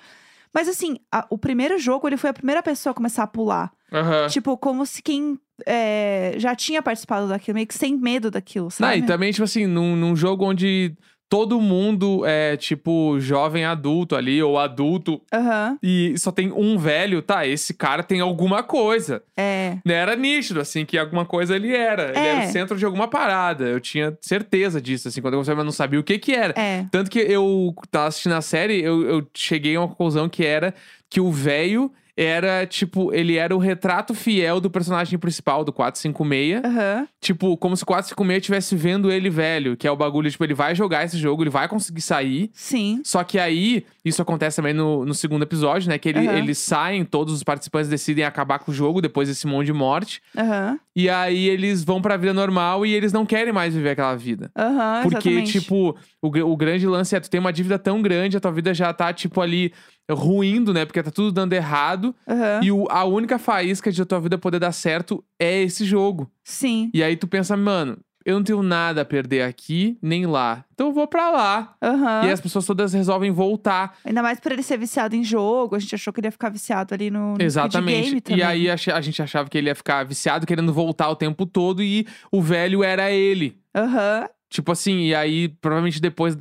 Mas 0.54 0.66
assim, 0.66 0.96
a- 1.12 1.26
o 1.28 1.36
primeiro 1.36 1.78
jogo, 1.78 2.08
ele 2.08 2.16
foi 2.16 2.30
a 2.30 2.32
primeira 2.32 2.62
pessoa 2.62 2.92
a 2.92 2.94
começar 2.94 3.22
a 3.24 3.26
pular. 3.26 3.70
Aham. 3.92 4.28
Tipo, 4.28 4.56
como 4.56 4.86
se 4.86 5.02
quem 5.02 5.38
é, 5.66 6.32
já 6.38 6.56
tinha 6.56 6.80
participado 6.82 7.28
daquilo, 7.28 7.54
meio 7.56 7.66
que 7.66 7.74
sem 7.74 7.98
medo 7.98 8.30
daquilo, 8.30 8.64
Não, 8.64 8.70
sabe? 8.70 8.98
e 9.00 9.02
também, 9.02 9.30
tipo 9.30 9.44
assim, 9.44 9.66
num, 9.66 9.94
num 9.94 10.16
jogo 10.16 10.46
onde 10.46 10.96
todo 11.32 11.58
mundo 11.58 12.26
é, 12.26 12.58
tipo, 12.58 13.18
jovem 13.18 13.64
adulto 13.64 14.14
ali, 14.14 14.42
ou 14.42 14.58
adulto, 14.58 15.18
Aham, 15.32 15.78
e 15.82 16.12
só 16.18 16.30
tem 16.30 16.52
um 16.52 16.76
velho, 16.76 17.22
tá, 17.22 17.46
esse 17.46 17.72
cara 17.72 18.02
tem 18.02 18.20
alguma 18.20 18.62
coisa. 18.62 19.22
é. 19.34 19.78
Era 19.86 20.14
nítido, 20.14 20.60
assim, 20.60 20.84
que 20.84 20.98
alguma 20.98 21.24
coisa 21.24 21.56
ele 21.56 21.74
era. 21.74 22.10
Ele 22.10 22.18
era 22.18 22.42
É. 22.44 22.48
o 22.48 22.52
centro 22.52 22.76
de 22.76 22.84
alguma 22.84 23.08
parada. 23.08 23.64
Eu 23.64 23.80
tinha 23.80 24.14
certeza 24.20 24.78
disso, 24.78 25.08
assim, 25.08 25.22
quando 25.22 25.32
eu 25.32 25.38
comecei, 25.38 25.54
mas 25.54 25.64
não 25.64 25.72
sabia 25.72 25.98
o 25.98 26.02
que 26.04 26.18
que 26.18 26.32
era. 26.34 26.52
É. 26.54 26.84
Tanto 26.90 27.10
que 27.10 27.18
eu 27.20 27.74
tava 27.90 28.08
assistindo 28.08 28.34
a 28.34 28.42
série, 28.42 28.82
eu, 28.82 29.02
eu 29.08 29.26
cheguei 29.32 29.74
a 29.76 29.80
uma 29.80 29.88
conclusão 29.88 30.28
que 30.28 30.44
era 30.44 30.74
que 31.08 31.18
o 31.18 31.30
velho 31.32 31.90
era, 32.16 32.66
tipo, 32.66 33.12
ele 33.12 33.36
era 33.36 33.54
o 33.54 33.58
retrato 33.58 34.14
fiel 34.14 34.60
do 34.60 34.70
personagem 34.70 35.18
principal 35.18 35.64
do 35.64 35.72
456. 35.72 36.64
Aham. 36.64 37.08
Tipo, 37.20 37.56
como 37.56 37.76
se 37.76 37.82
o 37.82 37.86
456 37.86 38.38
estivesse 38.42 38.76
vendo 38.76 39.10
ele 39.10 39.30
velho, 39.30 39.76
que 39.76 39.86
é 39.86 39.90
o 39.90 39.96
bagulho, 39.96 40.30
tipo, 40.30 40.44
ele 40.44 40.54
vai 40.54 40.74
jogar 40.74 41.04
esse 41.04 41.16
jogo, 41.16 41.42
ele 41.42 41.50
vai 41.50 41.68
conseguir 41.68 42.00
sair. 42.00 42.50
Sim. 42.52 43.00
Só 43.04 43.22
que 43.24 43.38
aí, 43.38 43.84
isso 44.04 44.20
acontece 44.20 44.56
também 44.56 44.74
no, 44.74 45.04
no 45.04 45.14
segundo 45.14 45.42
episódio, 45.42 45.88
né? 45.88 45.98
Que 45.98 46.08
ele, 46.10 46.26
Aham. 46.26 46.38
eles 46.38 46.58
saem, 46.58 47.04
todos 47.04 47.34
os 47.34 47.42
participantes 47.42 47.88
decidem 47.88 48.24
acabar 48.24 48.58
com 48.58 48.70
o 48.70 48.74
jogo 48.74 49.00
depois 49.00 49.28
desse 49.28 49.46
monte 49.46 49.66
de 49.66 49.72
morte. 49.72 50.20
Aham. 50.36 50.78
E 50.94 51.08
aí 51.08 51.48
eles 51.48 51.82
vão 51.82 52.02
pra 52.02 52.16
vida 52.16 52.34
normal 52.34 52.84
e 52.84 52.92
eles 52.92 53.12
não 53.12 53.24
querem 53.24 53.52
mais 53.52 53.74
viver 53.74 53.90
aquela 53.90 54.14
vida. 54.14 54.50
Aham. 54.56 55.00
Porque, 55.02 55.28
exatamente. 55.30 55.60
tipo, 55.60 55.96
o, 56.20 56.28
o 56.52 56.56
grande 56.56 56.86
lance 56.86 57.16
é 57.16 57.20
tu 57.20 57.30
tem 57.30 57.40
uma 57.40 57.52
dívida 57.52 57.78
tão 57.78 58.02
grande, 58.02 58.36
a 58.36 58.40
tua 58.40 58.52
vida 58.52 58.74
já 58.74 58.92
tá, 58.92 59.12
tipo, 59.12 59.40
ali 59.40 59.72
ruindo, 60.10 60.72
né? 60.74 60.84
Porque 60.84 61.02
tá 61.02 61.10
tudo 61.10 61.32
dando 61.32 61.52
errado. 61.54 62.14
Aham. 62.28 62.60
E 62.62 62.70
o- 62.70 62.86
a 62.90 63.04
única 63.04 63.38
faísca 63.38 63.90
de 63.90 64.02
a 64.02 64.04
tua 64.04 64.20
vida 64.20 64.36
poder 64.36 64.58
dar 64.58 64.72
certo 64.72 65.24
é 65.40 65.62
esse 65.62 65.84
jogo. 65.84 66.30
Sim. 66.44 66.90
E 66.92 67.02
aí 67.02 67.16
tu 67.16 67.26
pensa, 67.26 67.56
mano, 67.56 67.96
eu 68.24 68.36
não 68.36 68.44
tenho 68.44 68.62
nada 68.62 69.02
a 69.02 69.04
perder 69.04 69.42
aqui, 69.42 69.98
nem 70.00 70.26
lá. 70.26 70.64
Então 70.74 70.88
eu 70.88 70.92
vou 70.92 71.06
pra 71.06 71.30
lá. 71.30 71.74
Aham. 71.82 72.26
E 72.26 72.30
as 72.30 72.40
pessoas 72.40 72.66
todas 72.66 72.92
resolvem 72.92 73.30
voltar. 73.30 73.96
Ainda 74.04 74.22
mais 74.22 74.40
por 74.40 74.52
ele 74.52 74.62
ser 74.62 74.78
viciado 74.78 75.14
em 75.14 75.24
jogo, 75.24 75.76
a 75.76 75.78
gente 75.78 75.94
achou 75.94 76.12
que 76.12 76.20
ele 76.20 76.28
ia 76.28 76.32
ficar 76.32 76.48
viciado 76.48 76.94
ali 76.94 77.10
no, 77.10 77.34
no 77.36 77.42
Exatamente. 77.42 78.34
E 78.34 78.42
aí 78.42 78.70
a, 78.70 78.74
a 78.74 79.00
gente 79.00 79.22
achava 79.22 79.48
que 79.48 79.58
ele 79.58 79.68
ia 79.68 79.74
ficar 79.74 80.04
viciado, 80.04 80.46
querendo 80.46 80.72
voltar 80.72 81.08
o 81.08 81.16
tempo 81.16 81.46
todo, 81.46 81.82
e 81.82 82.06
o 82.30 82.40
velho 82.40 82.82
era 82.82 83.10
ele. 83.10 83.58
Aham. 83.74 84.28
Tipo 84.48 84.72
assim, 84.72 85.04
e 85.04 85.14
aí 85.14 85.48
provavelmente 85.48 86.00
depois, 86.00 86.36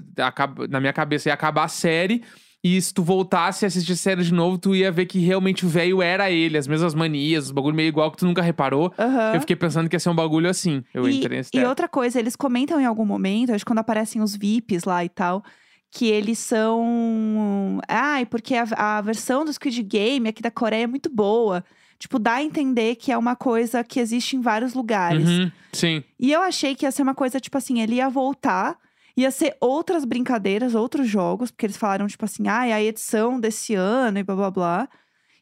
na 0.70 0.82
minha 0.82 0.91
cabeça, 0.91 1.30
ia 1.30 1.34
acabar 1.34 1.63
a 1.63 1.70
série. 1.70 2.24
E 2.63 2.80
se 2.80 2.93
tu 2.93 3.02
voltasse 3.02 3.65
a 3.65 3.67
assistir 3.67 3.93
a 3.93 3.95
série 3.95 4.24
de 4.24 4.32
novo, 4.32 4.58
tu 4.58 4.76
ia 4.76 4.91
ver 4.91 5.08
que 5.08 5.17
realmente 5.19 5.65
o 5.65 5.69
velho 5.69 6.00
era 6.00 6.30
ele, 6.30 6.58
as 6.58 6.67
mesmas 6.67 6.93
manias, 6.93 7.45
os 7.45 7.52
bagulho 7.52 7.76
meio 7.76 7.88
igual 7.88 8.12
que 8.12 8.17
tu 8.17 8.26
nunca 8.26 8.41
reparou. 8.41 8.93
Aham. 9.00 9.34
Eu 9.34 9.39
fiquei 9.39 9.56
pensando 9.56 9.89
que 9.89 9.95
ia 9.95 10.00
ser 10.00 10.10
um 10.10 10.15
bagulho 10.15 10.47
assim. 10.47 10.84
Eu 10.93 11.10
e, 11.10 11.17
entrei 11.17 11.38
nesse 11.38 11.50
e 11.56 11.63
outra 11.65 11.88
coisa, 11.88 12.19
eles 12.19 12.36
comentam 12.36 12.80
em 12.80 12.86
algum 12.86 13.06
momento, 13.06 13.52
acho 13.52 13.65
que 13.65 13.69
quando 13.69 13.80
aparecem 13.80 14.21
os 14.21 14.36
VIPs 14.36 14.84
lá 14.84 15.04
e 15.04 15.10
tal, 15.10 15.43
que 15.89 16.06
eles 16.06 16.38
são. 16.38 17.82
Ai, 17.88 18.26
porque 18.28 18.56
a, 18.56 18.65
a 18.78 19.02
versão 19.02 19.43
do 19.43 19.52
Squid 19.52 19.82
Game 19.82 20.30
aqui 20.30 20.41
da 20.41 20.52
Coreia 20.52 20.84
é 20.84 20.88
muito 20.88 21.10
boa. 21.10 21.63
Tipo, 21.97 22.17
dá 22.17 22.36
a 22.36 22.43
entender 22.43 22.95
que 22.95 23.12
é 23.12 23.17
uma 23.17 23.36
coisa 23.36 23.84
que 23.84 24.00
existe 24.00 24.36
em 24.36 24.41
vários 24.41 24.74
lugares. 24.74 25.28
Uhum, 25.28 25.52
sim. 25.71 26.04
E 26.19 26.32
eu 26.32 26.41
achei 26.41 26.74
que 26.74 26.86
ia 26.86 26.91
ser 26.91 27.04
uma 27.04 27.13
coisa, 27.13 27.39
tipo 27.39 27.56
assim, 27.58 27.80
ele 27.80 27.95
ia 27.95 28.10
voltar, 28.10 28.76
ia 29.15 29.32
ser 29.32 29.56
outras 29.60 30.06
brincadeiras, 30.06 30.76
outros 30.76 31.08
jogos, 31.08 31.52
porque 31.52 31.65
eles 31.65 31.78
falaram, 31.78 32.08
tipo 32.08 32.26
assim, 32.26 32.47
ah, 32.47 32.65
é 32.65 32.74
a 32.74 32.84
edição 32.84 33.39
desse 33.39 33.76
ano 33.76 34.19
e 34.19 34.24
blá 34.24 34.36
blá 34.36 34.52
blá. 34.52 34.89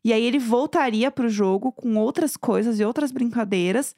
E 0.04 0.14
aí 0.14 0.24
ele 0.24 0.40
voltaria 0.40 1.12
pro 1.12 1.30
jogo 1.30 1.72
com 1.72 1.96
outras 1.98 2.38
coisas 2.38 2.80
e 2.80 2.86
outras 2.86 3.12
brincadeiras. 3.12 3.96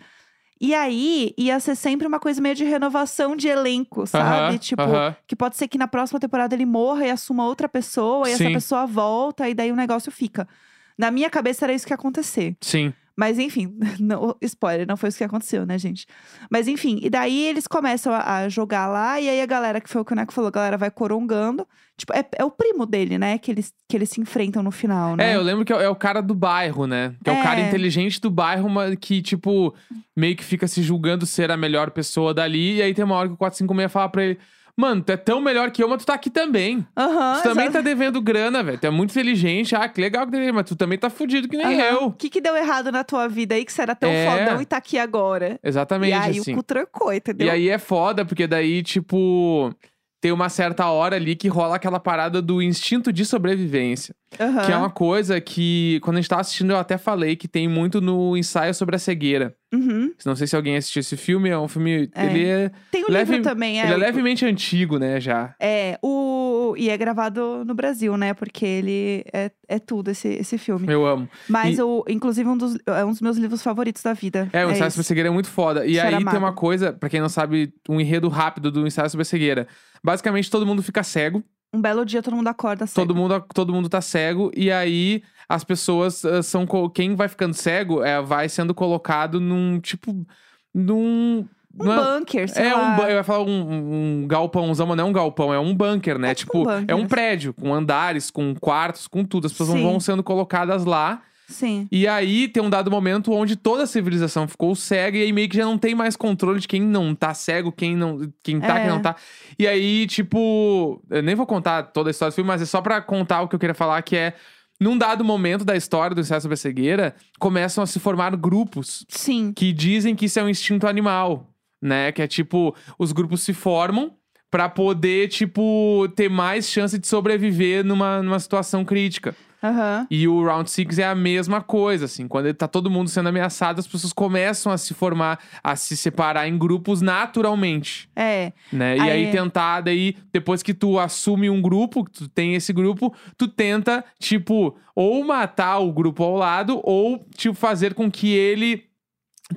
E 0.59 0.75
aí 0.75 1.33
ia 1.37 1.59
ser 1.59 1.75
sempre 1.75 2.05
uma 2.07 2.19
coisa 2.19 2.39
meio 2.39 2.53
de 2.53 2.63
renovação 2.63 3.35
de 3.35 3.47
elenco, 3.47 4.05
sabe? 4.05 4.49
Aham, 4.53 4.57
tipo, 4.59 4.81
aham. 4.81 5.15
que 5.25 5.35
pode 5.35 5.57
ser 5.57 5.67
que 5.67 5.77
na 5.77 5.87
próxima 5.87 6.19
temporada 6.19 6.53
ele 6.53 6.67
morra 6.67 7.07
e 7.07 7.09
assuma 7.09 7.47
outra 7.47 7.67
pessoa, 7.67 8.29
e 8.29 8.33
essa 8.33 8.43
Sim. 8.43 8.53
pessoa 8.53 8.85
volta, 8.85 9.49
e 9.49 9.55
daí 9.55 9.71
o 9.71 9.75
negócio 9.75 10.11
fica. 10.11 10.47
Na 10.95 11.09
minha 11.09 11.31
cabeça 11.31 11.65
era 11.65 11.73
isso 11.73 11.85
que 11.85 11.93
ia 11.93 11.95
acontecer. 11.95 12.55
Sim. 12.61 12.93
Mas 13.21 13.37
enfim, 13.37 13.77
não, 13.99 14.35
spoiler, 14.41 14.87
não 14.87 14.97
foi 14.97 15.09
isso 15.09 15.17
que 15.19 15.23
aconteceu, 15.23 15.63
né, 15.63 15.77
gente? 15.77 16.07
Mas 16.49 16.67
enfim, 16.67 16.99
e 17.03 17.07
daí 17.07 17.45
eles 17.45 17.67
começam 17.67 18.11
a, 18.11 18.37
a 18.37 18.49
jogar 18.49 18.87
lá, 18.87 19.21
e 19.21 19.29
aí 19.29 19.39
a 19.39 19.45
galera, 19.45 19.79
que 19.79 19.87
foi 19.87 20.01
o 20.01 20.05
que 20.05 20.11
o 20.11 20.15
Neco 20.15 20.33
falou, 20.33 20.47
a 20.47 20.51
galera 20.51 20.75
vai 20.75 20.89
corongando. 20.89 21.67
Tipo, 21.95 22.13
é, 22.15 22.25
é 22.35 22.43
o 22.43 22.49
primo 22.49 22.83
dele, 22.87 23.19
né, 23.19 23.37
que 23.37 23.51
eles, 23.51 23.71
que 23.87 23.95
eles 23.95 24.09
se 24.09 24.19
enfrentam 24.19 24.63
no 24.63 24.71
final, 24.71 25.15
né? 25.15 25.33
É, 25.33 25.35
eu 25.35 25.43
lembro 25.43 25.63
que 25.63 25.71
é 25.71 25.75
o- 25.75 25.81
é 25.81 25.87
o 25.89 25.95
cara 25.95 26.19
do 26.19 26.33
bairro, 26.33 26.87
né? 26.87 27.13
Que 27.23 27.29
é, 27.29 27.33
o 27.39 27.43
cara 27.43 27.59
É. 27.59 27.67
inteligente 27.67 28.19
do 28.19 28.31
bairro, 28.31 28.67
mas 28.67 28.95
que, 28.99 29.21
tipo, 29.21 29.71
meio 30.17 30.35
que 30.35 30.43
fica 30.43 30.67
se 30.67 30.81
julgando 30.81 31.27
ser 31.27 31.51
a 31.51 31.57
melhor 31.57 31.91
pessoa 31.91 32.33
dali. 32.33 32.77
E 32.77 32.81
aí 32.81 32.91
tem 32.95 33.05
uma 33.05 33.13
hora 33.15 33.27
que 33.27 33.35
o 33.35 33.37
456 33.37 33.91
fala 33.91 34.09
pra 34.09 34.23
ele: 34.23 34.39
Mano, 34.81 35.03
tu 35.03 35.11
é 35.11 35.17
tão 35.17 35.39
melhor 35.39 35.69
que 35.69 35.83
eu, 35.83 35.87
mas 35.87 36.01
tu 36.01 36.07
tá 36.07 36.15
aqui 36.15 36.31
também. 36.31 36.83
Aham, 36.97 37.35
tu 37.37 37.43
também 37.43 37.65
exato. 37.65 37.73
tá 37.73 37.81
devendo 37.81 38.19
grana, 38.19 38.63
velho. 38.63 38.79
Tu 38.79 38.87
é 38.87 38.89
muito 38.89 39.11
inteligente. 39.11 39.75
Ah, 39.75 39.87
que 39.87 40.01
legal 40.01 40.25
que 40.25 40.31
devendo, 40.31 40.55
mas 40.55 40.65
tu 40.67 40.75
também 40.75 40.97
tá 40.97 41.07
fudido 41.07 41.47
que 41.47 41.55
nem 41.55 41.67
Aham. 41.79 41.83
eu. 41.99 42.03
O 42.07 42.11
que, 42.11 42.29
que 42.31 42.41
deu 42.41 42.57
errado 42.57 42.91
na 42.91 43.03
tua 43.03 43.27
vida 43.27 43.53
aí 43.53 43.63
que 43.63 43.71
você 43.71 43.83
era 43.83 43.93
tão 43.95 44.09
É. 44.09 44.25
fodão 44.39 44.59
e 44.59 44.65
tá 44.65 44.77
aqui 44.77 44.97
agora? 44.97 45.59
Exatamente, 45.63 46.09
e 46.09 46.13
aí 46.13 46.39
assim. 46.39 46.51
o 46.53 46.55
cu 46.55 46.63
trancou, 46.63 47.13
entendeu? 47.13 47.45
E 47.45 47.49
aí 47.51 47.69
é 47.69 47.77
foda, 47.77 48.25
porque 48.25 48.47
daí, 48.47 48.81
tipo, 48.81 49.71
tem 50.19 50.31
uma 50.31 50.49
certa 50.49 50.87
hora 50.89 51.15
ali 51.15 51.35
que 51.35 51.47
rola 51.47 51.75
aquela 51.75 51.99
parada 51.99 52.41
do 52.41 52.59
instinto 52.61 53.13
de 53.13 53.23
sobrevivência. 53.23 54.15
Aham. 54.39 54.65
Que 54.65 54.71
é 54.71 54.77
uma 54.77 54.89
coisa 54.89 55.39
que, 55.41 55.99
quando 56.01 56.17
a 56.17 56.21
gente 56.21 56.29
tava 56.29 56.41
assistindo, 56.41 56.71
eu 56.71 56.77
até 56.77 56.97
falei 56.97 57.35
que 57.35 57.47
tem 57.47 57.67
muito 57.67 57.99
no 57.99 58.35
ensaio 58.37 58.73
sobre 58.73 58.95
a 58.95 58.99
cegueira. 58.99 59.55
Uhum. 59.73 60.11
Não 60.25 60.35
sei 60.35 60.47
se 60.47 60.55
alguém 60.55 60.75
assistiu 60.77 60.99
esse 61.01 61.15
filme, 61.17 61.49
é 61.49 61.57
um 61.57 61.67
filme. 61.67 62.09
É. 62.15 62.25
Ele 62.25 62.45
é. 62.45 62.71
Tem 62.91 63.03
o 63.05 63.11
Leve- 63.11 63.33
livro 63.37 63.49
também, 63.49 63.81
é. 63.81 63.85
ele 63.85 63.93
é 63.93 63.97
levemente 63.97 64.45
antigo, 64.45 64.97
né, 64.97 65.19
já. 65.19 65.53
É, 65.59 65.97
o... 66.01 66.75
E 66.77 66.89
é 66.89 66.97
gravado 66.97 67.63
no 67.65 67.73
Brasil, 67.73 68.15
né? 68.15 68.33
Porque 68.33 68.65
ele 68.65 69.25
é, 69.33 69.51
é 69.67 69.77
tudo, 69.79 70.09
esse, 70.11 70.27
esse 70.29 70.57
filme. 70.57 70.87
Eu 70.91 71.05
amo. 71.05 71.27
Mas, 71.49 71.77
E- 71.77 71.81
o, 71.81 72.03
inclusive, 72.07 72.47
um 72.49 72.57
dos, 72.57 72.77
é 72.85 73.03
um 73.03 73.11
dos 73.11 73.21
meus 73.21 73.37
livros 73.37 73.61
favoritos 73.61 74.01
da 74.01 74.13
vida. 74.13 74.49
É, 74.53 74.65
o 74.65 74.69
ensaio 74.71 74.87
esse. 74.87 74.95
sobre 74.95 75.01
a 75.01 75.07
cegueira 75.07 75.29
é 75.29 75.31
muito 75.31 75.49
foda. 75.49 75.85
E 75.85 75.99
aí 75.99 76.23
tem 76.23 76.37
uma 76.39 76.53
coisa, 76.53 76.93
pra 76.93 77.09
quem 77.09 77.19
não 77.19 77.29
sabe, 77.29 77.73
um 77.89 77.99
enredo 77.99 78.29
rápido 78.29 78.71
do 78.71 78.87
ensaio 78.87 79.09
sobre 79.09 79.23
a 79.23 79.25
cegueira. 79.25 79.67
Basicamente, 80.03 80.49
todo 80.49 80.65
mundo 80.65 80.81
fica 80.81 81.03
cego. 81.03 81.43
Um 81.73 81.81
belo 81.81 82.05
dia 82.05 82.21
todo 82.21 82.35
mundo 82.35 82.47
acorda 82.47 82.85
cego. 82.85 83.07
Todo 83.07 83.15
mundo, 83.17 83.45
todo 83.53 83.73
mundo 83.73 83.87
tá 83.87 84.01
cego, 84.01 84.51
e 84.55 84.69
aí 84.71 85.23
as 85.47 85.63
pessoas 85.63 86.23
ah, 86.25 86.43
são. 86.43 86.65
Quem 86.93 87.15
vai 87.15 87.27
ficando 87.27 87.53
cego 87.53 88.03
é, 88.03 88.21
vai 88.21 88.49
sendo 88.49 88.73
colocado 88.73 89.39
num 89.39 89.79
tipo. 89.79 90.25
num. 90.73 91.47
Um 91.79 91.85
não 91.85 91.93
é- 91.93 92.19
bunker, 92.19 92.49
sei 92.49 92.65
É 92.65 92.73
lá. 92.73 92.97
um, 92.99 93.03
eu 93.03 93.15
ia 93.15 93.23
falar 93.23 93.45
um, 93.45 94.23
um 94.23 94.27
galpãozão, 94.27 94.85
mas 94.87 94.97
não 94.97 95.05
é 95.05 95.07
um 95.07 95.13
galpão, 95.13 95.53
é 95.53 95.59
um 95.59 95.73
bunker, 95.73 96.19
né? 96.19 96.31
É 96.31 96.35
tipo 96.35 96.51
tipo, 96.51 96.59
um 96.59 96.63
bunker, 96.65 96.85
é 96.89 96.95
um 96.95 97.07
prédio 97.07 97.53
com 97.53 97.73
andares, 97.73 98.29
com 98.29 98.53
quartos, 98.55 99.07
com 99.07 99.23
tudo. 99.23 99.47
As 99.47 99.53
pessoas 99.53 99.69
Sim. 99.77 99.83
vão 99.83 99.97
sendo 99.97 100.21
colocadas 100.21 100.83
lá. 100.83 101.21
Sim. 101.51 101.87
E 101.91 102.07
aí 102.07 102.47
tem 102.47 102.63
um 102.63 102.69
dado 102.69 102.89
momento 102.89 103.31
onde 103.33 103.55
toda 103.55 103.83
a 103.83 103.87
civilização 103.87 104.47
ficou 104.47 104.75
cega 104.75 105.17
e 105.17 105.21
aí 105.23 105.31
meio 105.33 105.47
que 105.49 105.57
já 105.57 105.65
não 105.65 105.77
tem 105.77 105.93
mais 105.93 106.15
controle 106.15 106.59
de 106.59 106.67
quem 106.67 106.81
não 106.81 107.13
tá 107.13 107.33
cego, 107.33 107.71
quem 107.71 107.95
não, 107.95 108.19
quem 108.43 108.59
tá, 108.59 108.77
É. 108.77 108.81
quem 108.81 108.89
não 108.89 109.01
tá. 109.01 109.15
E 109.59 109.67
aí, 109.67 110.07
tipo, 110.07 111.01
eu 111.09 111.21
nem 111.21 111.35
vou 111.35 111.45
contar 111.45 111.83
toda 111.83 112.09
a 112.09 112.11
história 112.11 112.31
do 112.31 112.35
filme, 112.35 112.47
mas 112.47 112.61
é 112.61 112.65
só 112.65 112.81
pra 112.81 113.01
contar 113.01 113.41
o 113.41 113.47
que 113.47 113.55
eu 113.55 113.59
queria 113.59 113.75
falar, 113.75 114.01
que 114.01 114.15
é 114.15 114.33
num 114.79 114.97
dado 114.97 115.23
momento 115.23 115.63
da 115.63 115.75
história 115.75 116.15
do 116.15 116.21
ensaio 116.21 116.41
sobre 116.41 116.55
a 116.55 116.57
cegueira, 116.57 117.15
começam 117.39 117.83
a 117.83 117.87
se 117.87 117.99
formar 117.99 118.35
grupos 118.35 119.05
Sim. 119.09 119.53
que 119.55 119.71
dizem 119.71 120.15
que 120.15 120.25
isso 120.25 120.39
é 120.39 120.43
um 120.43 120.49
instinto 120.49 120.87
animal, 120.87 121.47
né? 121.79 122.11
Que 122.11 122.23
é 122.23 122.27
tipo, 122.27 122.75
os 122.97 123.11
grupos 123.11 123.41
se 123.41 123.53
formam 123.53 124.13
pra 124.49 124.67
poder, 124.67 125.29
tipo, 125.29 126.07
ter 126.15 126.29
mais 126.29 126.67
chance 126.67 126.97
de 126.97 127.07
sobreviver 127.07 127.85
numa, 127.85 128.21
numa 128.23 128.39
situação 128.39 128.83
crítica. 128.83 129.35
Aham. 129.63 130.07
E 130.09 130.27
o 130.27 130.43
Round 130.43 130.69
Six 130.69 130.97
é 130.99 131.05
a 131.05 131.13
mesma 131.13 131.61
coisa, 131.61 132.05
assim. 132.05 132.27
Quando 132.27 132.51
tá 132.53 132.67
todo 132.67 132.89
mundo 132.89 133.09
sendo 133.09 133.29
ameaçado, 133.29 133.79
as 133.79 133.87
pessoas 133.87 134.11
começam 134.13 134.71
a 134.71 134.77
se 134.77 134.93
formar, 134.93 135.39
a 135.63 135.75
se 135.75 135.95
separar 135.95 136.47
em 136.47 136.57
grupos 136.57 137.01
naturalmente, 137.01 138.09
É. 138.15 138.51
né? 138.71 138.97
E 138.97 138.99
Aí 139.01 139.09
aí 139.11 139.31
tentar, 139.31 139.81
daí, 139.81 140.15
depois 140.33 140.61
que 140.63 140.73
tu 140.73 140.97
assume 140.99 141.49
um 141.49 141.61
grupo, 141.61 142.03
que 142.05 142.11
tu 142.11 142.27
tem 142.27 142.55
esse 142.55 142.73
grupo, 142.73 143.13
tu 143.37 143.47
tenta, 143.47 144.03
tipo, 144.19 144.77
ou 144.95 145.23
matar 145.23 145.79
o 145.79 145.91
grupo 145.91 146.23
ao 146.23 146.35
lado, 146.35 146.79
ou, 146.83 147.25
tipo, 147.35 147.55
fazer 147.55 147.93
com 147.93 148.09
que 148.09 148.29
ele 148.33 148.85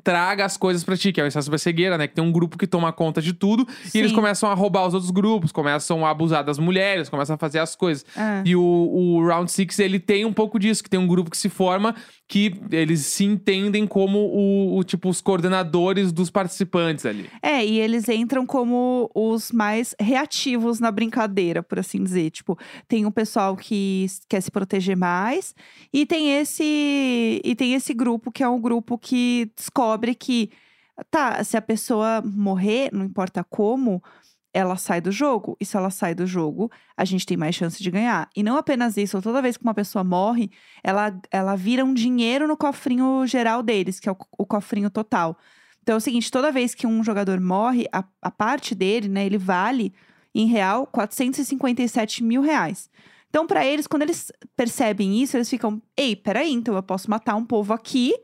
traga 0.02 0.44
as 0.44 0.56
coisas 0.56 0.82
pra 0.82 0.96
ti, 0.96 1.12
que 1.12 1.20
é 1.20 1.24
o 1.24 1.26
ensaio 1.26 1.42
sobre 1.42 1.56
a 1.56 1.58
cegueira, 1.58 1.98
né? 1.98 2.06
Que 2.06 2.14
tem 2.14 2.24
um 2.24 2.32
grupo 2.32 2.58
que 2.58 2.66
toma 2.66 2.92
conta 2.92 3.20
de 3.20 3.32
tudo 3.32 3.66
e 3.94 3.98
eles 3.98 4.10
Sim. 4.10 4.16
começam 4.16 4.50
a 4.50 4.54
roubar 4.54 4.86
os 4.86 4.94
outros 4.94 5.10
grupos, 5.10 5.52
começam 5.52 6.04
a 6.04 6.10
abusar 6.10 6.44
das 6.44 6.58
mulheres, 6.58 7.08
começam 7.08 7.34
a 7.34 7.38
fazer 7.38 7.58
as 7.58 7.76
coisas. 7.76 8.04
É. 8.16 8.42
E 8.44 8.56
o, 8.56 8.60
o 8.62 9.26
Round 9.26 9.50
Six 9.50 9.78
ele 9.78 9.98
tem 9.98 10.24
um 10.24 10.32
pouco 10.32 10.58
disso, 10.58 10.82
que 10.82 10.90
tem 10.90 10.98
um 10.98 11.06
grupo 11.06 11.30
que 11.30 11.36
se 11.36 11.48
forma 11.48 11.94
que 12.26 12.54
eles 12.70 13.00
se 13.00 13.24
entendem 13.24 13.86
como 13.86 14.18
o, 14.18 14.78
o, 14.78 14.84
tipo 14.84 15.08
os 15.08 15.20
coordenadores 15.20 16.10
dos 16.10 16.30
participantes 16.30 17.04
ali. 17.04 17.28
É, 17.42 17.64
e 17.64 17.78
eles 17.78 18.08
entram 18.08 18.46
como 18.46 19.10
os 19.14 19.52
mais 19.52 19.94
reativos 20.00 20.80
na 20.80 20.90
brincadeira, 20.90 21.62
por 21.62 21.78
assim 21.78 22.02
dizer. 22.02 22.30
Tipo, 22.30 22.58
tem 22.88 23.04
um 23.04 23.10
pessoal 23.10 23.56
que 23.56 24.06
quer 24.28 24.40
se 24.40 24.50
proteger 24.50 24.96
mais, 24.96 25.54
e 25.92 26.06
tem 26.06 26.38
esse 26.38 27.40
e 27.44 27.54
tem 27.54 27.74
esse 27.74 27.92
grupo 27.92 28.32
que 28.32 28.42
é 28.42 28.48
um 28.48 28.60
grupo 28.60 28.98
que 28.98 29.50
descobre 29.56 30.14
que 30.14 30.50
tá, 31.10 31.42
se 31.42 31.56
a 31.56 31.62
pessoa 31.62 32.22
morrer, 32.24 32.90
não 32.92 33.04
importa 33.04 33.44
como, 33.44 34.02
ela 34.54 34.76
sai 34.76 35.00
do 35.00 35.10
jogo. 35.10 35.56
E 35.60 35.66
se 35.66 35.76
ela 35.76 35.90
sai 35.90 36.14
do 36.14 36.26
jogo, 36.26 36.70
a 36.96 37.04
gente 37.04 37.26
tem 37.26 37.36
mais 37.36 37.56
chance 37.56 37.82
de 37.82 37.90
ganhar. 37.90 38.30
E 38.34 38.42
não 38.42 38.56
apenas 38.56 38.96
isso, 38.96 39.20
toda 39.20 39.42
vez 39.42 39.56
que 39.56 39.64
uma 39.64 39.74
pessoa 39.74 40.04
morre, 40.04 40.50
ela, 40.82 41.20
ela 41.30 41.56
vira 41.56 41.84
um 41.84 41.92
dinheiro 41.92 42.46
no 42.46 42.56
cofrinho 42.56 43.26
geral 43.26 43.62
deles, 43.62 43.98
que 43.98 44.08
é 44.08 44.12
o, 44.12 44.16
o 44.38 44.46
cofrinho 44.46 44.88
total. 44.88 45.36
Então 45.82 45.96
é 45.96 45.98
o 45.98 46.00
seguinte, 46.00 46.30
toda 46.30 46.52
vez 46.52 46.74
que 46.74 46.86
um 46.86 47.02
jogador 47.02 47.40
morre, 47.40 47.86
a, 47.92 48.04
a 48.22 48.30
parte 48.30 48.74
dele, 48.74 49.08
né, 49.08 49.26
ele 49.26 49.36
vale, 49.36 49.92
em 50.34 50.46
real, 50.46 50.86
457 50.86 52.22
mil 52.22 52.40
reais. 52.40 52.88
Então, 53.28 53.48
para 53.48 53.66
eles, 53.66 53.88
quando 53.88 54.02
eles 54.02 54.30
percebem 54.56 55.20
isso, 55.20 55.36
eles 55.36 55.50
ficam, 55.50 55.82
ei, 55.96 56.14
peraí, 56.14 56.52
então 56.52 56.76
eu 56.76 56.82
posso 56.82 57.10
matar 57.10 57.34
um 57.34 57.44
povo 57.44 57.72
aqui, 57.72 58.14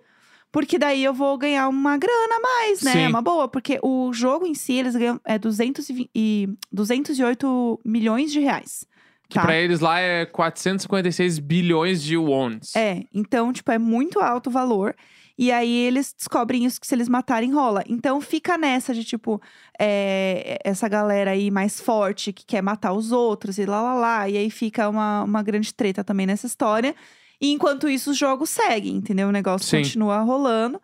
porque 0.52 0.78
daí 0.78 1.04
eu 1.04 1.14
vou 1.14 1.36
ganhar 1.38 1.68
uma 1.68 1.96
grana 1.96 2.36
a 2.36 2.40
mais, 2.40 2.82
né? 2.82 2.92
Sim. 2.92 2.98
É 3.00 3.08
uma 3.08 3.22
boa, 3.22 3.48
porque 3.48 3.78
o 3.82 4.12
jogo 4.12 4.46
em 4.46 4.54
si, 4.54 4.74
eles 4.74 4.96
ganham 4.96 5.20
é 5.24 5.38
220 5.38 6.10
e 6.14 6.48
208 6.72 7.80
milhões 7.84 8.32
de 8.32 8.40
reais. 8.40 8.84
Que 9.28 9.36
tá? 9.36 9.42
pra 9.42 9.56
eles 9.56 9.78
lá 9.78 10.00
é 10.00 10.26
456 10.26 11.38
bilhões 11.38 12.02
de 12.02 12.16
wons. 12.16 12.74
É, 12.74 13.04
então, 13.14 13.52
tipo, 13.52 13.70
é 13.70 13.78
muito 13.78 14.18
alto 14.18 14.48
o 14.48 14.52
valor. 14.52 14.96
E 15.38 15.50
aí 15.50 15.72
eles 15.86 16.12
descobrem 16.12 16.66
isso 16.66 16.78
que 16.78 16.86
se 16.86 16.94
eles 16.94 17.08
matarem, 17.08 17.50
rola. 17.50 17.82
Então 17.88 18.20
fica 18.20 18.58
nessa 18.58 18.92
de, 18.92 19.04
tipo, 19.04 19.40
é, 19.80 20.58
essa 20.62 20.86
galera 20.86 21.30
aí 21.30 21.50
mais 21.50 21.80
forte 21.80 22.30
que 22.30 22.44
quer 22.44 22.60
matar 22.60 22.92
os 22.92 23.10
outros 23.10 23.56
e 23.56 23.64
lá 23.64 23.80
lá 23.80 23.94
lá. 23.94 24.28
E 24.28 24.36
aí 24.36 24.50
fica 24.50 24.88
uma, 24.88 25.22
uma 25.22 25.42
grande 25.42 25.72
treta 25.72 26.04
também 26.04 26.26
nessa 26.26 26.46
história. 26.46 26.94
E 27.40 27.50
enquanto 27.52 27.88
isso, 27.88 28.10
os 28.10 28.18
jogos 28.18 28.50
seguem, 28.50 28.96
entendeu? 28.96 29.28
O 29.28 29.32
negócio 29.32 29.66
Sim. 29.66 29.78
continua 29.82 30.20
rolando. 30.20 30.80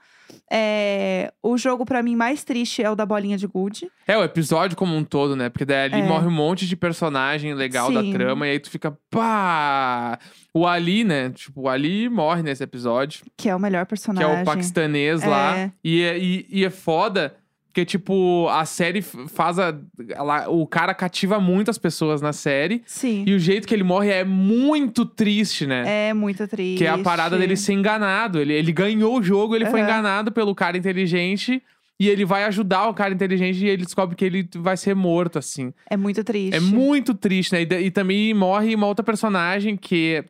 É, 0.50 1.32
o 1.42 1.58
jogo, 1.58 1.84
pra 1.84 2.02
mim, 2.02 2.14
mais 2.14 2.44
triste 2.44 2.80
é 2.82 2.88
o 2.90 2.94
da 2.94 3.04
bolinha 3.04 3.36
de 3.36 3.46
gude. 3.48 3.90
É, 4.06 4.16
o 4.16 4.22
episódio 4.22 4.76
como 4.76 4.94
um 4.94 5.02
todo, 5.04 5.34
né? 5.34 5.48
Porque 5.48 5.64
daí 5.64 5.84
ali 5.92 6.00
É. 6.00 6.06
morre 6.06 6.26
um 6.26 6.30
monte 6.30 6.66
de 6.66 6.76
personagem 6.76 7.52
legal 7.54 7.92
da 7.92 8.00
Sim. 8.00 8.12
trama 8.12 8.46
e 8.46 8.50
aí 8.52 8.60
tu 8.60 8.70
fica, 8.70 8.96
pá! 9.10 10.18
O 10.54 10.66
Ali, 10.66 11.04
né? 11.04 11.30
Tipo, 11.30 11.62
o 11.62 11.68
Ali 11.68 12.08
morre 12.08 12.42
nesse 12.42 12.62
episódio. 12.62 13.24
Que 13.36 13.48
é 13.48 13.54
o 13.56 13.58
melhor 13.60 13.84
Que 13.84 13.90
personagem. 13.90 14.38
é 14.38 14.42
o 14.42 14.44
paquistanês 14.44 15.22
lá. 15.24 15.56
É. 15.58 15.72
E, 15.82 16.02
é- 16.02 16.18
e, 16.18 16.46
e 16.48 16.64
é 16.64 16.70
foda 16.70 17.34
porque, 17.76 17.84
tipo, 17.84 18.48
a 18.48 18.64
série 18.64 19.02
faz 19.02 19.58
a. 19.58 19.78
ela- 20.08 20.48
o 20.48 20.66
cara 20.66 20.94
cativa 20.94 21.38
muito 21.38 21.70
as 21.70 21.76
pessoas 21.76 22.22
na 22.22 22.32
série. 22.32 22.82
Sim. 22.86 23.22
E 23.26 23.34
o 23.34 23.38
jeito 23.38 23.68
que 23.68 23.74
ele 23.74 23.82
morre 23.82 24.08
é 24.10 24.24
muito 24.24 25.04
triste, 25.04 25.66
né? 25.66 26.08
É 26.08 26.14
muito 26.14 26.48
triste. 26.48 26.78
que 26.78 26.86
é 26.86 26.88
a 26.88 26.96
parada 26.96 27.36
dele 27.36 27.54
ser 27.54 27.74
enganado. 27.74 28.40
Ele, 28.40 28.54
ele 28.54 28.72
ganhou 28.72 29.18
o 29.18 29.22
jogo, 29.22 29.54
ele 29.54 29.66
foi 29.66 29.80
Aham. 29.80 29.90
enganado 29.90 30.32
pelo 30.32 30.54
cara 30.54 30.78
inteligente. 30.78 31.62
E 32.00 32.08
ele 32.08 32.24
vai 32.24 32.44
ajudar 32.44 32.88
o 32.88 32.94
cara 32.94 33.12
inteligente 33.12 33.62
e 33.62 33.68
ele 33.68 33.84
descobre 33.84 34.16
que 34.16 34.24
ele 34.24 34.48
vai 34.56 34.76
ser 34.78 34.94
morto, 34.94 35.38
assim. 35.38 35.70
É 35.90 35.98
muito 35.98 36.24
triste. 36.24 36.56
É 36.56 36.60
muito 36.60 37.14
triste, 37.14 37.52
né? 37.52 37.62
E, 37.62 37.86
e 37.86 37.90
também 37.90 38.32
morre 38.32 38.74
uma 38.74 38.86
outra 38.86 39.04
personagem 39.04 39.76
que. 39.76 40.24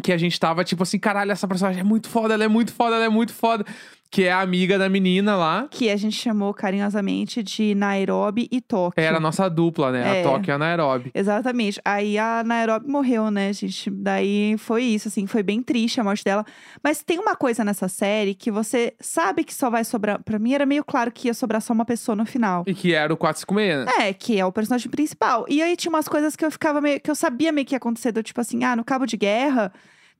Que 0.00 0.12
a 0.12 0.16
gente 0.16 0.38
tava 0.38 0.62
tipo 0.62 0.84
assim, 0.84 0.96
caralho, 0.96 1.32
essa 1.32 1.48
personagem 1.48 1.80
é 1.80 1.84
muito 1.84 2.08
foda, 2.08 2.34
ela 2.34 2.44
é 2.44 2.48
muito 2.48 2.72
foda, 2.72 2.94
ela 2.94 3.06
é 3.06 3.08
muito 3.08 3.32
foda. 3.34 3.64
Que 4.10 4.24
é 4.24 4.32
a 4.32 4.40
amiga 4.40 4.78
da 4.78 4.88
menina 4.88 5.36
lá. 5.36 5.66
Que 5.70 5.90
a 5.90 5.96
gente 5.96 6.16
chamou 6.16 6.54
carinhosamente 6.54 7.42
de 7.42 7.74
Nairobi 7.74 8.48
e 8.50 8.60
Tóquio. 8.60 9.02
Era 9.02 9.18
a 9.18 9.20
nossa 9.20 9.48
dupla, 9.50 9.92
né? 9.92 10.18
É. 10.18 10.20
A 10.20 10.22
Tóquio 10.24 10.50
e 10.50 10.54
a 10.54 10.58
Nairobi. 10.58 11.10
Exatamente. 11.14 11.78
Aí 11.84 12.16
a 12.16 12.42
Nairobi 12.42 12.88
morreu, 12.88 13.30
né, 13.30 13.52
gente? 13.52 13.90
Daí 13.90 14.56
foi 14.56 14.84
isso, 14.84 15.08
assim, 15.08 15.26
foi 15.26 15.42
bem 15.42 15.62
triste 15.62 16.00
a 16.00 16.04
morte 16.04 16.24
dela. 16.24 16.44
Mas 16.82 17.02
tem 17.02 17.18
uma 17.18 17.36
coisa 17.36 17.62
nessa 17.64 17.86
série 17.86 18.34
que 18.34 18.50
você 18.50 18.94
sabe 18.98 19.44
que 19.44 19.52
só 19.52 19.68
vai 19.68 19.84
sobrar. 19.84 20.22
Pra 20.22 20.38
mim 20.38 20.54
era 20.54 20.64
meio 20.64 20.82
claro 20.84 21.12
que 21.12 21.28
ia 21.28 21.34
sobrar 21.34 21.60
só 21.60 21.74
uma 21.74 21.84
pessoa 21.84 22.16
no 22.16 22.24
final. 22.24 22.64
E 22.66 22.72
que 22.74 22.94
era 22.94 23.12
o 23.12 23.16
456, 23.16 23.84
né? 23.84 24.08
É, 24.08 24.12
que 24.14 24.40
é 24.40 24.44
o 24.44 24.50
personagem 24.50 24.90
principal. 24.90 25.44
E 25.48 25.60
aí 25.60 25.76
tinha 25.76 25.90
umas 25.90 26.08
coisas 26.08 26.34
que 26.34 26.44
eu 26.44 26.50
ficava 26.50 26.80
meio. 26.80 26.98
que 26.98 27.10
eu 27.10 27.14
sabia 27.14 27.52
meio 27.52 27.66
que 27.66 27.74
ia 27.74 27.78
acontecer, 27.78 28.10
do 28.12 28.22
tipo 28.22 28.40
assim, 28.40 28.64
ah, 28.64 28.74
no 28.74 28.84
Cabo 28.84 29.04
de 29.04 29.18
Guerra. 29.18 29.70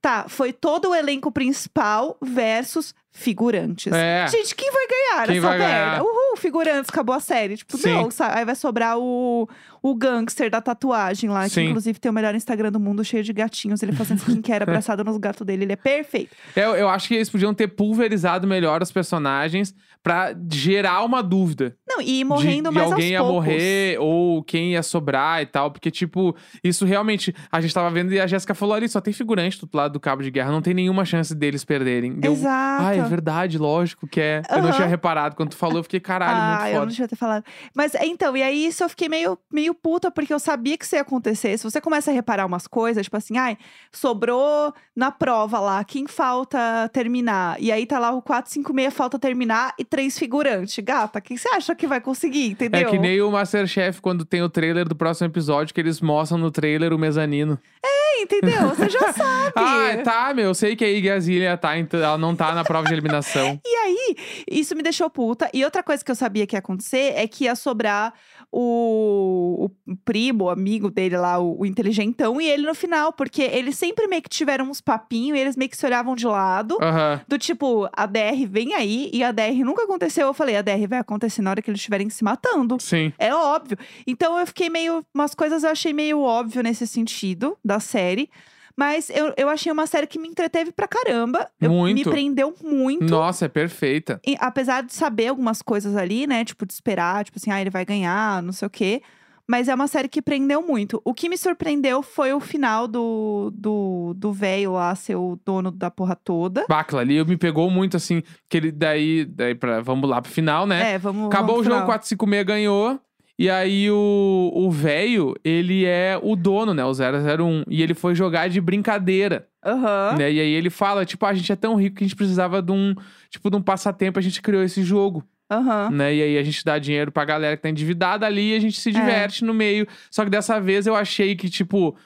Tá, 0.00 0.26
foi 0.28 0.52
todo 0.52 0.90
o 0.90 0.94
elenco 0.94 1.30
principal 1.32 2.16
versus 2.22 2.94
figurantes. 3.10 3.92
É. 3.92 4.26
Gente, 4.28 4.54
quem 4.54 4.70
vai 4.70 4.86
ganhar 4.86 5.26
Quem 5.26 5.34
nessa 5.36 5.48
vai 5.48 5.58
merda? 5.58 5.74
ganhar? 5.74 6.02
Uhul, 6.02 6.36
figurantes, 6.36 6.88
acabou 6.88 7.14
a 7.16 7.20
série. 7.20 7.56
Tipo, 7.56 7.76
Sim. 7.76 7.92
não, 7.94 8.10
sa- 8.10 8.36
aí 8.38 8.44
vai 8.44 8.54
sobrar 8.54 8.96
o, 8.96 9.48
o 9.82 9.94
gangster 9.96 10.48
da 10.50 10.60
tatuagem 10.60 11.28
lá, 11.28 11.44
que 11.44 11.50
Sim. 11.50 11.64
inclusive 11.70 11.98
tem 11.98 12.10
o 12.10 12.14
melhor 12.14 12.32
Instagram 12.34 12.70
do 12.70 12.78
mundo, 12.78 13.04
cheio 13.04 13.24
de 13.24 13.32
gatinhos. 13.32 13.82
Ele 13.82 13.92
fazendo 13.92 14.18
skincare 14.20 14.62
abraçado 14.68 15.02
nos 15.02 15.16
gatos 15.16 15.44
dele. 15.44 15.64
Ele 15.64 15.72
é 15.72 15.76
perfeito. 15.76 16.30
Eu, 16.54 16.76
eu 16.76 16.88
acho 16.88 17.08
que 17.08 17.14
eles 17.14 17.28
podiam 17.28 17.52
ter 17.52 17.66
pulverizado 17.68 18.46
melhor 18.46 18.80
os 18.82 18.92
personagens 18.92 19.74
pra 20.00 20.32
gerar 20.52 21.02
uma 21.04 21.22
dúvida. 21.22 21.76
Não, 21.88 22.00
e 22.00 22.04
ir 22.04 22.18
de- 22.18 22.24
morrendo 22.24 22.68
de, 22.68 22.74
mais 22.74 22.92
alguém 22.92 23.10
ia 23.10 23.18
aos 23.20 23.28
poucos. 23.28 23.46
morrer 23.46 23.98
ou 24.00 24.42
quem 24.42 24.72
ia 24.72 24.82
sobrar 24.82 25.40
e 25.42 25.46
tal. 25.46 25.70
Porque, 25.70 25.90
tipo, 25.90 26.36
isso 26.62 26.84
realmente. 26.84 27.34
A 27.50 27.60
gente 27.60 27.72
tava 27.72 27.88
vendo 27.90 28.12
e 28.12 28.20
a 28.20 28.26
Jéssica 28.26 28.54
falou 28.54 28.74
ali: 28.74 28.88
só 28.88 29.00
tem 29.00 29.12
figurante 29.12 29.58
do 29.64 29.68
lado 29.72 29.92
do 29.92 30.00
cabo 30.00 30.22
de 30.22 30.30
guerra, 30.30 30.50
não 30.52 30.60
tem 30.62 30.74
nenhuma 30.74 31.04
chance 31.04 31.34
deles 31.34 31.64
perderem. 31.64 32.12
Deu, 32.20 32.32
Exato. 32.32 32.84
Ah, 32.84 32.94
é 32.94 33.02
verdade, 33.02 33.56
lógico 33.58 34.06
que 34.06 34.20
é. 34.20 34.42
Eu 34.50 34.62
não 34.62 34.72
tinha 34.72 34.86
reparado. 34.86 35.34
Quando 35.34 35.50
tu 35.50 35.56
falou, 35.56 35.78
eu 35.78 35.82
fiquei, 35.82 36.00
caralho, 36.00 36.36
ah, 36.36 36.58
muito 36.58 36.66
eu 36.68 36.72
não 36.74 36.80
foda. 36.80 36.90
devia 36.90 37.08
ter 37.08 37.16
falado. 37.16 37.44
Mas 37.74 37.94
então, 37.94 38.36
e 38.36 38.42
aí 38.42 38.66
isso 38.66 38.82
eu 38.84 38.88
fiquei 38.88 39.08
meio, 39.08 39.38
meio 39.50 39.74
puta, 39.74 40.10
porque 40.10 40.32
eu 40.32 40.38
sabia 40.38 40.76
que 40.76 40.84
isso 40.84 40.94
ia 40.94 41.00
acontecer. 41.02 41.56
Se 41.58 41.64
você 41.64 41.80
começa 41.80 42.10
a 42.10 42.14
reparar 42.14 42.44
umas 42.46 42.66
coisas, 42.66 43.04
tipo 43.04 43.16
assim, 43.16 43.36
ai, 43.38 43.56
sobrou 43.92 44.72
na 44.94 45.10
prova 45.10 45.58
lá, 45.60 45.82
quem 45.84 46.06
falta 46.06 46.88
terminar? 46.92 47.56
E 47.60 47.70
aí 47.72 47.84
tá 47.86 47.98
lá 47.98 48.10
o 48.12 48.22
456 48.22 48.94
falta 48.94 49.18
terminar 49.18 49.74
e 49.78 49.84
três 49.84 50.18
figurantes. 50.18 50.78
Gata, 50.84 51.20
quem 51.20 51.36
você 51.36 51.48
acha 51.50 51.74
que 51.78 51.86
vai 51.86 52.00
conseguir, 52.00 52.50
entendeu? 52.50 52.80
É 52.80 52.84
que 52.84 52.98
nem 52.98 53.22
o 53.22 53.30
Masterchef 53.30 54.02
quando 54.02 54.24
tem 54.24 54.42
o 54.42 54.48
trailer 54.50 54.86
do 54.86 54.94
próximo 54.94 55.28
episódio, 55.28 55.72
que 55.72 55.80
eles 55.80 56.00
mostram 56.00 56.36
no 56.36 56.50
trailer 56.50 56.92
o 56.92 56.98
mezanino. 56.98 57.58
É, 57.82 58.22
entendeu? 58.22 58.68
Você 58.68 58.90
já 58.90 59.12
sabe. 59.14 59.52
Ah, 59.54 60.02
tá, 60.04 60.34
meu. 60.34 60.46
Eu 60.46 60.54
sei 60.54 60.74
que 60.76 60.84
a 60.84 60.90
Iggy 60.90 61.10
Azalea 61.10 61.56
tá, 61.56 61.72
ela 61.76 62.18
não 62.18 62.34
tá 62.34 62.54
na 62.54 62.64
prova 62.64 62.86
de 62.86 62.92
eliminação. 62.92 63.58
E 63.68 63.80
aí, 63.80 64.16
isso 64.50 64.74
me 64.74 64.82
deixou 64.82 65.08
puta. 65.08 65.48
E 65.54 65.64
outra 65.64 65.82
coisa 65.82 66.04
que 66.04 66.10
eu 66.10 66.14
sabia 66.14 66.46
que 66.46 66.56
ia 66.56 66.58
acontecer 66.58 67.12
é 67.14 67.26
que 67.28 67.44
ia 67.44 67.54
sobrar 67.54 68.12
o, 68.50 69.70
o 69.86 69.96
primo, 70.04 70.44
o 70.44 70.50
amigo 70.50 70.90
dele 70.90 71.16
lá, 71.16 71.38
o, 71.38 71.60
o 71.60 71.66
inteligentão, 71.66 72.40
e 72.40 72.48
ele 72.48 72.66
no 72.66 72.74
final, 72.74 73.12
porque 73.12 73.42
eles 73.42 73.76
sempre 73.76 74.06
meio 74.06 74.22
que 74.22 74.28
tiveram 74.28 74.68
uns 74.70 74.80
papinhos 74.80 75.36
e 75.36 75.40
eles 75.40 75.56
meio 75.56 75.70
que 75.70 75.76
se 75.76 75.84
olhavam 75.84 76.14
de 76.14 76.26
lado. 76.26 76.78
Aham. 76.80 77.20
Do 77.28 77.38
tipo, 77.38 77.88
a 77.92 78.06
DR 78.06 78.46
vem 78.48 78.74
aí 78.74 79.10
e 79.12 79.22
a 79.22 79.32
DR 79.32 79.64
nunca 79.64 79.84
aconteceu. 79.84 80.26
Eu 80.26 80.34
falei, 80.34 80.56
a 80.56 80.62
DR 80.62 80.86
vai 80.88 80.98
acontecer 80.98 81.42
na 81.42 81.50
hora 81.50 81.62
que 81.62 81.70
eles 81.70 81.80
estiverem 81.80 82.08
se 82.08 82.24
matando. 82.24 82.78
Sim. 82.80 83.12
É 83.18 83.34
óbvio. 83.34 83.78
Então 84.06 84.38
eu 84.38 84.46
fiquei 84.46 84.70
meio. 84.70 85.04
Umas 85.14 85.34
coisas 85.34 85.64
eu 85.64 85.70
achei 85.70 85.92
meio 85.92 86.20
óbvio 86.20 86.62
nesse 86.62 86.86
sentido 86.86 87.56
da 87.64 87.80
série. 87.80 88.30
Mas 88.78 89.10
eu, 89.10 89.34
eu 89.36 89.48
achei 89.48 89.72
uma 89.72 89.88
série 89.88 90.06
que 90.06 90.20
me 90.20 90.28
entreteve 90.28 90.70
pra 90.70 90.86
caramba. 90.86 91.50
Eu- 91.60 91.68
Me 91.68 91.76
Muito. 91.76 92.10
prendeu 92.10 92.54
muito. 92.62 93.06
Nossa, 93.10 93.46
é 93.46 93.48
perfeita. 93.48 94.20
E 94.24 94.36
apesar 94.38 94.84
de 94.84 94.94
saber 94.94 95.26
algumas 95.26 95.60
coisas 95.60 95.96
ali, 95.96 96.28
né? 96.28 96.44
Tipo, 96.44 96.64
de 96.64 96.72
esperar, 96.72 97.24
tipo 97.24 97.38
assim, 97.40 97.50
ah, 97.50 97.60
ele 97.60 97.70
vai 97.70 97.84
ganhar, 97.84 98.40
não 98.40 98.52
sei 98.52 98.66
o 98.66 98.70
quê. 98.70 99.02
Mas 99.50 99.66
é 99.66 99.74
uma 99.74 99.88
série 99.88 100.08
que 100.08 100.22
prendeu 100.22 100.62
muito. 100.62 101.00
O 101.04 101.12
que 101.12 101.28
me 101.28 101.36
surpreendeu 101.36 102.02
foi 102.02 102.32
o 102.32 102.38
final 102.38 102.86
do 102.86 103.50
do 103.52 104.14
do 104.14 104.32
velho 104.32 104.74
lá 104.74 104.94
ser 104.94 105.16
o 105.16 105.40
dono 105.44 105.72
da 105.72 105.90
porra 105.90 106.14
toda. 106.14 106.64
Bacla 106.68 107.00
ali 107.00 107.24
me 107.24 107.36
pegou 107.36 107.68
muito 107.70 107.96
assim, 107.96 108.22
que 108.48 108.58
ele 108.58 108.70
daí, 108.70 109.24
daí 109.24 109.54
pra, 109.56 109.80
vamos 109.80 110.08
lá 110.08 110.22
pro 110.22 110.30
final, 110.30 110.66
né? 110.66 110.92
É, 110.92 110.98
vamos. 110.98 111.26
Acabou 111.26 111.56
vamos 111.56 111.60
o 111.62 111.64
jogo, 111.64 111.76
final. 111.76 111.86
456 111.86 112.44
ganhou. 112.46 113.00
E 113.38 113.48
aí 113.48 113.88
o 113.90 114.68
velho, 114.70 115.34
ele 115.44 115.84
é 115.84 116.18
o 116.20 116.34
dono, 116.34 116.74
né? 116.74 116.84
O 116.84 116.92
001. 116.92 117.62
E 117.68 117.82
ele 117.82 117.94
foi 117.94 118.14
jogar 118.14 118.48
de 118.48 118.60
brincadeira, 118.60 119.46
Aham. 119.64 120.16
né? 120.18 120.32
E 120.32 120.40
aí 120.40 120.50
ele 120.50 120.70
fala, 120.70 121.04
tipo, 121.04 121.24
"Ah, 121.24 121.28
a 121.28 121.34
gente 121.34 121.52
é 121.52 121.56
tão 121.56 121.76
rico 121.76 121.96
que 121.96 122.04
a 122.04 122.06
gente 122.06 122.16
precisava 122.16 122.60
de 122.60 122.72
um, 122.72 122.94
tipo, 123.30 123.48
de 123.48 123.56
um 123.56 123.62
passatempo, 123.62 124.18
a 124.18 124.22
gente 124.22 124.42
criou 124.42 124.62
esse 124.64 124.82
jogo, 124.82 125.22
Aham. 125.48 125.90
né? 125.92 126.14
E 126.16 126.22
aí 126.22 126.38
a 126.38 126.42
gente 126.42 126.64
dá 126.64 126.78
dinheiro 126.80 127.12
pra 127.12 127.24
galera 127.24 127.56
que 127.56 127.62
tá 127.62 127.68
endividada 127.70 128.26
ali 128.26 128.52
e 128.52 128.56
a 128.56 128.60
gente 128.60 128.80
se 128.80 128.90
diverte 128.90 129.44
no 129.44 129.54
meio. 129.54 129.86
Só 130.10 130.24
que 130.24 130.30
dessa 130.30 130.60
vez 130.60 130.86
eu 130.88 130.96
achei 130.96 131.36
que, 131.36 131.48
tipo, 131.48 131.96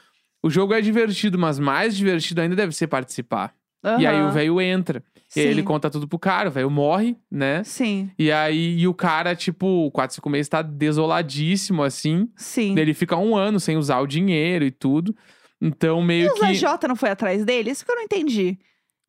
o 0.43 0.51
jogo 0.51 0.75
é 0.75 0.83
divertido, 0.83 1.39
mas 1.39 1.59
mais 1.59 1.97
divertido 1.97 2.43
ainda 2.43 2.55
deve 2.57 2.73
ser 2.75 2.89
participar. 2.89 3.55
E 3.99 4.07
aí 4.07 4.23
o 4.23 4.31
velho 4.31 4.61
entra. 4.61 5.03
E 5.35 5.41
Sim. 5.41 5.49
ele 5.49 5.63
conta 5.63 5.89
tudo 5.89 6.07
pro 6.07 6.19
cara, 6.19 6.49
o 6.49 6.53
velho 6.53 6.71
morre, 6.71 7.17
né? 7.31 7.65
Sim, 7.65 8.11
E 8.19 8.31
aí, 8.31 8.79
e 8.79 8.87
o 8.87 8.93
cara, 8.93 9.35
tipo, 9.35 9.67
o 9.87 9.91
456 9.91 10.49
tá 10.49 10.61
desoladíssimo, 10.63 11.83
assim. 11.83 12.29
sim. 12.37 12.79
Ele 12.79 12.95
fica 12.95 13.17
um 13.17 13.35
ano 13.37 13.59
sem 13.61 13.77
usar 13.77 14.01
o 14.01 14.07
dinheiro 14.07 14.65
e 14.65 14.71
tudo. 14.71 15.15
Então, 15.61 16.01
E 16.03 16.05
meio 16.05 16.33
os 16.33 16.39
que. 16.39 16.45
AJ 16.45 16.65
não 16.89 16.97
foi 16.97 17.11
atrás 17.11 17.45
dele? 17.45 17.71
Isso 17.71 17.85
que 17.85 17.91
eu 17.93 17.97
não 17.97 18.03
entendi. 18.03 18.59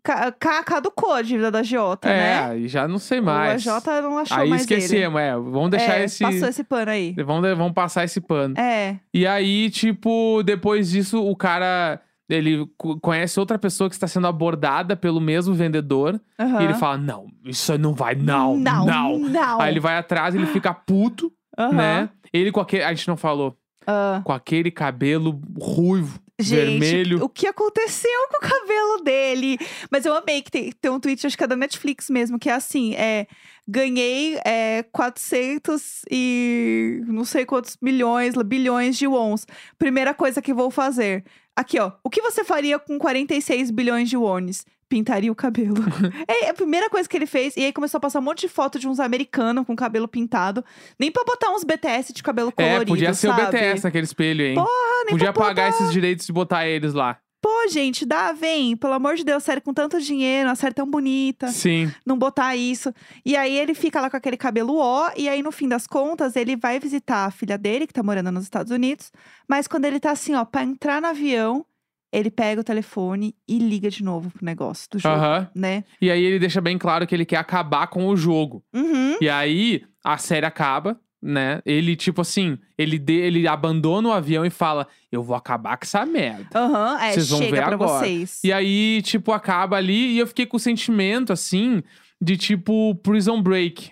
Ca- 0.04 0.32
Caducou 0.66 1.14
a 1.14 1.22
dívida 1.22 1.50
da 1.50 1.64
Jota, 1.64 2.10
É, 2.10 2.14
né? 2.18 2.40
aí 2.52 2.68
já 2.68 2.88
não 2.88 3.00
sei 3.00 3.22
mais. 3.22 3.66
O 3.66 3.70
AJ 3.72 3.86
não 4.04 4.18
achou 4.18 4.38
aí 4.38 4.50
mais 4.50 4.62
esquecemos, 4.64 5.20
é. 5.20 5.34
Vamos 5.34 5.70
deixar 5.72 6.00
é, 6.00 6.04
esse. 6.06 6.22
Passou 6.24 6.48
esse 6.50 6.64
pano 6.64 6.92
aí. 6.92 7.16
Vamos, 7.26 7.58
vamos 7.58 7.74
passar 7.74 8.04
esse 8.04 8.20
pano. 8.20 8.54
É. 8.60 8.98
E 9.14 9.26
aí, 9.26 9.70
tipo, 9.70 10.44
depois 10.44 10.92
disso, 10.92 11.22
o 11.26 11.36
cara. 11.36 12.02
Ele 12.36 12.66
co- 12.78 13.00
conhece 13.00 13.40
outra 13.40 13.58
pessoa 13.60 13.90
que 13.90 13.96
está 13.96 14.08
sendo 14.08 14.28
abordada 14.28 14.96
pelo 14.96 15.22
mesmo 15.22 15.54
vendedor. 15.54 16.20
aham. 16.40 16.62
E 16.62 16.66
ele 16.66 16.74
fala: 16.76 16.98
Não, 16.98 17.28
isso 17.46 17.78
não 17.78 17.94
vai, 17.94 18.16
não, 18.16 18.58
Não, 18.58 18.86
não. 18.86 19.20
não. 19.20 19.62
Aí 19.62 19.72
ele 19.74 19.80
vai 19.80 19.98
atrás, 19.98 20.34
ele 20.36 20.46
fica 20.48 20.74
puto, 20.74 21.32
Aham. 21.58 21.72
né? 21.74 22.10
Ele 22.32 22.52
com 22.52 22.60
aquele. 22.60 22.84
A 22.84 22.94
gente 22.94 23.08
não 23.08 23.18
falou. 23.18 23.56
Ah. 23.86 24.22
Com 24.24 24.32
aquele 24.32 24.72
cabelo 24.72 25.42
ruivo, 25.60 26.18
Gente, 26.40 26.80
vermelho. 26.80 27.22
o 27.22 27.28
que 27.28 27.46
aconteceu 27.46 28.10
com 28.32 28.38
o 28.38 28.50
cabelo 28.50 29.04
dele? 29.04 29.58
Mas 29.92 30.06
eu 30.06 30.16
amei 30.16 30.42
que 30.42 30.50
tem, 30.50 30.72
tem 30.72 30.90
um 30.90 31.02
tweet, 31.02 31.28
acho 31.28 31.38
que 31.38 31.44
é 31.44 31.48
da 31.48 31.56
Netflix 31.58 32.10
mesmo, 32.10 32.40
que 32.40 32.50
é 32.50 32.54
assim: 32.54 32.96
é, 32.96 33.28
ganhei 33.68 34.40
é, 34.46 34.84
400 34.84 36.04
e 36.10 37.02
não 37.08 37.26
sei 37.26 37.46
quantos 37.46 37.78
milhões, 37.82 38.36
bilhões 38.46 38.98
de 38.98 39.06
wons. 39.08 39.46
Primeira 39.78 40.14
coisa 40.14 40.42
que 40.42 40.54
vou 40.54 40.72
fazer. 40.72 41.24
Aqui, 41.56 41.80
ó. 41.80 41.92
O 42.04 42.10
que 42.10 42.22
você 42.22 42.44
faria 42.44 42.80
com 42.80 42.98
46 42.98 43.70
bilhões 43.72 44.10
de 44.10 44.18
wones? 44.18 44.66
Pintaria 44.90 45.32
o 45.32 45.36
cabelo. 45.36 45.76
é 46.28 46.50
a 46.50 46.54
primeira 46.54 46.90
coisa 46.90 47.08
que 47.10 47.18
ele 47.18 47.26
fez. 47.26 47.56
E 47.58 47.62
aí 47.66 47.74
começou 47.74 47.98
a 47.98 48.02
passar 48.02 48.20
um 48.20 48.24
monte 48.24 48.42
de 48.42 48.50
foto 48.50 48.78
de 48.78 48.88
uns 48.88 49.00
americanos 49.00 49.66
com 49.66 49.76
cabelo 49.76 50.08
pintado. 50.08 50.64
Nem 51.00 51.12
pra 51.12 51.24
botar 51.24 51.50
uns 51.52 51.64
BTS 51.64 52.14
de 52.14 52.22
cabelo 52.22 52.52
colorido, 52.52 52.84
É, 52.84 52.86
podia 52.86 53.14
ser 53.14 53.28
sabe? 53.28 53.42
o 53.42 53.46
BTS 53.48 53.84
naquele 53.84 54.04
espelho, 54.06 54.46
hein? 54.46 54.56
Porra, 54.56 54.68
nem 55.06 55.12
podia 55.16 55.34
pra 55.34 55.44
pagar 55.46 55.70
esses 55.70 55.92
direitos 55.92 56.26
de 56.26 56.34
botar 56.34 56.68
eles 56.68 56.94
lá. 56.94 57.18
Pô, 57.44 57.68
gente, 57.70 58.06
dá, 58.06 58.32
vem. 58.32 58.78
Pelo 58.78 58.94
amor 58.94 59.16
de 59.18 59.26
Deus, 59.26 59.44
série 59.44 59.60
com 59.60 59.74
tanto 59.74 60.00
dinheiro, 60.00 60.48
uma 60.48 60.56
série 60.56 60.74
tão 60.74 60.90
bonita. 60.90 61.50
Sim. 61.50 61.92
Não 62.06 62.18
botar 62.18 62.56
isso. 62.56 62.94
E 63.26 63.36
aí 63.36 63.54
ele 63.60 63.74
fica 63.74 64.00
lá 64.00 64.10
com 64.10 64.16
aquele 64.16 64.38
cabelo 64.38 64.78
ó. 64.78 65.12
E 65.18 65.28
aí, 65.28 65.44
no 65.44 65.52
fim 65.52 65.68
das 65.68 65.86
contas, 65.86 66.38
ele 66.38 66.56
vai 66.56 66.80
visitar 66.80 67.26
a 67.26 67.32
filha 67.32 67.58
dele, 67.58 67.86
que 67.86 67.92
tá 67.92 68.02
morando 68.02 68.32
nos 68.32 68.46
Estados 68.46 68.72
Unidos. 68.72 69.12
Mas 69.46 69.68
quando 69.68 69.84
ele 69.84 70.00
tá 70.00 70.12
assim, 70.12 70.34
ó, 70.36 70.46
pra 70.46 70.64
entrar 70.64 71.02
no 71.02 71.08
avião, 71.08 71.66
ele 72.14 72.32
pega 72.32 72.62
o 72.62 72.64
telefone 72.64 73.36
e 73.46 73.58
liga 73.58 73.90
de 73.90 74.06
novo 74.06 74.32
pro 74.32 74.46
negócio 74.46 74.88
do 74.92 75.00
jogo, 75.00 75.16
Aham. 75.16 75.50
né? 75.54 75.84
E 76.00 76.10
aí 76.10 76.24
ele 76.24 76.40
deixa 76.40 76.62
bem 76.62 76.78
claro 76.78 77.06
que 77.06 77.14
ele 77.14 77.26
quer 77.26 77.38
acabar 77.38 77.88
com 77.88 78.08
o 78.08 78.16
jogo. 78.16 78.64
Uhum. 78.74 79.18
E 79.20 79.28
aí 79.28 79.84
a 80.02 80.18
série 80.18 80.46
acaba, 80.46 80.98
né? 81.24 81.62
Ele, 81.66 81.96
tipo 81.96 82.20
assim, 82.20 82.58
ele, 82.78 83.00
de, 83.00 83.14
ele 83.14 83.48
abandona 83.48 84.10
o 84.10 84.12
avião 84.12 84.46
e 84.46 84.50
fala: 84.50 84.88
Eu 85.10 85.24
vou 85.24 85.36
acabar 85.36 85.78
com 85.78 85.86
essa 85.86 86.06
merda. 86.06 86.48
Aham, 86.54 87.00
é, 87.02 87.14
Vocês 87.14 87.30
vão 87.30 87.40
ver 87.40 87.64
pra 87.64 87.74
agora. 87.74 88.00
vocês. 88.00 88.42
E 88.44 88.52
aí, 88.52 89.02
tipo, 89.04 89.32
acaba 89.32 89.78
ali 89.78 90.16
e 90.16 90.20
eu 90.20 90.28
fiquei 90.28 90.46
com 90.46 90.58
o 90.58 90.60
sentimento, 90.60 91.32
assim, 91.32 91.82
de 92.22 92.36
tipo 92.36 92.94
Prison 92.96 93.42
Break. 93.42 93.92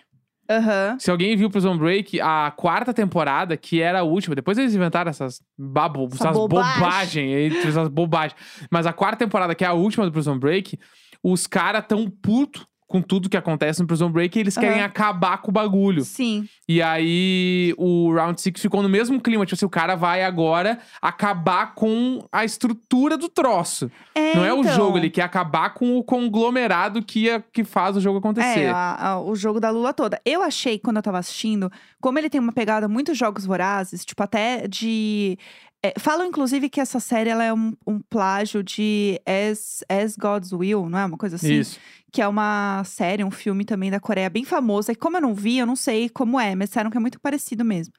Aham. 0.49 0.97
Se 0.99 1.09
alguém 1.09 1.37
viu 1.37 1.49
Prison 1.49 1.77
Break, 1.77 2.19
a 2.19 2.51
quarta 2.51 2.93
temporada, 2.93 3.55
que 3.55 3.79
era 3.79 4.01
a 4.01 4.03
última, 4.03 4.35
depois 4.35 4.57
eles 4.57 4.75
inventaram 4.75 5.09
essas, 5.09 5.41
babo, 5.57 6.09
Essa 6.11 6.27
essas 6.27 6.37
bobagens, 6.37 7.55
essas 7.65 7.87
bobagens. 7.87 8.35
Mas 8.69 8.85
a 8.85 8.91
quarta 8.91 9.17
temporada, 9.17 9.55
que 9.55 9.63
é 9.63 9.67
a 9.67 9.73
última 9.73 10.05
do 10.05 10.11
Prison 10.11 10.37
Break, 10.37 10.77
os 11.23 11.47
caras 11.47 11.85
tão 11.87 12.09
puto 12.09 12.67
com 12.91 13.01
tudo 13.01 13.29
que 13.29 13.37
acontece 13.37 13.79
no 13.81 13.87
Prison 13.87 14.11
Break 14.11 14.37
eles 14.37 14.57
querem 14.57 14.77
Aham. 14.79 14.85
acabar 14.85 15.37
com 15.39 15.49
o 15.49 15.53
bagulho. 15.53 16.03
Sim. 16.03 16.47
E 16.67 16.81
aí 16.81 17.73
o 17.77 18.13
Round 18.13 18.39
Six 18.39 18.61
ficou 18.61 18.83
no 18.83 18.89
mesmo 18.89 19.19
clima, 19.21 19.45
tipo 19.45 19.55
assim, 19.55 19.65
o 19.65 19.69
cara 19.69 19.95
vai 19.95 20.23
agora 20.23 20.77
acabar 21.01 21.73
com 21.73 22.23
a 22.31 22.43
estrutura 22.45 23.17
do 23.17 23.27
troço. 23.29 23.89
É, 24.13 24.35
Não 24.35 24.45
é 24.45 24.53
o 24.53 24.59
então. 24.59 24.73
jogo, 24.75 24.97
ele 24.97 25.09
quer 25.09 25.23
acabar 25.23 25.73
com 25.73 25.97
o 25.97 26.03
conglomerado 26.03 27.01
que, 27.01 27.29
é, 27.29 27.41
que 27.51 27.63
faz 27.63 27.95
o 27.97 28.01
jogo 28.01 28.19
acontecer. 28.19 28.61
É, 28.65 28.69
a- 28.69 29.07
a- 29.11 29.21
o 29.21 29.35
jogo 29.35 29.59
da 29.59 29.69
Lula 29.69 29.93
toda. 29.93 30.19
Eu 30.25 30.43
achei, 30.43 30.77
quando 30.77 30.97
eu 30.97 31.03
tava 31.03 31.17
assistindo, 31.19 31.71
como 31.99 32.19
ele 32.19 32.29
tem 32.29 32.39
uma 32.41 32.51
pegada 32.53 32.87
muito 32.87 33.13
jogos 33.13 33.45
vorazes, 33.45 34.03
tipo, 34.05 34.21
até 34.21 34.67
de. 34.67 35.37
É, 35.83 35.93
falam, 35.99 36.27
inclusive, 36.27 36.69
que 36.69 36.79
essa 36.79 36.99
série 36.99 37.29
ela 37.29 37.43
é 37.43 37.51
um, 37.51 37.75
um 37.87 37.99
plágio 37.99 38.61
de 38.61 39.19
As, 39.25 39.83
As 39.89 40.15
God's 40.15 40.53
Will, 40.53 40.87
não 40.87 40.99
é? 40.99 41.05
Uma 41.05 41.17
coisa 41.17 41.37
assim? 41.37 41.53
Isso. 41.55 41.79
Que 42.11 42.21
é 42.21 42.27
uma 42.27 42.83
série, 42.83 43.23
um 43.23 43.31
filme 43.31 43.65
também 43.65 43.89
da 43.89 43.99
Coreia 43.99 44.29
bem 44.29 44.45
famosa. 44.45 44.91
E 44.91 44.95
como 44.95 45.17
eu 45.17 45.21
não 45.21 45.33
vi, 45.33 45.57
eu 45.57 45.65
não 45.65 45.75
sei 45.75 46.07
como 46.07 46.39
é, 46.39 46.53
mas 46.53 46.69
disseram 46.69 46.91
que 46.91 46.97
é 46.97 46.99
muito 46.99 47.19
parecido 47.19 47.65
mesmo. 47.65 47.93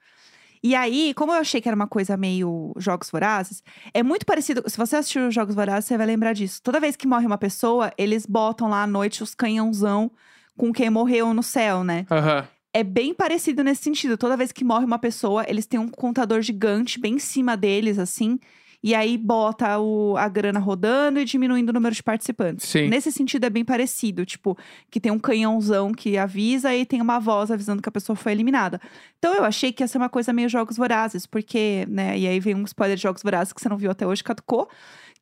E 0.63 0.77
aí, 0.77 1.13
como 1.15 1.33
eu 1.33 1.41
achei 1.41 1.61
que 1.61 1.69
era 1.69 1.75
uma 1.75 1.89
coisa 1.89 2.17
meio 2.17 2.73
Jogos 2.77 3.11
Vorazes, 3.11 3.65
é 3.93 4.01
muito 4.01 4.25
parecido. 4.25 4.63
Se 4.69 4.77
você 4.77 4.95
assistiu 4.95 5.27
os 5.27 5.35
Jogos 5.35 5.57
Vorazes, 5.57 5.87
você 5.87 5.99
vai 5.99 6.07
lembrar 6.07 6.35
disso. 6.35 6.63
Toda 6.63 6.79
vez 6.79 6.95
que 6.95 7.07
morre 7.07 7.27
uma 7.27 7.39
pessoa, 7.39 7.93
eles 7.99 8.25
botam 8.25 8.69
lá 8.69 8.85
à 8.85 8.87
noite 8.87 9.25
os 9.25 9.35
canhãozão 9.35 10.09
com 10.57 10.73
quem 10.73 10.89
morreu 10.89 11.35
no 11.35 11.43
céu, 11.43 11.83
né? 11.83 12.07
Aham. 12.09 12.47
É 12.75 12.83
bem 12.83 13.13
parecido 13.13 13.63
nesse 13.63 13.83
sentido. 13.83 14.17
Toda 14.17 14.37
vez 14.37 14.51
que 14.53 14.65
morre 14.65 14.85
uma 14.85 14.99
pessoa, 14.99 15.45
eles 15.49 15.67
têm 15.67 15.79
um 15.79 15.89
contador 15.89 16.41
gigante 16.41 16.99
bem 16.99 17.15
em 17.15 17.19
cima 17.19 17.57
deles, 17.57 17.99
assim. 17.99 18.39
E 18.85 18.97
aí 18.97 19.17
bota 19.17 19.79
o- 19.79 20.17
a 20.17 20.27
grana 20.29 20.59
rodando 20.59 21.21
e 21.21 21.25
diminuindo 21.25 21.71
o 21.71 21.73
número 21.73 21.95
de 21.95 22.03
participantes. 22.03 22.67
Sim. 22.69 22.89
Nesse 22.89 23.13
sentido 23.13 23.45
é 23.45 23.51
bem 23.51 23.65
parecido, 23.65 24.27
tipo, 24.27 24.59
que 24.91 24.99
tem 24.99 25.13
um 25.13 25.21
canhãozão 25.21 25.93
que 25.93 26.19
avisa 26.19 26.75
e 26.75 26.85
tem 26.85 27.01
uma 27.01 27.21
voz 27.21 27.53
avisando 27.53 27.81
que 27.81 27.89
a 27.89 27.93
pessoa 27.93 28.17
foi 28.17 28.33
eliminada. 28.33 28.81
Então 29.19 29.35
eu 29.35 29.45
achei 29.45 29.73
que 29.73 29.85
ia 29.85 29.87
ser 29.87 29.99
uma 29.99 30.09
coisa 30.09 30.33
meio 30.33 30.49
jogos 30.49 30.77
vorazes, 30.77 31.27
porque, 31.27 31.87
né, 31.89 32.19
e 32.19 32.27
aí 32.27 32.41
vem 32.41 32.57
um 32.57 32.65
spoiler 32.65 32.97
de 32.97 33.03
jogos 33.03 33.23
vorazes 33.23 33.53
que 33.53 33.61
você 33.61 33.69
não 33.69 33.77
viu 33.77 33.91
até 33.91 34.05
hoje, 34.05 34.25
caducou. 34.25 34.69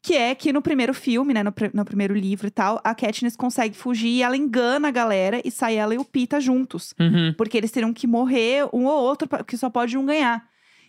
Que 0.02 0.14
é 0.14 0.34
que 0.34 0.52
no 0.52 0.62
primeiro 0.62 0.94
filme, 0.94 1.34
né, 1.34 1.42
no, 1.42 1.52
pr- 1.52 1.70
no 1.74 1.84
primeiro 1.84 2.14
livro 2.14 2.46
e 2.46 2.50
tal, 2.50 2.80
a 2.82 2.94
Katniss 2.94 3.36
consegue 3.36 3.76
fugir 3.76 4.08
e 4.08 4.22
ela 4.22 4.34
engana 4.36 4.88
a 4.88 4.90
galera 4.90 5.42
e 5.44 5.50
sai 5.50 5.76
ela 5.76 5.94
e 5.94 5.98
o 5.98 6.04
Pita 6.04 6.40
juntos. 6.40 6.94
Uhum. 6.98 7.34
Porque 7.36 7.58
eles 7.58 7.70
teriam 7.70 7.92
que 7.92 8.06
morrer 8.06 8.64
um 8.72 8.86
ou 8.86 8.98
outro, 9.02 9.28
que 9.44 9.56
só 9.58 9.68
pode 9.68 9.98
um 9.98 10.06
ganhar. 10.06 10.42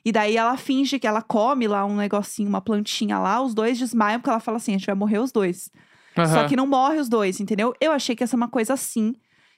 E 0.06 0.12
daí 0.14 0.38
ela 0.38 0.56
finge 0.56 0.98
que 0.98 1.06
ela 1.06 1.22
come 1.22 1.68
lá 1.68 1.86
um 1.86 1.96
negocinho, 1.98 2.48
uma 2.50 2.62
plantinha 2.62 3.20
lá, 3.20 3.42
os 3.42 3.54
dois 3.54 3.78
desmaiam, 3.78 4.20
porque 4.20 4.30
ela 4.30 4.40
fala 4.40 4.58
assim: 4.58 4.72
a 4.74 4.78
gente 4.78 4.86
vai 4.88 4.96
morrer 4.96 5.20
os 5.20 5.32
dois. 5.32 5.70
Só 6.16 6.22
Aham. 6.22 6.48
que 6.48 6.56
não 6.56 6.66
morre 6.66 6.98
os 6.98 7.08
dois, 7.10 7.40
entendeu? 7.40 7.74
Eu 7.80 7.92
achei 7.92 8.16
que 8.16 8.24
ia 8.24 8.28
ser 8.28 8.36
uma 8.38 8.48
coisa 8.50 8.74
assim. 8.74 9.14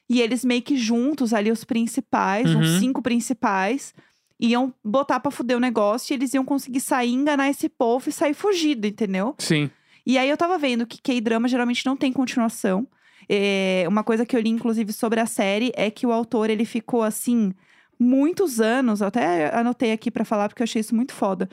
E 0.10 0.20
eles 0.20 0.44
meio 0.44 0.62
que 0.62 0.76
juntos 0.76 1.34
ali, 1.34 1.50
os 1.52 1.64
principais, 1.64 2.50
Uhum. 2.54 2.60
uns 2.60 2.80
cinco 2.80 3.02
principais, 3.02 3.94
iam 4.40 4.74
botar 4.84 5.20
pra 5.20 5.32
fuder 5.32 5.58
o 5.58 5.60
negócio 5.60 6.14
e 6.14 6.16
eles 6.16 6.34
iam 6.34 6.44
conseguir 6.44 6.82
sair, 6.82 7.12
enganar 7.14 7.50
esse 7.50 7.70
povo 7.70 8.10
e 8.10 8.12
sair 8.12 8.34
fugido, 8.34 8.88
entendeu? 8.88 9.36
Sim. 9.38 9.70
E 10.06 10.18
aí 10.18 10.30
eu 10.30 10.38
tava 10.38 10.58
vendo 10.58 10.86
que 10.86 11.02
K-drama 11.02 11.48
geralmente 11.48 11.86
não 11.86 11.96
tem 11.96 12.12
continuação. 12.12 12.88
É, 13.30 13.86
uma 13.88 14.04
coisa 14.04 14.26
que 14.26 14.36
eu 14.36 14.40
li, 14.40 14.50
inclusive, 14.50 14.92
sobre 14.92 15.20
a 15.20 15.26
série 15.26 15.72
é 15.76 15.90
que 15.90 16.06
o 16.06 16.12
autor 16.12 16.50
ele 16.50 16.66
ficou 16.66 17.04
assim. 17.04 17.54
Muitos 17.98 18.60
anos, 18.60 19.02
até 19.02 19.56
anotei 19.56 19.92
aqui 19.92 20.12
pra 20.12 20.26
falar 20.26 20.50
porque 20.50 20.62
eu 20.62 20.66
achei 20.66 20.82
isso 20.82 20.96
muito 20.96 21.14
foda. 21.14 21.48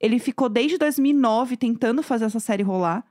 Ele 0.00 0.18
ficou 0.18 0.48
desde 0.48 0.76
2009 0.76 1.56
tentando 1.56 2.02
fazer 2.02 2.24
essa 2.24 2.40
série 2.40 2.62
rolar. 2.62 3.04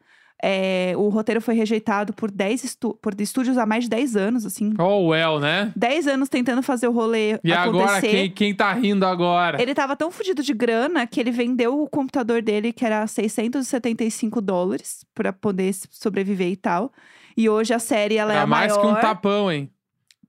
É, 0.46 0.94
o 0.98 1.08
roteiro 1.08 1.40
foi 1.40 1.56
rejeitado 1.56 2.12
por 2.12 2.30
10 2.30 2.66
estu 2.66 2.94
por 3.02 3.14
estúdios 3.22 3.58
há 3.58 3.66
mais 3.66 3.86
de 3.86 3.90
10 3.92 4.18
anos, 4.18 4.46
assim. 4.46 4.74
Oh, 4.78 5.08
well, 5.08 5.40
né? 5.40 5.72
10 5.74 6.08
anos 6.08 6.28
tentando 6.28 6.62
fazer 6.62 6.86
o 6.90 6.92
rolê 6.92 7.40
E 7.42 7.54
agora, 7.54 7.86
acontecer. 7.86 8.10
quem, 8.10 8.30
quem 8.30 8.54
tá 8.54 8.74
rindo 8.74 9.06
agora? 9.06 9.62
Ele 9.62 9.74
tava 9.74 9.96
tão 9.96 10.12
fudido 10.12 10.44
de 10.44 10.54
grana 10.54 11.08
que 11.08 11.18
ele 11.22 11.32
vendeu 11.32 11.82
o 11.82 11.88
computador 11.88 12.42
dele, 12.42 12.74
que 12.74 12.86
era 12.86 13.08
675 13.08 14.42
dólares, 14.42 15.06
pra 15.16 15.32
poder 15.32 15.74
sobreviver 15.90 16.50
e 16.50 16.58
tal. 16.58 16.92
E 17.38 17.48
hoje 17.48 17.74
a 17.74 17.80
série, 17.80 18.18
ela 18.18 18.34
é 18.34 18.40
a 18.40 18.46
mais 18.46 18.76
maior... 18.76 18.82
que 18.82 18.88
um 18.88 19.02
tapão, 19.02 19.50
hein? 19.50 19.70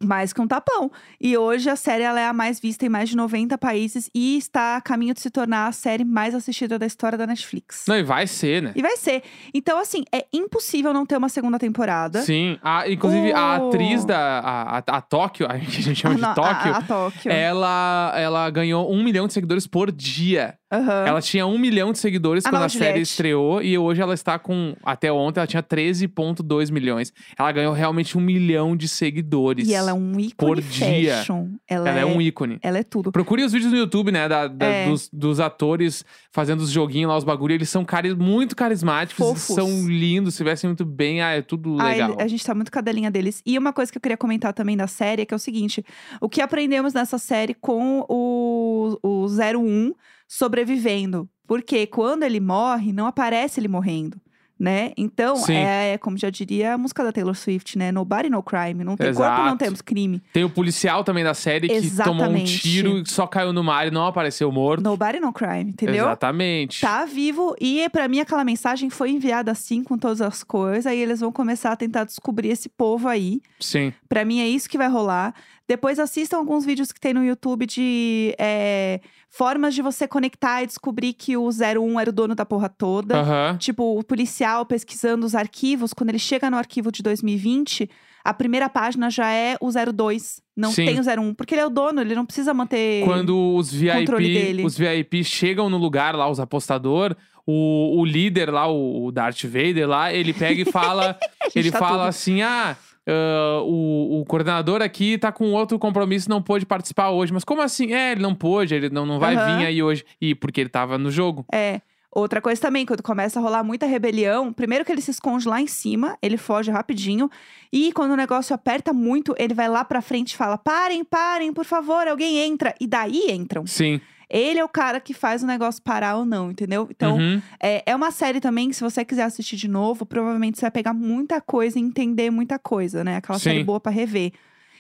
Mais 0.04 0.32
que 0.32 0.40
um 0.40 0.46
tapão. 0.46 0.90
E 1.20 1.36
hoje 1.36 1.68
a 1.70 1.76
série, 1.76 2.02
ela 2.04 2.20
é 2.20 2.26
a 2.26 2.32
mais 2.32 2.60
vista 2.60 2.84
em 2.86 2.88
mais 2.88 3.08
de 3.08 3.16
90 3.16 3.56
países. 3.58 4.10
E 4.14 4.36
está 4.36 4.76
a 4.76 4.80
caminho 4.80 5.14
de 5.14 5.20
se 5.20 5.30
tornar 5.30 5.66
a 5.66 5.72
série 5.72 6.04
mais 6.04 6.34
assistida 6.34 6.78
da 6.78 6.86
história 6.86 7.16
da 7.16 7.26
Netflix. 7.26 7.84
Não, 7.88 7.96
e 7.96 8.02
vai 8.02 8.26
ser, 8.26 8.62
né? 8.62 8.72
E 8.76 8.82
vai 8.82 8.96
ser. 8.96 9.22
Então, 9.52 9.78
assim, 9.78 10.04
é 10.12 10.24
impossível 10.32 10.92
não 10.92 11.06
ter 11.06 11.16
uma 11.16 11.28
segunda 11.28 11.58
temporada. 11.58 12.22
Sim. 12.22 12.58
A, 12.62 12.88
inclusive, 12.88 13.32
a 13.32 13.58
O- 13.62 13.68
atriz 13.68 14.04
da. 14.04 14.40
A, 14.40 14.78
a, 14.78 14.78
a 14.78 15.00
Tóquio, 15.00 15.46
a 15.46 15.58
que 15.58 15.78
a 15.78 15.82
gente 15.82 15.94
chama 15.96 16.14
Ah, 16.14 16.18
de 16.18 16.24
a- 16.24 16.34
Tóquio, 16.34 16.72
A, 16.72 16.76
a 16.78 16.82
Tóquio. 16.82 17.32
ela, 17.32 18.12
ela 18.16 18.50
ganhou 18.50 18.92
um 18.92 19.02
milhão 19.02 19.26
de 19.26 19.32
seguidores 19.32 19.66
por 19.66 19.90
dia. 19.90 20.54
Aham. 20.78 21.04
Ela 21.06 21.20
tinha 21.20 21.46
um 21.46 21.58
milhão 21.58 21.92
de 21.92 21.98
seguidores 21.98 22.44
A 22.44 22.48
quando 22.50 22.56
a 22.56 22.58
nova 22.60 22.68
série 22.68 22.84
Juliette. 22.86 23.02
estreou. 23.10 23.62
E 23.62 23.76
hoje 23.78 24.00
ela 24.00 24.14
está 24.14 24.38
com. 24.38 24.74
Até 24.82 25.12
ontem 25.12 25.40
ela 25.40 25.46
tinha 25.46 25.62
13,2 25.62 26.70
milhões. 26.70 27.12
Ela 27.38 27.52
ganhou 27.52 27.72
realmente 27.72 28.16
um 28.16 28.20
milhão 28.20 28.76
de 28.76 28.88
seguidores. 28.88 29.68
E 29.68 29.74
ela 29.74 29.90
é 29.90 29.94
um 29.94 30.12
ícone 30.18 30.32
Por 30.36 30.60
dia. 30.60 31.22
Ela, 31.68 31.88
Ela 31.88 31.98
é 31.98 32.02
é, 32.02 32.06
um 32.06 32.20
ícone. 32.20 32.58
ela 32.62 32.78
é 32.78 32.82
tudo. 32.82 33.12
Procure 33.12 33.44
os 33.44 33.52
vídeos 33.52 33.70
no 33.72 33.78
YouTube, 33.78 34.10
né? 34.12 34.28
da- 34.28 34.46
da- 34.48 34.66
É. 34.66 34.88
dos, 34.88 35.08
dos 35.12 35.40
atores 35.40 36.04
fazendo 36.32 36.60
os 36.60 36.70
joguinhos 36.70 37.08
lá, 37.10 37.16
os 37.16 37.24
bagulho. 37.24 37.54
Eles 37.54 37.68
são 37.68 37.84
cari 37.84 38.14
muito 38.14 38.56
carismáticos, 38.56 39.16
Fofos. 39.26 39.54
são 39.54 39.86
lindos, 39.88 40.34
se 40.34 40.44
vestem 40.44 40.68
muito 40.68 40.84
bem. 40.84 41.22
Ah, 41.22 41.32
é 41.32 41.42
tudo 41.42 41.76
Ah, 41.80 41.84
legal. 41.90 42.12
ele- 42.12 42.22
a 42.22 42.26
gente 42.28 42.44
tá 42.44 42.54
muito 42.54 42.70
cadelinha 42.72 43.10
deles. 43.10 43.42
E 43.46 43.58
uma 43.58 43.72
coisa 43.72 43.90
que 43.92 43.98
eu 43.98 44.02
queria 44.02 44.16
comentar 44.16 44.52
também 44.52 44.76
da 44.76 44.86
série 44.86 45.22
é 45.22 45.24
que 45.26 45.32
é 45.34 45.36
o 45.36 45.40
seguinte: 45.40 45.84
o 46.20 46.28
que 46.28 46.40
aprendemos 46.40 46.92
nessa 46.94 47.18
série 47.18 47.54
com 47.54 48.04
o, 48.08 48.98
o 49.02 49.26
01 49.28 49.92
sobrevivendo. 50.28 51.28
Porque 51.46 51.86
quando 51.86 52.22
ele 52.22 52.40
morre, 52.40 52.92
não 52.92 53.06
aparece 53.06 53.60
ele 53.60 53.68
morrendo. 53.68 54.20
Né? 54.56 54.92
Então, 54.96 55.34
Sim. 55.34 55.56
é 55.56 55.98
como 55.98 56.16
já 56.16 56.30
diria 56.30 56.74
a 56.74 56.78
música 56.78 57.02
da 57.02 57.10
Taylor 57.10 57.34
Swift, 57.34 57.76
né? 57.76 57.90
Nobody 57.90 58.30
no 58.30 58.40
crime. 58.40 58.84
Não 58.84 58.96
tem 58.96 59.12
corpo, 59.12 59.36
não 59.36 59.46
Exato. 59.46 59.58
temos 59.58 59.82
crime. 59.82 60.22
Tem 60.32 60.44
o 60.44 60.48
policial 60.48 61.02
também 61.02 61.24
da 61.24 61.34
série 61.34 61.68
que 61.68 61.96
tomou 61.96 62.28
um 62.28 62.44
tiro 62.44 62.98
e 62.98 63.10
só 63.10 63.26
caiu 63.26 63.52
no 63.52 63.64
mar 63.64 63.88
e 63.88 63.90
não 63.90 64.06
apareceu 64.06 64.50
morto. 64.52 64.80
Nobody 64.80 65.18
no 65.18 65.32
crime, 65.32 65.70
entendeu? 65.70 66.04
Exatamente. 66.06 66.80
Tá 66.80 67.04
vivo 67.04 67.56
e 67.60 67.88
pra 67.90 68.06
mim 68.06 68.20
aquela 68.20 68.44
mensagem 68.44 68.88
foi 68.88 69.10
enviada 69.10 69.50
assim 69.50 69.82
com 69.82 69.98
todas 69.98 70.20
as 70.20 70.44
coisas. 70.44 70.86
Aí 70.86 71.00
eles 71.00 71.18
vão 71.18 71.32
começar 71.32 71.72
a 71.72 71.76
tentar 71.76 72.04
descobrir 72.04 72.50
esse 72.50 72.68
povo 72.68 73.08
aí. 73.08 73.42
Sim. 73.58 73.92
Pra 74.08 74.24
mim 74.24 74.38
é 74.38 74.48
isso 74.48 74.70
que 74.70 74.78
vai 74.78 74.88
rolar. 74.88 75.34
Depois 75.66 75.98
assistam 75.98 76.36
alguns 76.38 76.64
vídeos 76.64 76.92
que 76.92 77.00
tem 77.00 77.12
no 77.12 77.24
YouTube 77.24 77.66
de 77.66 78.34
é, 78.38 79.00
formas 79.36 79.74
de 79.74 79.82
você 79.82 80.06
conectar 80.06 80.62
e 80.62 80.66
descobrir 80.66 81.12
que 81.12 81.36
o 81.36 81.48
01 81.48 81.98
era 81.98 82.08
o 82.08 82.12
dono 82.12 82.36
da 82.36 82.46
porra 82.46 82.68
toda. 82.68 83.18
Aham. 83.18 83.56
Tipo, 83.58 83.98
o 83.98 84.04
policial 84.04 84.64
pesquisando 84.64 85.26
os 85.26 85.34
arquivos, 85.34 85.92
quando 85.92 86.10
ele 86.10 86.20
chega 86.20 86.48
no 86.48 86.56
arquivo 86.56 86.92
de 86.92 87.02
2020, 87.02 87.90
a 88.24 88.32
primeira 88.32 88.68
página 88.68 89.10
já 89.10 89.32
é 89.32 89.56
o 89.60 89.70
02. 89.70 90.40
Não 90.56 90.70
Sim. 90.70 90.86
tem 90.86 91.00
o 91.00 91.02
01. 91.02 91.34
Porque 91.34 91.54
ele 91.54 91.62
é 91.62 91.66
o 91.66 91.70
dono, 91.70 92.00
ele 92.00 92.14
não 92.14 92.24
precisa 92.24 92.54
manter. 92.54 93.04
Quando 93.04 93.56
os 93.56 93.72
VIP, 93.72 94.06
dele. 94.06 94.64
os 94.64 94.78
VIP 94.78 95.24
chegam 95.24 95.68
no 95.68 95.78
lugar 95.78 96.14
lá, 96.14 96.30
os 96.30 96.38
apostador, 96.38 97.16
o, 97.44 98.00
o 98.00 98.04
líder 98.04 98.52
lá, 98.52 98.68
o, 98.70 99.10
Darth 99.10 99.42
Vader 99.42 99.88
lá, 99.88 100.14
ele 100.14 100.32
pega 100.32 100.62
e 100.62 100.64
fala, 100.64 101.18
ele 101.56 101.72
tá 101.72 101.78
fala 101.80 101.98
tudo. 101.98 102.08
assim, 102.08 102.40
ah, 102.42 102.76
ah, 103.06 103.60
o, 103.62 104.20
o 104.20 104.24
coordenador 104.24 104.82
aqui 104.82 105.18
tá 105.18 105.30
com 105.30 105.52
outro 105.52 105.78
compromisso, 105.78 106.28
não 106.28 106.42
pôde 106.42 106.64
participar 106.64 107.10
hoje. 107.10 107.32
Mas 107.32 107.44
como 107.44 107.60
assim? 107.62 107.92
É, 107.92 108.12
ele 108.12 108.22
não 108.22 108.34
pôde, 108.34 108.74
ele 108.74 108.90
não, 108.90 109.04
não 109.04 109.18
vai 109.18 109.36
Aham. 109.36 109.58
vir 109.58 109.66
aí 109.66 109.82
hoje. 109.82 110.04
E 110.20 110.34
porque 110.34 110.60
ele 110.60 110.70
tava 110.70 110.96
no 110.98 111.10
jogo. 111.10 111.44
É. 111.52 111.80
Outra 112.10 112.40
coisa 112.40 112.60
também, 112.60 112.86
quando 112.86 113.02
começa 113.02 113.40
a 113.40 113.42
rolar 113.42 113.64
muita 113.64 113.86
rebelião, 113.86 114.52
primeiro 114.52 114.84
que 114.84 114.92
ele 114.92 115.00
se 115.00 115.10
esconde 115.10 115.48
lá 115.48 115.60
em 115.60 115.66
cima, 115.66 116.16
ele 116.22 116.36
foge 116.36 116.70
rapidinho. 116.70 117.28
E 117.72 117.92
quando 117.92 118.12
o 118.12 118.16
negócio 118.16 118.54
aperta 118.54 118.92
muito, 118.92 119.34
ele 119.36 119.52
vai 119.52 119.68
lá 119.68 119.84
pra 119.84 120.00
frente 120.00 120.32
e 120.32 120.36
fala: 120.36 120.56
parem, 120.56 121.04
parem, 121.04 121.52
por 121.52 121.64
favor, 121.64 122.06
alguém 122.06 122.38
entra. 122.38 122.72
E 122.80 122.86
daí 122.86 123.32
entram. 123.32 123.66
Sim. 123.66 124.00
Ele 124.36 124.58
é 124.58 124.64
o 124.64 124.68
cara 124.68 124.98
que 124.98 125.14
faz 125.14 125.44
o 125.44 125.46
negócio 125.46 125.80
parar 125.80 126.16
ou 126.16 126.24
não, 126.24 126.50
entendeu? 126.50 126.88
Então, 126.90 127.18
Uhum. 127.18 127.40
é, 127.62 127.84
é 127.86 127.94
uma 127.94 128.10
série 128.10 128.40
também 128.40 128.68
que, 128.68 128.74
se 128.74 128.82
você 128.82 129.04
quiser 129.04 129.22
assistir 129.22 129.54
de 129.54 129.68
novo, 129.68 130.04
provavelmente 130.04 130.58
você 130.58 130.62
vai 130.62 130.72
pegar 130.72 130.92
muita 130.92 131.40
coisa 131.40 131.78
e 131.78 131.82
entender 131.82 132.30
muita 132.30 132.58
coisa, 132.58 133.04
né? 133.04 133.16
Aquela 133.16 133.38
série 133.38 133.60
Sim. 133.60 133.64
boa 133.64 133.78
pra 133.78 133.92
rever. 133.92 134.32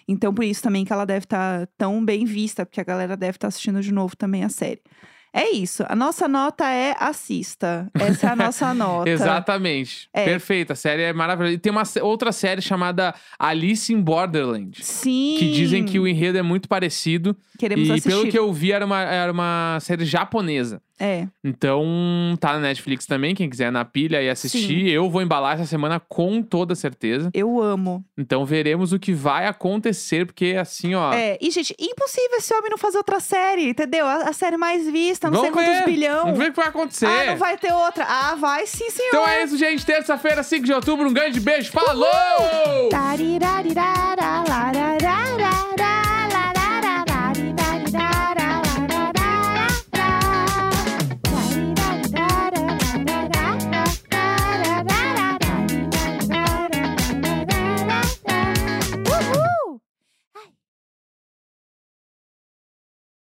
Então, 0.08 0.34
por 0.34 0.44
isso 0.44 0.60
também 0.60 0.84
que 0.84 0.92
ela 0.92 1.04
deve 1.06 1.24
estar 1.24 1.68
tão 1.78 2.04
bem 2.04 2.24
vista, 2.24 2.66
porque 2.66 2.80
a 2.80 2.84
galera 2.84 3.16
deve 3.16 3.36
estar 3.36 3.46
assistindo 3.46 3.80
de 3.80 3.92
novo 3.92 4.16
também 4.16 4.42
a 4.42 4.48
série. 4.48 4.82
É 5.36 5.50
isso. 5.50 5.84
A 5.88 5.96
nossa 5.96 6.28
nota 6.28 6.70
é 6.70 6.94
assista. 6.96 7.90
Essa 7.92 8.28
é 8.28 8.30
a 8.30 8.36
nossa 8.36 8.72
nota. 8.72 9.10
Exatamente. 9.10 10.08
É. 10.14 10.24
Perfeito. 10.24 10.72
A 10.72 10.76
série 10.76 11.02
é 11.02 11.12
maravilhosa. 11.12 11.54
E 11.54 11.58
tem 11.58 11.72
uma 11.72 11.82
outra 12.02 12.30
série 12.30 12.62
chamada 12.62 13.12
Alice 13.36 13.92
in 13.92 14.00
Borderland. 14.00 14.84
Sim. 14.84 15.34
Que 15.36 15.50
dizem 15.50 15.84
que 15.84 15.98
o 15.98 16.06
enredo 16.06 16.38
é 16.38 16.42
muito 16.42 16.68
parecido. 16.68 17.36
Queremos 17.58 17.88
e 17.88 17.90
assistir. 17.90 18.08
pelo 18.08 18.28
que 18.28 18.38
eu 18.38 18.52
vi, 18.52 18.70
era 18.70 18.86
uma, 18.86 19.00
era 19.02 19.32
uma 19.32 19.78
série 19.80 20.04
japonesa. 20.04 20.80
É. 20.98 21.26
Então, 21.42 21.84
tá 22.38 22.52
na 22.54 22.60
Netflix 22.60 23.06
também, 23.06 23.34
quem 23.34 23.50
quiser 23.50 23.70
na 23.70 23.84
pilha 23.84 24.22
e 24.22 24.28
assistir. 24.30 24.88
Eu 24.88 25.10
vou 25.10 25.20
embalar 25.22 25.54
essa 25.54 25.66
semana 25.66 25.98
com 26.00 26.42
toda 26.42 26.74
certeza. 26.74 27.30
Eu 27.34 27.60
amo. 27.60 28.04
Então, 28.16 28.44
veremos 28.44 28.92
o 28.92 28.98
que 28.98 29.12
vai 29.12 29.46
acontecer, 29.46 30.26
porque 30.26 30.56
assim, 30.58 30.94
ó. 30.94 31.12
É. 31.12 31.36
E, 31.40 31.50
gente, 31.50 31.74
impossível 31.78 32.38
esse 32.38 32.54
homem 32.54 32.70
não 32.70 32.78
fazer 32.78 32.98
outra 32.98 33.20
série, 33.20 33.68
entendeu? 33.70 34.06
A, 34.06 34.28
a 34.28 34.32
série 34.32 34.56
mais 34.56 34.88
vista, 34.90 35.30
não 35.30 35.40
vamos 35.40 35.46
sei 35.46 35.52
quantos 35.52 35.84
ver. 35.84 35.92
bilhão. 35.92 36.24
Vamos 36.24 36.38
ver 36.38 36.48
o 36.48 36.52
que 36.52 36.56
vai 36.56 36.68
acontecer. 36.68 37.06
Ah, 37.06 37.24
não 37.26 37.36
vai 37.36 37.56
ter 37.56 37.72
outra. 37.72 38.04
Ah, 38.08 38.34
vai 38.36 38.66
sim, 38.66 38.88
senhor. 38.90 39.08
Então 39.08 39.28
é 39.28 39.44
isso, 39.44 39.56
gente. 39.56 39.84
Terça-feira, 39.84 40.42
5 40.42 40.64
de 40.64 40.72
outubro. 40.72 41.08
Um 41.08 41.12
grande 41.12 41.40
beijo. 41.40 41.72
Falou! 41.72 42.88
Larará. 44.48 46.03